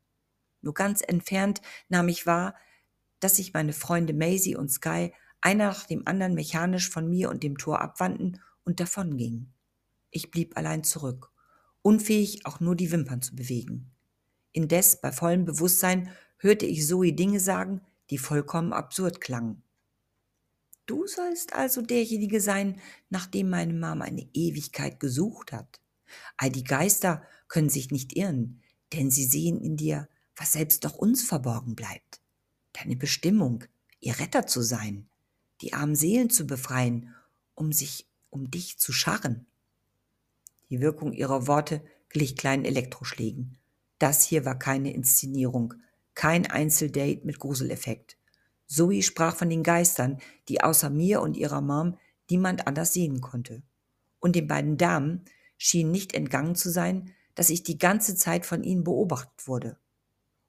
Nur 0.61 0.73
ganz 0.73 1.01
entfernt 1.07 1.61
nahm 1.87 2.07
ich 2.07 2.25
wahr, 2.25 2.55
dass 3.19 3.35
sich 3.35 3.53
meine 3.53 3.73
Freunde 3.73 4.13
Maisie 4.13 4.55
und 4.55 4.71
Sky 4.71 5.13
einer 5.41 5.67
nach 5.67 5.85
dem 5.85 6.07
anderen 6.07 6.33
mechanisch 6.33 6.89
von 6.89 7.07
mir 7.07 7.29
und 7.29 7.43
dem 7.43 7.59
Tor 7.59 7.81
abwandten 7.81 8.41
und 8.63 8.79
davongingen. 8.79 9.53
Ich 10.09 10.31
blieb 10.31 10.57
allein 10.57 10.83
zurück, 10.83 11.31
unfähig 11.83 12.47
auch 12.47 12.61
nur 12.61 12.75
die 12.75 12.91
Wimpern 12.91 13.21
zu 13.21 13.35
bewegen. 13.35 13.91
Indes, 14.53 15.01
bei 15.01 15.11
vollem 15.11 15.45
Bewusstsein, 15.45 16.09
hörte 16.37 16.65
ich 16.65 16.87
Zoe 16.87 17.13
Dinge 17.13 17.39
sagen, 17.39 17.81
die 18.09 18.17
vollkommen 18.17 18.73
absurd 18.73 19.21
klangen. 19.21 19.61
Du 20.85 21.07
sollst 21.07 21.53
also 21.53 21.81
derjenige 21.81 22.41
sein, 22.41 22.79
nach 23.09 23.27
dem 23.27 23.49
meine 23.49 23.73
Mama 23.73 24.05
eine 24.05 24.27
Ewigkeit 24.33 24.99
gesucht 24.99 25.51
hat. 25.51 25.79
All 26.37 26.49
die 26.49 26.63
Geister 26.63 27.23
können 27.47 27.69
sich 27.69 27.91
nicht 27.91 28.15
irren, 28.15 28.61
denn 28.93 29.11
sie 29.11 29.25
sehen 29.25 29.61
in 29.61 29.77
dir, 29.77 30.09
was 30.35 30.53
selbst 30.53 30.83
doch 30.83 30.95
uns 30.95 31.23
verborgen 31.23 31.75
bleibt 31.75 32.21
deine 32.73 32.95
Bestimmung, 32.95 33.63
ihr 33.99 34.19
Retter 34.19 34.47
zu 34.47 34.61
sein, 34.61 35.07
die 35.61 35.73
armen 35.73 35.95
Seelen 35.95 36.29
zu 36.29 36.45
befreien, 36.45 37.13
um 37.55 37.71
sich 37.71 38.07
um 38.29 38.49
dich 38.49 38.79
zu 38.79 38.93
scharren. 38.93 39.45
Die 40.69 40.79
Wirkung 40.79 41.11
ihrer 41.11 41.47
Worte 41.47 41.83
glich 42.09 42.35
kleinen 42.35 42.65
Elektroschlägen. 42.65 43.57
Das 43.99 44.23
hier 44.23 44.45
war 44.45 44.57
keine 44.57 44.93
Inszenierung, 44.93 45.73
kein 46.15 46.47
Einzeldate 46.47 47.25
mit 47.25 47.39
Gruseleffekt. 47.39 48.17
Zoe 48.71 49.03
sprach 49.03 49.35
von 49.35 49.49
den 49.49 49.63
Geistern, 49.63 50.19
die 50.47 50.61
außer 50.61 50.89
mir 50.89 51.21
und 51.21 51.35
ihrer 51.35 51.59
Mom 51.59 51.97
niemand 52.29 52.67
anders 52.67 52.93
sehen 52.93 53.19
konnte. 53.19 53.63
Und 54.21 54.37
den 54.37 54.47
beiden 54.47 54.77
Damen 54.77 55.25
schien 55.57 55.91
nicht 55.91 56.13
entgangen 56.13 56.55
zu 56.55 56.69
sein, 56.69 57.11
dass 57.35 57.49
ich 57.49 57.63
die 57.63 57.77
ganze 57.77 58.15
Zeit 58.15 58.45
von 58.45 58.63
ihnen 58.63 58.85
beobachtet 58.85 59.45
wurde. 59.45 59.77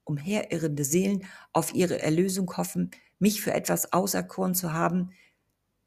Umherirrende 0.05 0.85
Seelen 0.85 1.25
auf 1.53 1.75
ihre 1.75 2.01
Erlösung 2.01 2.57
hoffen, 2.57 2.93
mich 3.19 3.43
für 3.43 3.55
etwas 3.55 3.93
auserkoren 3.93 4.55
zu 4.55 4.73
haben, 4.73 5.11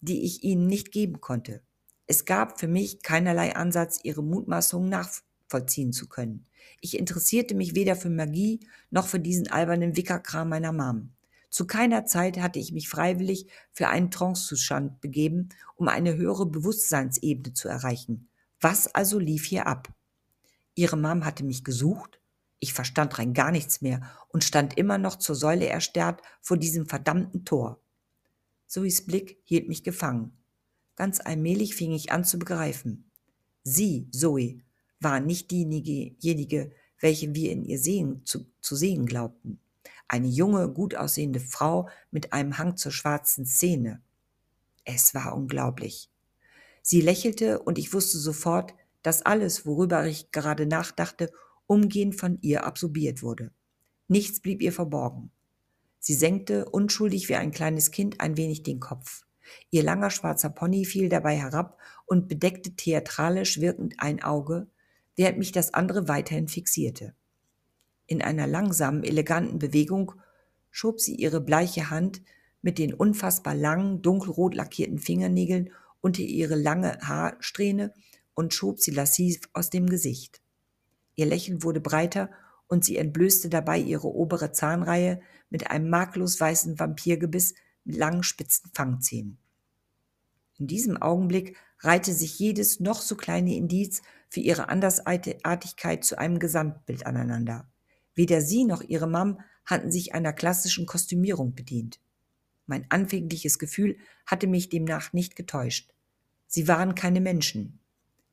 die 0.01 0.25
ich 0.25 0.43
ihnen 0.43 0.67
nicht 0.67 0.91
geben 0.91 1.21
konnte. 1.21 1.61
Es 2.05 2.25
gab 2.25 2.59
für 2.59 2.67
mich 2.67 3.01
keinerlei 3.01 3.55
Ansatz, 3.55 3.99
ihre 4.03 4.23
Mutmaßungen 4.23 4.89
nachvollziehen 4.89 5.93
zu 5.93 6.09
können. 6.09 6.45
Ich 6.81 6.99
interessierte 6.99 7.55
mich 7.55 7.75
weder 7.75 7.95
für 7.95 8.09
Magie 8.09 8.59
noch 8.89 9.07
für 9.07 9.21
diesen 9.21 9.49
albernen 9.49 9.95
Wickerkram 9.95 10.49
meiner 10.49 10.73
Mom. 10.73 11.14
Zu 11.55 11.65
keiner 11.65 12.05
Zeit 12.05 12.37
hatte 12.39 12.59
ich 12.59 12.73
mich 12.73 12.89
freiwillig 12.89 13.47
für 13.71 13.87
einen 13.87 14.11
Trancezustand 14.11 14.99
begeben, 14.99 15.47
um 15.77 15.87
eine 15.87 16.17
höhere 16.17 16.45
Bewusstseinsebene 16.45 17.53
zu 17.53 17.69
erreichen. 17.69 18.27
Was 18.59 18.93
also 18.93 19.19
lief 19.19 19.45
hier 19.45 19.65
ab? 19.65 19.87
Ihre 20.73 20.97
Mom 20.97 21.23
hatte 21.23 21.45
mich 21.45 21.63
gesucht, 21.63 22.19
ich 22.59 22.73
verstand 22.73 23.17
rein 23.17 23.33
gar 23.33 23.51
nichts 23.51 23.79
mehr 23.79 24.01
und 24.27 24.43
stand 24.43 24.77
immer 24.77 24.97
noch 24.97 25.15
zur 25.15 25.35
Säule 25.35 25.67
erstarrt 25.67 26.21
vor 26.41 26.57
diesem 26.57 26.87
verdammten 26.87 27.45
Tor. 27.45 27.79
Zoes 28.67 29.05
Blick 29.05 29.39
hielt 29.45 29.69
mich 29.69 29.85
gefangen. 29.85 30.33
Ganz 30.97 31.21
allmählich 31.21 31.73
fing 31.73 31.93
ich 31.93 32.11
an 32.11 32.25
zu 32.25 32.37
begreifen. 32.37 33.09
Sie, 33.63 34.09
Zoe, 34.11 34.59
war 34.99 35.21
nicht 35.21 35.51
diejenige, 35.51 36.73
welche 36.99 37.33
wir 37.33 37.53
in 37.53 37.63
ihr 37.63 37.79
sehen, 37.79 38.25
zu, 38.25 38.45
zu 38.59 38.75
sehen 38.75 39.05
glaubten. 39.05 39.61
Eine 40.07 40.27
junge, 40.27 40.69
gut 40.69 40.95
aussehende 40.95 41.39
Frau 41.39 41.89
mit 42.11 42.33
einem 42.33 42.57
Hang 42.57 42.77
zur 42.77 42.91
schwarzen 42.91 43.45
Szene. 43.45 44.01
Es 44.83 45.15
war 45.15 45.35
unglaublich. 45.35 46.09
Sie 46.81 47.01
lächelte 47.01 47.61
und 47.63 47.79
ich 47.79 47.93
wusste 47.93 48.19
sofort, 48.19 48.75
dass 49.01 49.23
alles, 49.23 49.65
worüber 49.65 50.05
ich 50.05 50.31
gerade 50.31 50.67
nachdachte, 50.67 51.31
umgehend 51.67 52.15
von 52.15 52.37
ihr 52.41 52.65
absorbiert 52.65 53.23
wurde. 53.23 53.51
Nichts 54.07 54.39
blieb 54.39 54.61
ihr 54.61 54.71
verborgen. 54.71 55.31
Sie 55.99 56.13
senkte, 56.13 56.69
unschuldig 56.69 57.29
wie 57.29 57.35
ein 57.35 57.51
kleines 57.51 57.89
Kind, 57.89 58.21
ein 58.21 58.37
wenig 58.37 58.61
den 58.61 58.79
Kopf. 58.79 59.25
Ihr 59.71 59.81
langer 59.81 60.11
schwarzer 60.11 60.49
Pony 60.49 60.85
fiel 60.85 61.09
dabei 61.09 61.35
herab 61.35 61.79
und 62.05 62.27
bedeckte 62.27 62.75
theatralisch 62.75 63.59
wirkend 63.59 63.95
ein 63.97 64.21
Auge, 64.21 64.67
während 65.15 65.39
mich 65.39 65.51
das 65.51 65.73
andere 65.73 66.07
weiterhin 66.07 66.47
fixierte. 66.47 67.15
In 68.07 68.21
einer 68.21 68.47
langsamen, 68.47 69.03
eleganten 69.03 69.59
Bewegung 69.59 70.13
schob 70.71 70.99
sie 70.99 71.15
ihre 71.15 71.41
bleiche 71.41 71.89
Hand 71.89 72.21
mit 72.61 72.77
den 72.77 72.93
unfassbar 72.93 73.55
langen, 73.55 74.01
dunkelrot 74.01 74.55
lackierten 74.55 74.99
Fingernägeln 74.99 75.71
unter 76.01 76.21
ihre 76.21 76.55
lange 76.55 76.99
Haarsträhne 77.01 77.93
und 78.33 78.53
schob 78.53 78.79
sie 78.79 78.91
lassiv 78.91 79.39
aus 79.53 79.69
dem 79.69 79.87
Gesicht. 79.87 80.41
Ihr 81.15 81.25
Lächeln 81.25 81.63
wurde 81.63 81.79
breiter 81.79 82.29
und 82.67 82.83
sie 82.83 82.97
entblößte 82.97 83.49
dabei 83.49 83.79
ihre 83.79 84.07
obere 84.07 84.51
Zahnreihe 84.51 85.21
mit 85.49 85.69
einem 85.71 85.89
makellos 85.89 86.39
weißen 86.39 86.79
Vampirgebiss 86.79 87.53
mit 87.83 87.95
langen 87.97 88.23
spitzen 88.23 88.69
Fangzähnen. 88.73 89.37
In 90.57 90.67
diesem 90.67 91.01
Augenblick 91.01 91.57
reihte 91.79 92.13
sich 92.13 92.39
jedes 92.39 92.79
noch 92.79 93.01
so 93.01 93.15
kleine 93.15 93.55
Indiz 93.55 94.01
für 94.29 94.39
ihre 94.39 94.69
Andersartigkeit 94.69 96.03
zu 96.03 96.17
einem 96.17 96.39
Gesamtbild 96.39 97.05
aneinander. 97.05 97.67
Weder 98.15 98.41
sie 98.41 98.63
noch 98.63 98.82
ihre 98.82 99.08
Mam 99.08 99.39
hatten 99.65 99.91
sich 99.91 100.13
einer 100.13 100.34
klassischen 100.34 100.86
Kostümierung 100.86 101.54
bedient. 101.54 101.99
Mein 102.65 102.89
anfängliches 102.89 103.60
Gefühl 103.60 103.97
hatte 104.25 104.47
mich 104.47 104.69
demnach 104.69 105.13
nicht 105.13 105.36
getäuscht. 105.36 105.93
Sie 106.47 106.67
waren 106.67 106.95
keine 106.95 107.21
Menschen. 107.21 107.80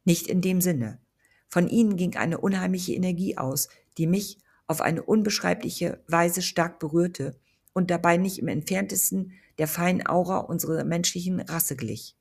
Nicht 0.05 0.27
in 0.27 0.41
dem 0.41 0.61
Sinne. 0.61 1.01
Von 1.49 1.69
ihnen 1.69 1.97
ging 1.97 2.17
eine 2.17 2.39
unheimliche 2.39 2.95
Energie 2.95 3.37
aus, 3.37 3.69
die 3.99 4.07
mich 4.07 4.39
auf 4.67 4.81
eine 4.81 5.03
unbeschreibliche 5.03 6.03
Weise 6.07 6.41
stark 6.41 6.79
berührte 6.79 7.39
und 7.73 7.91
dabei 7.91 8.17
nicht 8.17 8.39
im 8.39 8.49
entferntesten 8.49 9.33
der 9.59 9.69
feinen 9.69 10.07
Aura 10.07 10.39
unserer 10.39 10.85
menschlichen 10.85 11.41
Rasse 11.41 11.77
glich. 11.77 12.17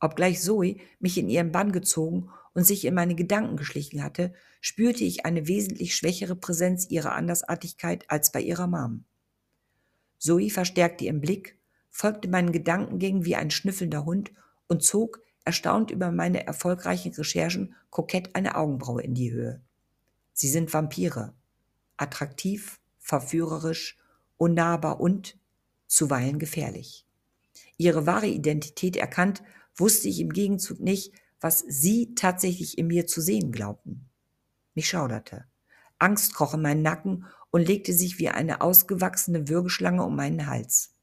Obgleich 0.00 0.40
Zoe 0.40 0.76
mich 1.00 1.18
in 1.18 1.28
ihren 1.28 1.50
Bann 1.50 1.72
gezogen 1.72 2.30
und 2.54 2.64
sich 2.64 2.84
in 2.84 2.94
meine 2.94 3.14
Gedanken 3.14 3.56
geschlichen 3.56 4.02
hatte, 4.02 4.32
spürte 4.60 5.04
ich 5.04 5.24
eine 5.24 5.46
wesentlich 5.46 5.94
schwächere 5.94 6.36
Präsenz 6.36 6.90
ihrer 6.90 7.12
Andersartigkeit 7.12 8.04
als 8.10 8.32
bei 8.32 8.40
ihrer 8.40 8.66
Mom. 8.66 9.04
Zoe 10.18 10.50
verstärkte 10.50 11.04
ihren 11.04 11.20
Blick, 11.20 11.58
folgte 11.90 12.28
meinen 12.28 12.52
Gedankengängen 12.52 13.24
wie 13.24 13.36
ein 13.36 13.50
schnüffelnder 13.50 14.04
Hund 14.04 14.32
und 14.66 14.82
zog, 14.82 15.20
erstaunt 15.44 15.90
über 15.90 16.10
meine 16.10 16.46
erfolgreichen 16.46 17.12
Recherchen, 17.14 17.74
kokett 17.90 18.34
eine 18.34 18.56
Augenbraue 18.56 19.02
in 19.02 19.14
die 19.14 19.32
Höhe. 19.32 19.62
Sie 20.34 20.48
sind 20.48 20.72
Vampire. 20.72 21.34
Attraktiv, 21.96 22.80
verführerisch, 22.98 23.96
unnahbar 24.36 25.00
und 25.00 25.38
zuweilen 25.86 26.38
gefährlich. 26.38 27.06
Ihre 27.76 28.06
wahre 28.06 28.26
Identität 28.26 28.96
erkannt, 28.96 29.42
wusste 29.74 30.08
ich 30.08 30.20
im 30.20 30.32
Gegenzug 30.32 30.80
nicht, 30.80 31.12
was 31.40 31.64
sie 31.68 32.14
tatsächlich 32.14 32.78
in 32.78 32.86
mir 32.86 33.06
zu 33.06 33.20
sehen 33.20 33.52
glaubten. 33.52 34.08
Mich 34.74 34.88
schauderte. 34.88 35.44
Angst 35.98 36.34
kroch 36.34 36.54
in 36.54 36.62
meinen 36.62 36.82
Nacken 36.82 37.26
und 37.50 37.66
legte 37.66 37.92
sich 37.92 38.18
wie 38.18 38.28
eine 38.28 38.60
ausgewachsene 38.60 39.48
Würgeschlange 39.48 40.04
um 40.04 40.14
meinen 40.16 40.46
Hals. 40.46 40.94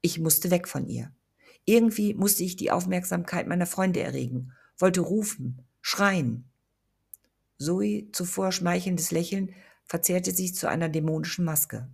Ich 0.00 0.18
musste 0.18 0.50
weg 0.50 0.68
von 0.68 0.86
ihr. 0.86 1.12
Irgendwie 1.64 2.14
musste 2.14 2.44
ich 2.44 2.56
die 2.56 2.70
Aufmerksamkeit 2.70 3.46
meiner 3.46 3.66
Freunde 3.66 4.00
erregen, 4.00 4.52
wollte 4.78 5.00
rufen, 5.00 5.66
schreien. 5.80 6.48
Zoe, 7.58 8.10
zuvor 8.12 8.52
schmeichelndes 8.52 9.10
Lächeln, 9.10 9.54
verzerrte 9.84 10.32
sich 10.32 10.54
zu 10.54 10.68
einer 10.68 10.88
dämonischen 10.88 11.44
Maske. 11.44 11.88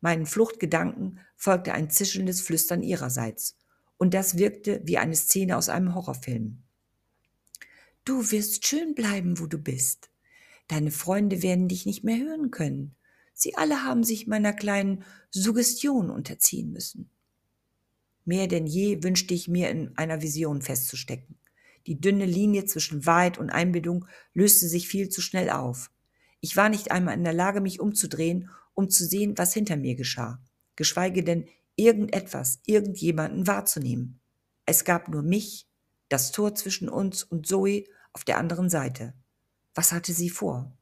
Meinen 0.00 0.26
Fluchtgedanken 0.26 1.20
folgte 1.36 1.74
ein 1.74 1.90
zischendes 1.90 2.40
Flüstern 2.40 2.82
ihrerseits, 2.82 3.56
und 3.98 4.14
das 4.14 4.36
wirkte 4.36 4.80
wie 4.84 4.98
eine 4.98 5.14
Szene 5.14 5.56
aus 5.56 5.68
einem 5.68 5.94
Horrorfilm. 5.94 6.62
Du 8.04 8.32
wirst 8.32 8.66
schön 8.66 8.94
bleiben, 8.94 9.38
wo 9.38 9.46
du 9.46 9.58
bist. 9.58 10.10
Deine 10.66 10.90
Freunde 10.90 11.42
werden 11.42 11.68
dich 11.68 11.86
nicht 11.86 12.02
mehr 12.02 12.18
hören 12.18 12.50
können. 12.50 12.96
Sie 13.32 13.54
alle 13.54 13.84
haben 13.84 14.02
sich 14.02 14.26
meiner 14.26 14.52
kleinen 14.52 15.04
Suggestion 15.30 16.10
unterziehen 16.10 16.72
müssen. 16.72 17.10
Mehr 18.24 18.48
denn 18.48 18.66
je 18.66 19.02
wünschte 19.02 19.34
ich 19.34 19.48
mir 19.48 19.70
in 19.70 19.96
einer 19.96 20.20
Vision 20.20 20.62
festzustecken. 20.62 21.38
Die 21.86 22.00
dünne 22.00 22.26
Linie 22.26 22.64
zwischen 22.64 23.06
Wahrheit 23.06 23.38
und 23.38 23.50
Einbildung 23.50 24.06
löste 24.34 24.68
sich 24.68 24.88
viel 24.88 25.08
zu 25.08 25.20
schnell 25.20 25.50
auf. 25.50 25.90
Ich 26.40 26.56
war 26.56 26.68
nicht 26.68 26.90
einmal 26.90 27.14
in 27.14 27.24
der 27.24 27.32
Lage, 27.32 27.60
mich 27.60 27.80
umzudrehen, 27.80 28.50
um 28.74 28.90
zu 28.90 29.04
sehen, 29.04 29.38
was 29.38 29.54
hinter 29.54 29.76
mir 29.76 29.94
geschah, 29.94 30.42
geschweige 30.74 31.22
denn 31.22 31.46
irgendetwas, 31.76 32.60
irgendjemanden 32.66 33.46
wahrzunehmen. 33.46 34.20
Es 34.66 34.84
gab 34.84 35.08
nur 35.08 35.22
mich, 35.22 35.68
das 36.12 36.30
Tor 36.30 36.54
zwischen 36.54 36.88
uns 36.88 37.22
und 37.22 37.46
Zoe 37.46 37.84
auf 38.12 38.24
der 38.24 38.38
anderen 38.38 38.68
Seite. 38.68 39.14
Was 39.74 39.92
hatte 39.92 40.12
sie 40.12 40.30
vor? 40.30 40.76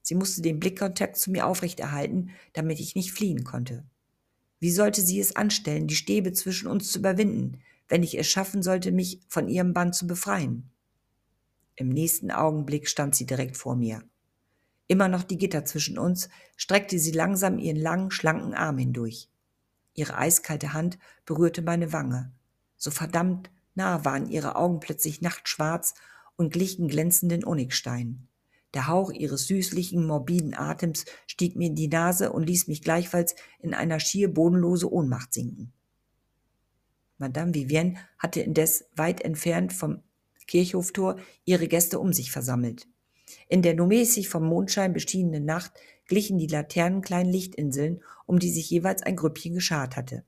Sie 0.00 0.14
musste 0.14 0.42
den 0.42 0.58
Blickkontakt 0.58 1.16
zu 1.16 1.30
mir 1.30 1.46
aufrechterhalten, 1.46 2.30
damit 2.52 2.80
ich 2.80 2.94
nicht 2.94 3.12
fliehen 3.12 3.44
konnte. 3.44 3.84
Wie 4.60 4.70
sollte 4.70 5.02
sie 5.02 5.20
es 5.20 5.36
anstellen, 5.36 5.86
die 5.86 5.96
Stäbe 5.96 6.32
zwischen 6.32 6.68
uns 6.68 6.90
zu 6.90 6.98
überwinden, 6.98 7.60
wenn 7.88 8.02
ich 8.02 8.18
es 8.18 8.26
schaffen 8.26 8.62
sollte, 8.62 8.92
mich 8.92 9.20
von 9.28 9.48
ihrem 9.48 9.74
Bann 9.74 9.92
zu 9.92 10.06
befreien? 10.06 10.70
Im 11.76 11.88
nächsten 11.88 12.30
Augenblick 12.30 12.88
stand 12.88 13.14
sie 13.14 13.26
direkt 13.26 13.56
vor 13.56 13.76
mir. 13.76 14.02
Immer 14.86 15.08
noch 15.08 15.22
die 15.22 15.38
Gitter 15.38 15.64
zwischen 15.64 15.98
uns, 15.98 16.28
streckte 16.56 16.98
sie 16.98 17.12
langsam 17.12 17.58
ihren 17.58 17.76
langen, 17.76 18.10
schlanken 18.10 18.54
Arm 18.54 18.78
hindurch. 18.78 19.28
Ihre 19.94 20.16
eiskalte 20.16 20.72
Hand 20.72 20.98
berührte 21.26 21.62
meine 21.62 21.92
Wange. 21.92 22.32
So 22.76 22.90
verdammt 22.90 23.50
nah 23.74 24.04
waren 24.04 24.28
ihre 24.28 24.56
Augen 24.56 24.80
plötzlich 24.80 25.20
nachtschwarz 25.20 25.94
und 26.36 26.52
glichen 26.52 26.88
glänzenden 26.88 27.44
Onyxsteinen. 27.44 28.28
Der 28.74 28.88
Hauch 28.88 29.12
ihres 29.12 29.46
süßlichen, 29.46 30.04
morbiden 30.04 30.54
Atems 30.54 31.04
stieg 31.26 31.54
mir 31.54 31.68
in 31.68 31.76
die 31.76 31.88
Nase 31.88 32.32
und 32.32 32.44
ließ 32.44 32.66
mich 32.66 32.82
gleichfalls 32.82 33.36
in 33.60 33.72
einer 33.72 34.00
schier 34.00 34.32
bodenlose 34.32 34.92
Ohnmacht 34.92 35.32
sinken. 35.32 35.72
Madame 37.18 37.54
Vivienne 37.54 37.94
hatte 38.18 38.40
indes 38.40 38.86
weit 38.96 39.20
entfernt 39.20 39.72
vom 39.72 40.02
Kirchhoftor 40.48 41.16
ihre 41.44 41.68
Gäste 41.68 42.00
um 42.00 42.12
sich 42.12 42.32
versammelt. 42.32 42.88
In 43.48 43.62
der 43.62 43.74
nur 43.74 43.86
mäßig 43.86 44.28
vom 44.28 44.44
Mondschein 44.44 44.92
beschienenen 44.92 45.44
Nacht 45.44 45.72
glichen 46.06 46.38
die 46.38 46.48
Laternen 46.48 47.00
kleinen 47.00 47.30
Lichtinseln, 47.30 48.02
um 48.26 48.38
die 48.38 48.50
sich 48.50 48.68
jeweils 48.68 49.02
ein 49.02 49.16
Grüppchen 49.16 49.54
geschart 49.54 49.96
hatte. 49.96 50.24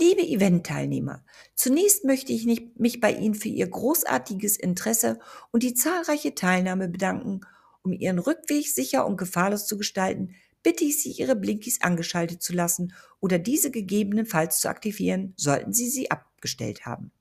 Liebe 0.00 0.22
Eventteilnehmer, 0.22 1.22
zunächst 1.54 2.06
möchte 2.06 2.32
ich 2.32 2.46
mich 2.46 3.00
bei 3.00 3.12
Ihnen 3.12 3.34
für 3.34 3.50
Ihr 3.50 3.68
großartiges 3.68 4.56
Interesse 4.56 5.18
und 5.50 5.62
die 5.62 5.74
zahlreiche 5.74 6.34
Teilnahme 6.34 6.88
bedanken. 6.88 7.42
Um 7.82 7.92
Ihren 7.92 8.18
Rückweg 8.18 8.66
sicher 8.66 9.06
und 9.06 9.18
gefahrlos 9.18 9.66
zu 9.66 9.76
gestalten, 9.76 10.34
bitte 10.62 10.84
ich 10.84 11.02
Sie, 11.02 11.10
Ihre 11.10 11.36
Blinkies 11.36 11.82
angeschaltet 11.82 12.40
zu 12.40 12.54
lassen 12.54 12.94
oder 13.20 13.38
diese 13.38 13.70
gegebenenfalls 13.70 14.60
zu 14.60 14.70
aktivieren, 14.70 15.34
sollten 15.36 15.74
Sie 15.74 15.90
sie 15.90 16.10
abgestellt 16.10 16.86
haben. 16.86 17.12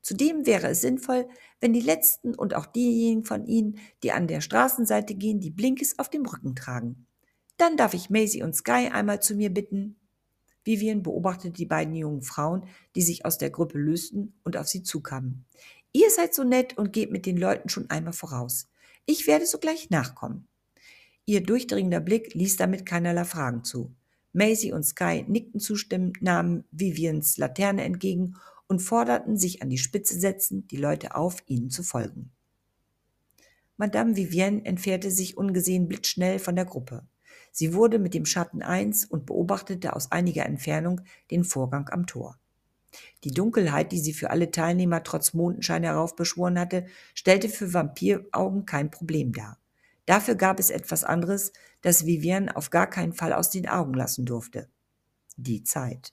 Zudem 0.00 0.46
wäre 0.46 0.68
es 0.68 0.80
sinnvoll, 0.80 1.28
wenn 1.58 1.72
die 1.72 1.80
Letzten 1.80 2.36
und 2.36 2.54
auch 2.54 2.66
diejenigen 2.66 3.24
von 3.24 3.46
Ihnen, 3.46 3.80
die 4.04 4.12
an 4.12 4.28
der 4.28 4.42
Straßenseite 4.42 5.16
gehen, 5.16 5.40
die 5.40 5.50
Blinkes 5.50 5.98
auf 5.98 6.08
dem 6.08 6.24
Rücken 6.24 6.54
tragen. 6.54 7.08
Dann 7.56 7.76
darf 7.76 7.94
ich 7.94 8.10
Maisie 8.10 8.44
und 8.44 8.54
Sky 8.54 8.90
einmal 8.92 9.20
zu 9.20 9.34
mir 9.34 9.50
bitten. 9.50 9.96
Vivian 10.64 11.02
beobachtete 11.02 11.52
die 11.52 11.66
beiden 11.66 11.94
jungen 11.94 12.22
Frauen, 12.22 12.64
die 12.94 13.02
sich 13.02 13.24
aus 13.24 13.38
der 13.38 13.50
Gruppe 13.50 13.78
lösten 13.78 14.34
und 14.44 14.56
auf 14.56 14.68
sie 14.68 14.82
zukamen. 14.82 15.44
Ihr 15.92 16.10
seid 16.10 16.34
so 16.34 16.44
nett 16.44 16.78
und 16.78 16.92
geht 16.92 17.10
mit 17.10 17.26
den 17.26 17.36
Leuten 17.36 17.68
schon 17.68 17.90
einmal 17.90 18.12
voraus. 18.12 18.68
Ich 19.04 19.26
werde 19.26 19.46
sogleich 19.46 19.90
nachkommen. 19.90 20.46
Ihr 21.26 21.42
durchdringender 21.42 22.00
Blick 22.00 22.34
ließ 22.34 22.56
damit 22.56 22.86
keinerlei 22.86 23.24
Fragen 23.24 23.64
zu. 23.64 23.94
Maisie 24.32 24.72
und 24.72 24.84
Sky 24.84 25.24
nickten 25.28 25.60
zustimmend, 25.60 26.22
nahmen 26.22 26.64
Vivians 26.70 27.36
Laterne 27.36 27.84
entgegen 27.84 28.36
und 28.66 28.80
forderten, 28.80 29.36
sich 29.36 29.60
an 29.60 29.68
die 29.68 29.78
Spitze 29.78 30.18
setzen, 30.18 30.66
die 30.68 30.78
Leute 30.78 31.14
auf, 31.14 31.42
ihnen 31.46 31.68
zu 31.68 31.82
folgen. 31.82 32.30
Madame 33.76 34.16
Vivienne 34.16 34.64
entfernte 34.64 35.10
sich 35.10 35.36
ungesehen 35.36 35.88
blitzschnell 35.88 36.38
von 36.38 36.56
der 36.56 36.64
Gruppe. 36.64 37.06
Sie 37.52 37.74
wurde 37.74 37.98
mit 37.98 38.14
dem 38.14 38.24
Schatten 38.26 38.62
eins 38.62 39.04
und 39.04 39.26
beobachtete 39.26 39.94
aus 39.94 40.10
einiger 40.10 40.46
Entfernung 40.46 41.02
den 41.30 41.44
Vorgang 41.44 41.88
am 41.90 42.06
Tor. 42.06 42.38
Die 43.24 43.30
Dunkelheit, 43.30 43.92
die 43.92 44.00
sie 44.00 44.12
für 44.12 44.30
alle 44.30 44.50
Teilnehmer 44.50 45.02
trotz 45.02 45.34
Mondenschein 45.34 45.84
heraufbeschworen 45.84 46.58
hatte, 46.58 46.86
stellte 47.14 47.48
für 47.48 47.72
Vampiraugen 47.72 48.66
kein 48.66 48.90
Problem 48.90 49.32
dar. 49.32 49.58
Dafür 50.06 50.34
gab 50.34 50.58
es 50.58 50.70
etwas 50.70 51.04
anderes, 51.04 51.52
das 51.80 52.06
Vivienne 52.06 52.56
auf 52.56 52.70
gar 52.70 52.88
keinen 52.88 53.12
Fall 53.12 53.32
aus 53.32 53.50
den 53.50 53.68
Augen 53.68 53.94
lassen 53.94 54.24
durfte. 54.24 54.68
Die 55.36 55.62
Zeit. 55.62 56.12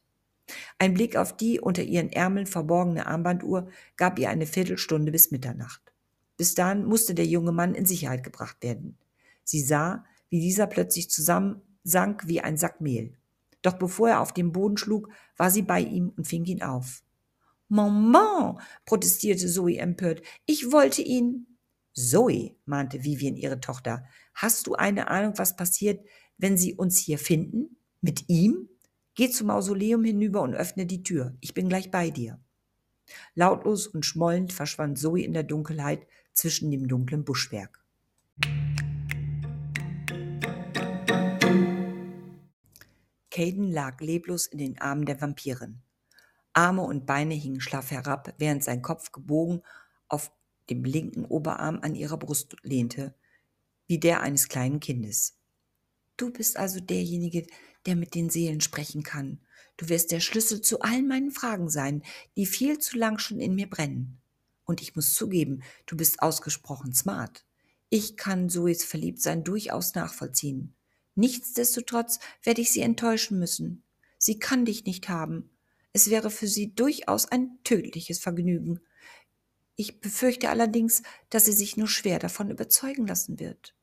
Ein 0.77 0.93
Blick 0.93 1.15
auf 1.15 1.35
die 1.35 1.59
unter 1.59 1.83
ihren 1.83 2.11
Ärmeln 2.11 2.47
verborgene 2.47 3.05
Armbanduhr 3.05 3.69
gab 3.97 4.19
ihr 4.19 4.29
eine 4.29 4.45
Viertelstunde 4.45 5.11
bis 5.11 5.31
Mitternacht. 5.31 5.81
Bis 6.37 6.55
dahin 6.55 6.85
musste 6.85 7.13
der 7.13 7.25
junge 7.25 7.51
Mann 7.51 7.75
in 7.75 7.85
Sicherheit 7.85 8.23
gebracht 8.23 8.57
werden. 8.61 8.97
Sie 9.43 9.61
sah, 9.61 10.05
wie 10.29 10.39
dieser 10.39 10.67
plötzlich 10.67 11.09
zusammensank 11.09 12.27
wie 12.27 12.41
ein 12.41 12.57
Sack 12.57 12.81
Mehl. 12.81 13.17
Doch 13.61 13.73
bevor 13.73 14.09
er 14.09 14.21
auf 14.21 14.33
den 14.33 14.51
Boden 14.51 14.77
schlug, 14.77 15.09
war 15.37 15.51
sie 15.51 15.61
bei 15.61 15.81
ihm 15.81 16.13
und 16.15 16.27
fing 16.27 16.45
ihn 16.45 16.61
auf. 16.61 17.03
Maman, 17.67 18.59
protestierte 18.85 19.47
Zoe 19.47 19.77
empört, 19.77 20.21
ich 20.45 20.71
wollte 20.71 21.01
ihn. 21.01 21.45
Zoe, 21.93 22.55
mahnte 22.65 23.03
Vivian 23.03 23.35
ihre 23.35 23.59
Tochter, 23.59 24.05
hast 24.33 24.67
du 24.67 24.75
eine 24.75 25.09
Ahnung, 25.09 25.33
was 25.37 25.55
passiert, 25.55 26.03
wenn 26.37 26.57
sie 26.57 26.73
uns 26.73 26.97
hier 26.97 27.19
finden? 27.19 27.77
Mit 28.01 28.29
ihm? 28.29 28.69
Geh 29.15 29.29
zum 29.29 29.47
Mausoleum 29.47 30.03
hinüber 30.03 30.41
und 30.41 30.55
öffne 30.55 30.85
die 30.85 31.03
Tür. 31.03 31.35
Ich 31.41 31.53
bin 31.53 31.67
gleich 31.67 31.91
bei 31.91 32.09
dir. 32.09 32.39
Lautlos 33.35 33.87
und 33.87 34.05
schmollend 34.05 34.53
verschwand 34.53 34.97
Zoe 34.97 35.23
in 35.23 35.33
der 35.33 35.43
Dunkelheit 35.43 36.07
zwischen 36.33 36.71
dem 36.71 36.87
dunklen 36.87 37.25
Buschwerk. 37.25 37.83
Caden 43.39 43.71
lag 43.71 44.01
leblos 44.01 44.47
in 44.47 44.57
den 44.57 44.81
Armen 44.81 45.05
der 45.05 45.21
Vampirin. 45.21 45.81
Arme 46.51 46.81
und 46.81 47.05
Beine 47.05 47.35
hingen 47.35 47.61
schlaff 47.61 47.89
herab, 47.89 48.33
während 48.37 48.65
sein 48.65 48.81
Kopf 48.81 49.13
gebogen 49.13 49.61
auf 50.09 50.33
dem 50.69 50.83
linken 50.83 51.23
Oberarm 51.23 51.79
an 51.81 51.95
ihrer 51.95 52.17
Brust 52.17 52.57
lehnte, 52.63 53.15
wie 53.87 53.97
der 53.97 54.19
eines 54.19 54.49
kleinen 54.49 54.81
Kindes. 54.81 55.37
Du 56.17 56.33
bist 56.33 56.57
also 56.57 56.81
derjenige, 56.81 57.47
der 57.85 57.95
mit 57.95 58.13
den 58.13 58.29
Seelen 58.29 58.59
sprechen 58.59 59.03
kann. 59.03 59.39
Du 59.77 59.87
wirst 59.87 60.11
der 60.11 60.19
Schlüssel 60.19 60.59
zu 60.59 60.81
allen 60.81 61.07
meinen 61.07 61.31
Fragen 61.31 61.69
sein, 61.69 62.03
die 62.35 62.45
viel 62.45 62.77
zu 62.79 62.97
lang 62.97 63.19
schon 63.19 63.39
in 63.39 63.55
mir 63.55 63.69
brennen. 63.69 64.19
Und 64.65 64.81
ich 64.81 64.97
muss 64.97 65.13
zugeben, 65.13 65.63
du 65.85 65.95
bist 65.95 66.21
ausgesprochen 66.21 66.93
smart. 66.93 67.45
Ich 67.89 68.17
kann 68.17 68.49
Zoes 68.49 68.83
Verliebtsein 68.83 69.45
durchaus 69.45 69.95
nachvollziehen. 69.95 70.75
Nichtsdestotrotz 71.19 72.19
werde 72.43 72.61
ich 72.61 72.71
sie 72.71 72.79
enttäuschen 72.79 73.39
müssen. 73.39 73.83
Sie 74.17 74.39
kann 74.39 74.63
dich 74.63 74.85
nicht 74.85 75.09
haben. 75.09 75.49
Es 75.91 76.09
wäre 76.09 76.31
für 76.31 76.47
sie 76.47 76.73
durchaus 76.73 77.29
ein 77.29 77.59
tödliches 77.65 78.19
Vergnügen. 78.19 78.79
Ich 79.75 79.99
befürchte 79.99 80.47
allerdings, 80.47 81.03
dass 81.29 81.43
sie 81.43 81.51
sich 81.51 81.75
nur 81.75 81.89
schwer 81.89 82.19
davon 82.19 82.49
überzeugen 82.49 83.05
lassen 83.05 83.37
wird. 83.37 83.75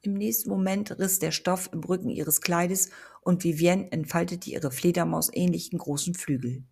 Im 0.00 0.14
nächsten 0.14 0.48
Moment 0.48 0.98
riss 0.98 1.18
der 1.18 1.32
Stoff 1.32 1.68
im 1.74 1.80
Rücken 1.80 2.08
ihres 2.08 2.40
Kleides 2.40 2.88
und 3.20 3.44
Vivienne 3.44 3.92
entfaltete 3.92 4.48
ihre 4.48 4.70
Fledermausähnlichen 4.70 5.78
großen 5.78 6.14
Flügel. 6.14 6.64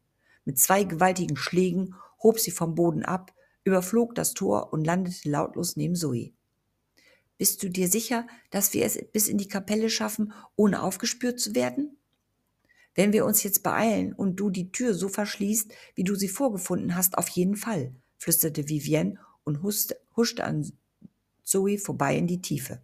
Mit 0.46 0.58
zwei 0.58 0.84
gewaltigen 0.84 1.36
Schlägen 1.36 1.94
hob 2.22 2.40
sie 2.40 2.50
vom 2.50 2.74
Boden 2.74 3.02
ab, 3.02 3.34
überflog 3.62 4.14
das 4.14 4.32
Tor 4.32 4.72
und 4.72 4.86
landete 4.86 5.28
lautlos 5.28 5.76
neben 5.76 5.96
Zoe. 5.96 6.32
Bist 7.36 7.62
du 7.62 7.68
dir 7.68 7.88
sicher, 7.88 8.26
dass 8.50 8.74
wir 8.74 8.84
es 8.84 8.98
bis 9.12 9.28
in 9.28 9.38
die 9.38 9.48
Kapelle 9.48 9.90
schaffen, 9.90 10.32
ohne 10.56 10.82
aufgespürt 10.82 11.40
zu 11.40 11.54
werden? 11.54 11.96
Wenn 12.94 13.12
wir 13.12 13.24
uns 13.24 13.42
jetzt 13.42 13.62
beeilen 13.62 14.12
und 14.12 14.36
du 14.36 14.50
die 14.50 14.70
Tür 14.70 14.94
so 14.94 15.08
verschließt, 15.08 15.72
wie 15.96 16.04
du 16.04 16.14
sie 16.14 16.28
vorgefunden 16.28 16.94
hast, 16.94 17.18
auf 17.18 17.28
jeden 17.28 17.56
Fall, 17.56 17.92
flüsterte 18.18 18.68
Vivienne 18.68 19.18
und 19.42 19.62
huschte 19.62 20.44
an 20.44 20.72
Zoe 21.42 21.78
vorbei 21.78 22.16
in 22.16 22.28
die 22.28 22.40
Tiefe. 22.40 22.80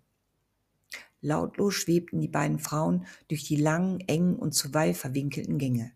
Lautlos 1.23 1.75
schwebten 1.75 2.21
die 2.21 2.29
beiden 2.29 2.59
Frauen 2.59 3.07
durch 3.29 3.45
die 3.45 3.57
langen, 3.57 4.01
engen 4.01 4.37
und 4.37 4.53
zuweilen 4.53 4.95
verwinkelten 4.95 5.59
Gänge. 5.59 5.93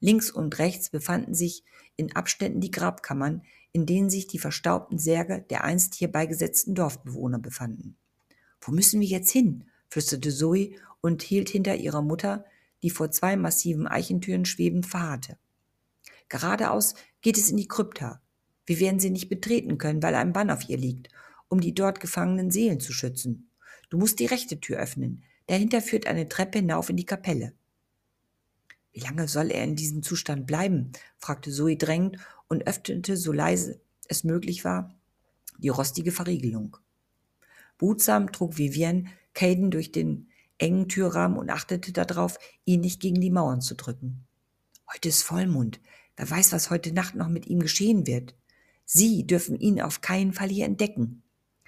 Links 0.00 0.30
und 0.30 0.58
rechts 0.58 0.90
befanden 0.90 1.34
sich 1.34 1.64
in 1.96 2.14
Abständen 2.14 2.60
die 2.60 2.70
Grabkammern, 2.70 3.42
in 3.74 3.86
denen 3.86 4.08
sich 4.08 4.28
die 4.28 4.38
verstaubten 4.38 4.98
Särge 4.98 5.44
der 5.50 5.64
einst 5.64 5.94
hier 5.94 6.10
beigesetzten 6.10 6.76
Dorfbewohner 6.76 7.40
befanden. 7.40 7.96
Wo 8.60 8.72
müssen 8.72 9.00
wir 9.00 9.08
jetzt 9.08 9.30
hin? 9.30 9.64
flüsterte 9.90 10.30
Zoe 10.30 10.76
und 11.00 11.22
hielt 11.22 11.48
hinter 11.48 11.74
ihrer 11.74 12.00
Mutter, 12.00 12.44
die 12.82 12.90
vor 12.90 13.10
zwei 13.10 13.36
massiven 13.36 13.88
Eichentüren 13.88 14.44
schwebend 14.44 14.86
verharrte. 14.86 15.36
Geradeaus 16.28 16.94
geht 17.20 17.36
es 17.36 17.50
in 17.50 17.56
die 17.56 17.68
Krypta. 17.68 18.22
Wir 18.64 18.78
werden 18.78 19.00
sie 19.00 19.10
nicht 19.10 19.28
betreten 19.28 19.76
können, 19.76 20.02
weil 20.02 20.14
ein 20.14 20.32
Bann 20.32 20.50
auf 20.50 20.68
ihr 20.68 20.78
liegt, 20.78 21.08
um 21.48 21.60
die 21.60 21.74
dort 21.74 21.98
gefangenen 21.98 22.52
Seelen 22.52 22.78
zu 22.78 22.92
schützen. 22.92 23.50
Du 23.90 23.98
musst 23.98 24.20
die 24.20 24.26
rechte 24.26 24.60
Tür 24.60 24.78
öffnen. 24.78 25.24
Dahinter 25.48 25.82
führt 25.82 26.06
eine 26.06 26.28
Treppe 26.28 26.60
hinauf 26.60 26.90
in 26.90 26.96
die 26.96 27.06
Kapelle. 27.06 27.54
Wie 28.92 29.00
lange 29.00 29.26
soll 29.26 29.50
er 29.50 29.64
in 29.64 29.74
diesem 29.74 30.04
Zustand 30.04 30.46
bleiben? 30.46 30.92
fragte 31.18 31.50
Zoe 31.50 31.76
drängend 31.76 32.18
und 32.48 32.66
öffnete, 32.66 33.16
so 33.16 33.32
leise 33.32 33.80
es 34.08 34.24
möglich 34.24 34.64
war, 34.64 34.94
die 35.58 35.68
rostige 35.68 36.12
Verriegelung. 36.12 36.76
Behutsam 37.78 38.32
trug 38.32 38.58
Vivienne 38.58 39.06
Caden 39.34 39.70
durch 39.70 39.92
den 39.92 40.28
engen 40.58 40.88
Türrahmen 40.88 41.38
und 41.38 41.50
achtete 41.50 41.92
darauf, 41.92 42.38
ihn 42.64 42.80
nicht 42.80 43.00
gegen 43.00 43.20
die 43.20 43.30
Mauern 43.30 43.60
zu 43.60 43.74
drücken. 43.74 44.24
Heute 44.92 45.08
ist 45.08 45.22
Vollmond. 45.22 45.80
Wer 46.16 46.30
weiß, 46.30 46.52
was 46.52 46.70
heute 46.70 46.92
Nacht 46.92 47.16
noch 47.16 47.28
mit 47.28 47.46
ihm 47.46 47.58
geschehen 47.60 48.06
wird. 48.06 48.36
Sie 48.84 49.26
dürfen 49.26 49.58
ihn 49.58 49.80
auf 49.80 50.00
keinen 50.00 50.32
Fall 50.32 50.48
hier 50.48 50.66
entdecken. 50.66 51.22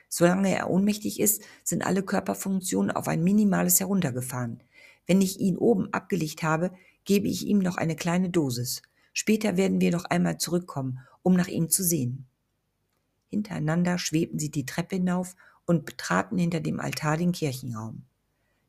Solange 0.08 0.54
er 0.54 0.70
ohnmächtig 0.70 1.18
ist, 1.18 1.42
sind 1.64 1.84
alle 1.84 2.02
Körperfunktionen 2.02 2.92
auf 2.92 3.08
ein 3.08 3.24
minimales 3.24 3.80
heruntergefahren. 3.80 4.62
Wenn 5.06 5.20
ich 5.20 5.40
ihn 5.40 5.56
oben 5.56 5.92
abgelegt 5.92 6.42
habe, 6.42 6.72
gebe 7.04 7.26
ich 7.26 7.46
ihm 7.46 7.58
noch 7.58 7.76
eine 7.76 7.96
kleine 7.96 8.30
Dosis. 8.30 8.82
Später 9.18 9.56
werden 9.56 9.80
wir 9.80 9.92
noch 9.92 10.04
einmal 10.04 10.36
zurückkommen, 10.36 10.98
um 11.22 11.32
nach 11.32 11.48
ihm 11.48 11.70
zu 11.70 11.82
sehen. 11.82 12.26
Hintereinander 13.30 13.96
schwebten 13.96 14.38
sie 14.38 14.50
die 14.50 14.66
Treppe 14.66 14.96
hinauf 14.96 15.36
und 15.64 15.86
betraten 15.86 16.36
hinter 16.36 16.60
dem 16.60 16.80
Altar 16.80 17.16
den 17.16 17.32
Kirchenraum. 17.32 18.02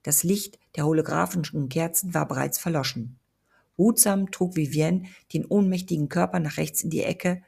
Das 0.03 0.23
Licht 0.23 0.57
der 0.77 0.85
holographischen 0.85 1.67
Kerzen 1.67 2.13
war 2.13 2.29
bereits 2.29 2.59
verloschen. 2.59 3.19
Hutsam 3.77 4.31
trug 4.31 4.55
Vivienne 4.55 5.03
den 5.33 5.45
ohnmächtigen 5.45 6.07
Körper 6.07 6.39
nach 6.39 6.55
rechts 6.55 6.81
in 6.81 6.91
die 6.91 7.03
Ecke 7.03 7.43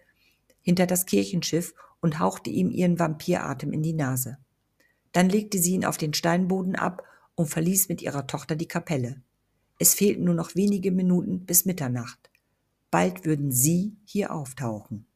hinter 0.61 0.85
das 0.85 1.05
Kirchenschiff 1.05 1.73
und 2.01 2.19
hauchte 2.19 2.49
ihm 2.49 2.69
ihren 2.69 2.99
Vampiratem 2.99 3.71
in 3.71 3.81
die 3.81 3.93
Nase. 3.93 4.39
Dann 5.13 5.29
legte 5.29 5.57
sie 5.57 5.71
ihn 5.71 5.85
auf 5.85 5.95
den 5.95 6.13
Steinboden 6.13 6.75
ab 6.75 7.03
und 7.35 7.47
verließ 7.47 7.87
mit 7.87 8.01
ihrer 8.01 8.27
Tochter 8.27 8.57
die 8.57 8.67
Kapelle. 8.67 9.21
Es 9.79 9.93
fehlten 9.93 10.25
nur 10.25 10.35
noch 10.35 10.53
wenige 10.55 10.91
Minuten 10.91 11.45
bis 11.45 11.63
Mitternacht. 11.63 12.28
Bald 12.91 13.25
würden 13.25 13.51
sie 13.51 13.97
hier 14.05 14.33
auftauchen. 14.33 15.08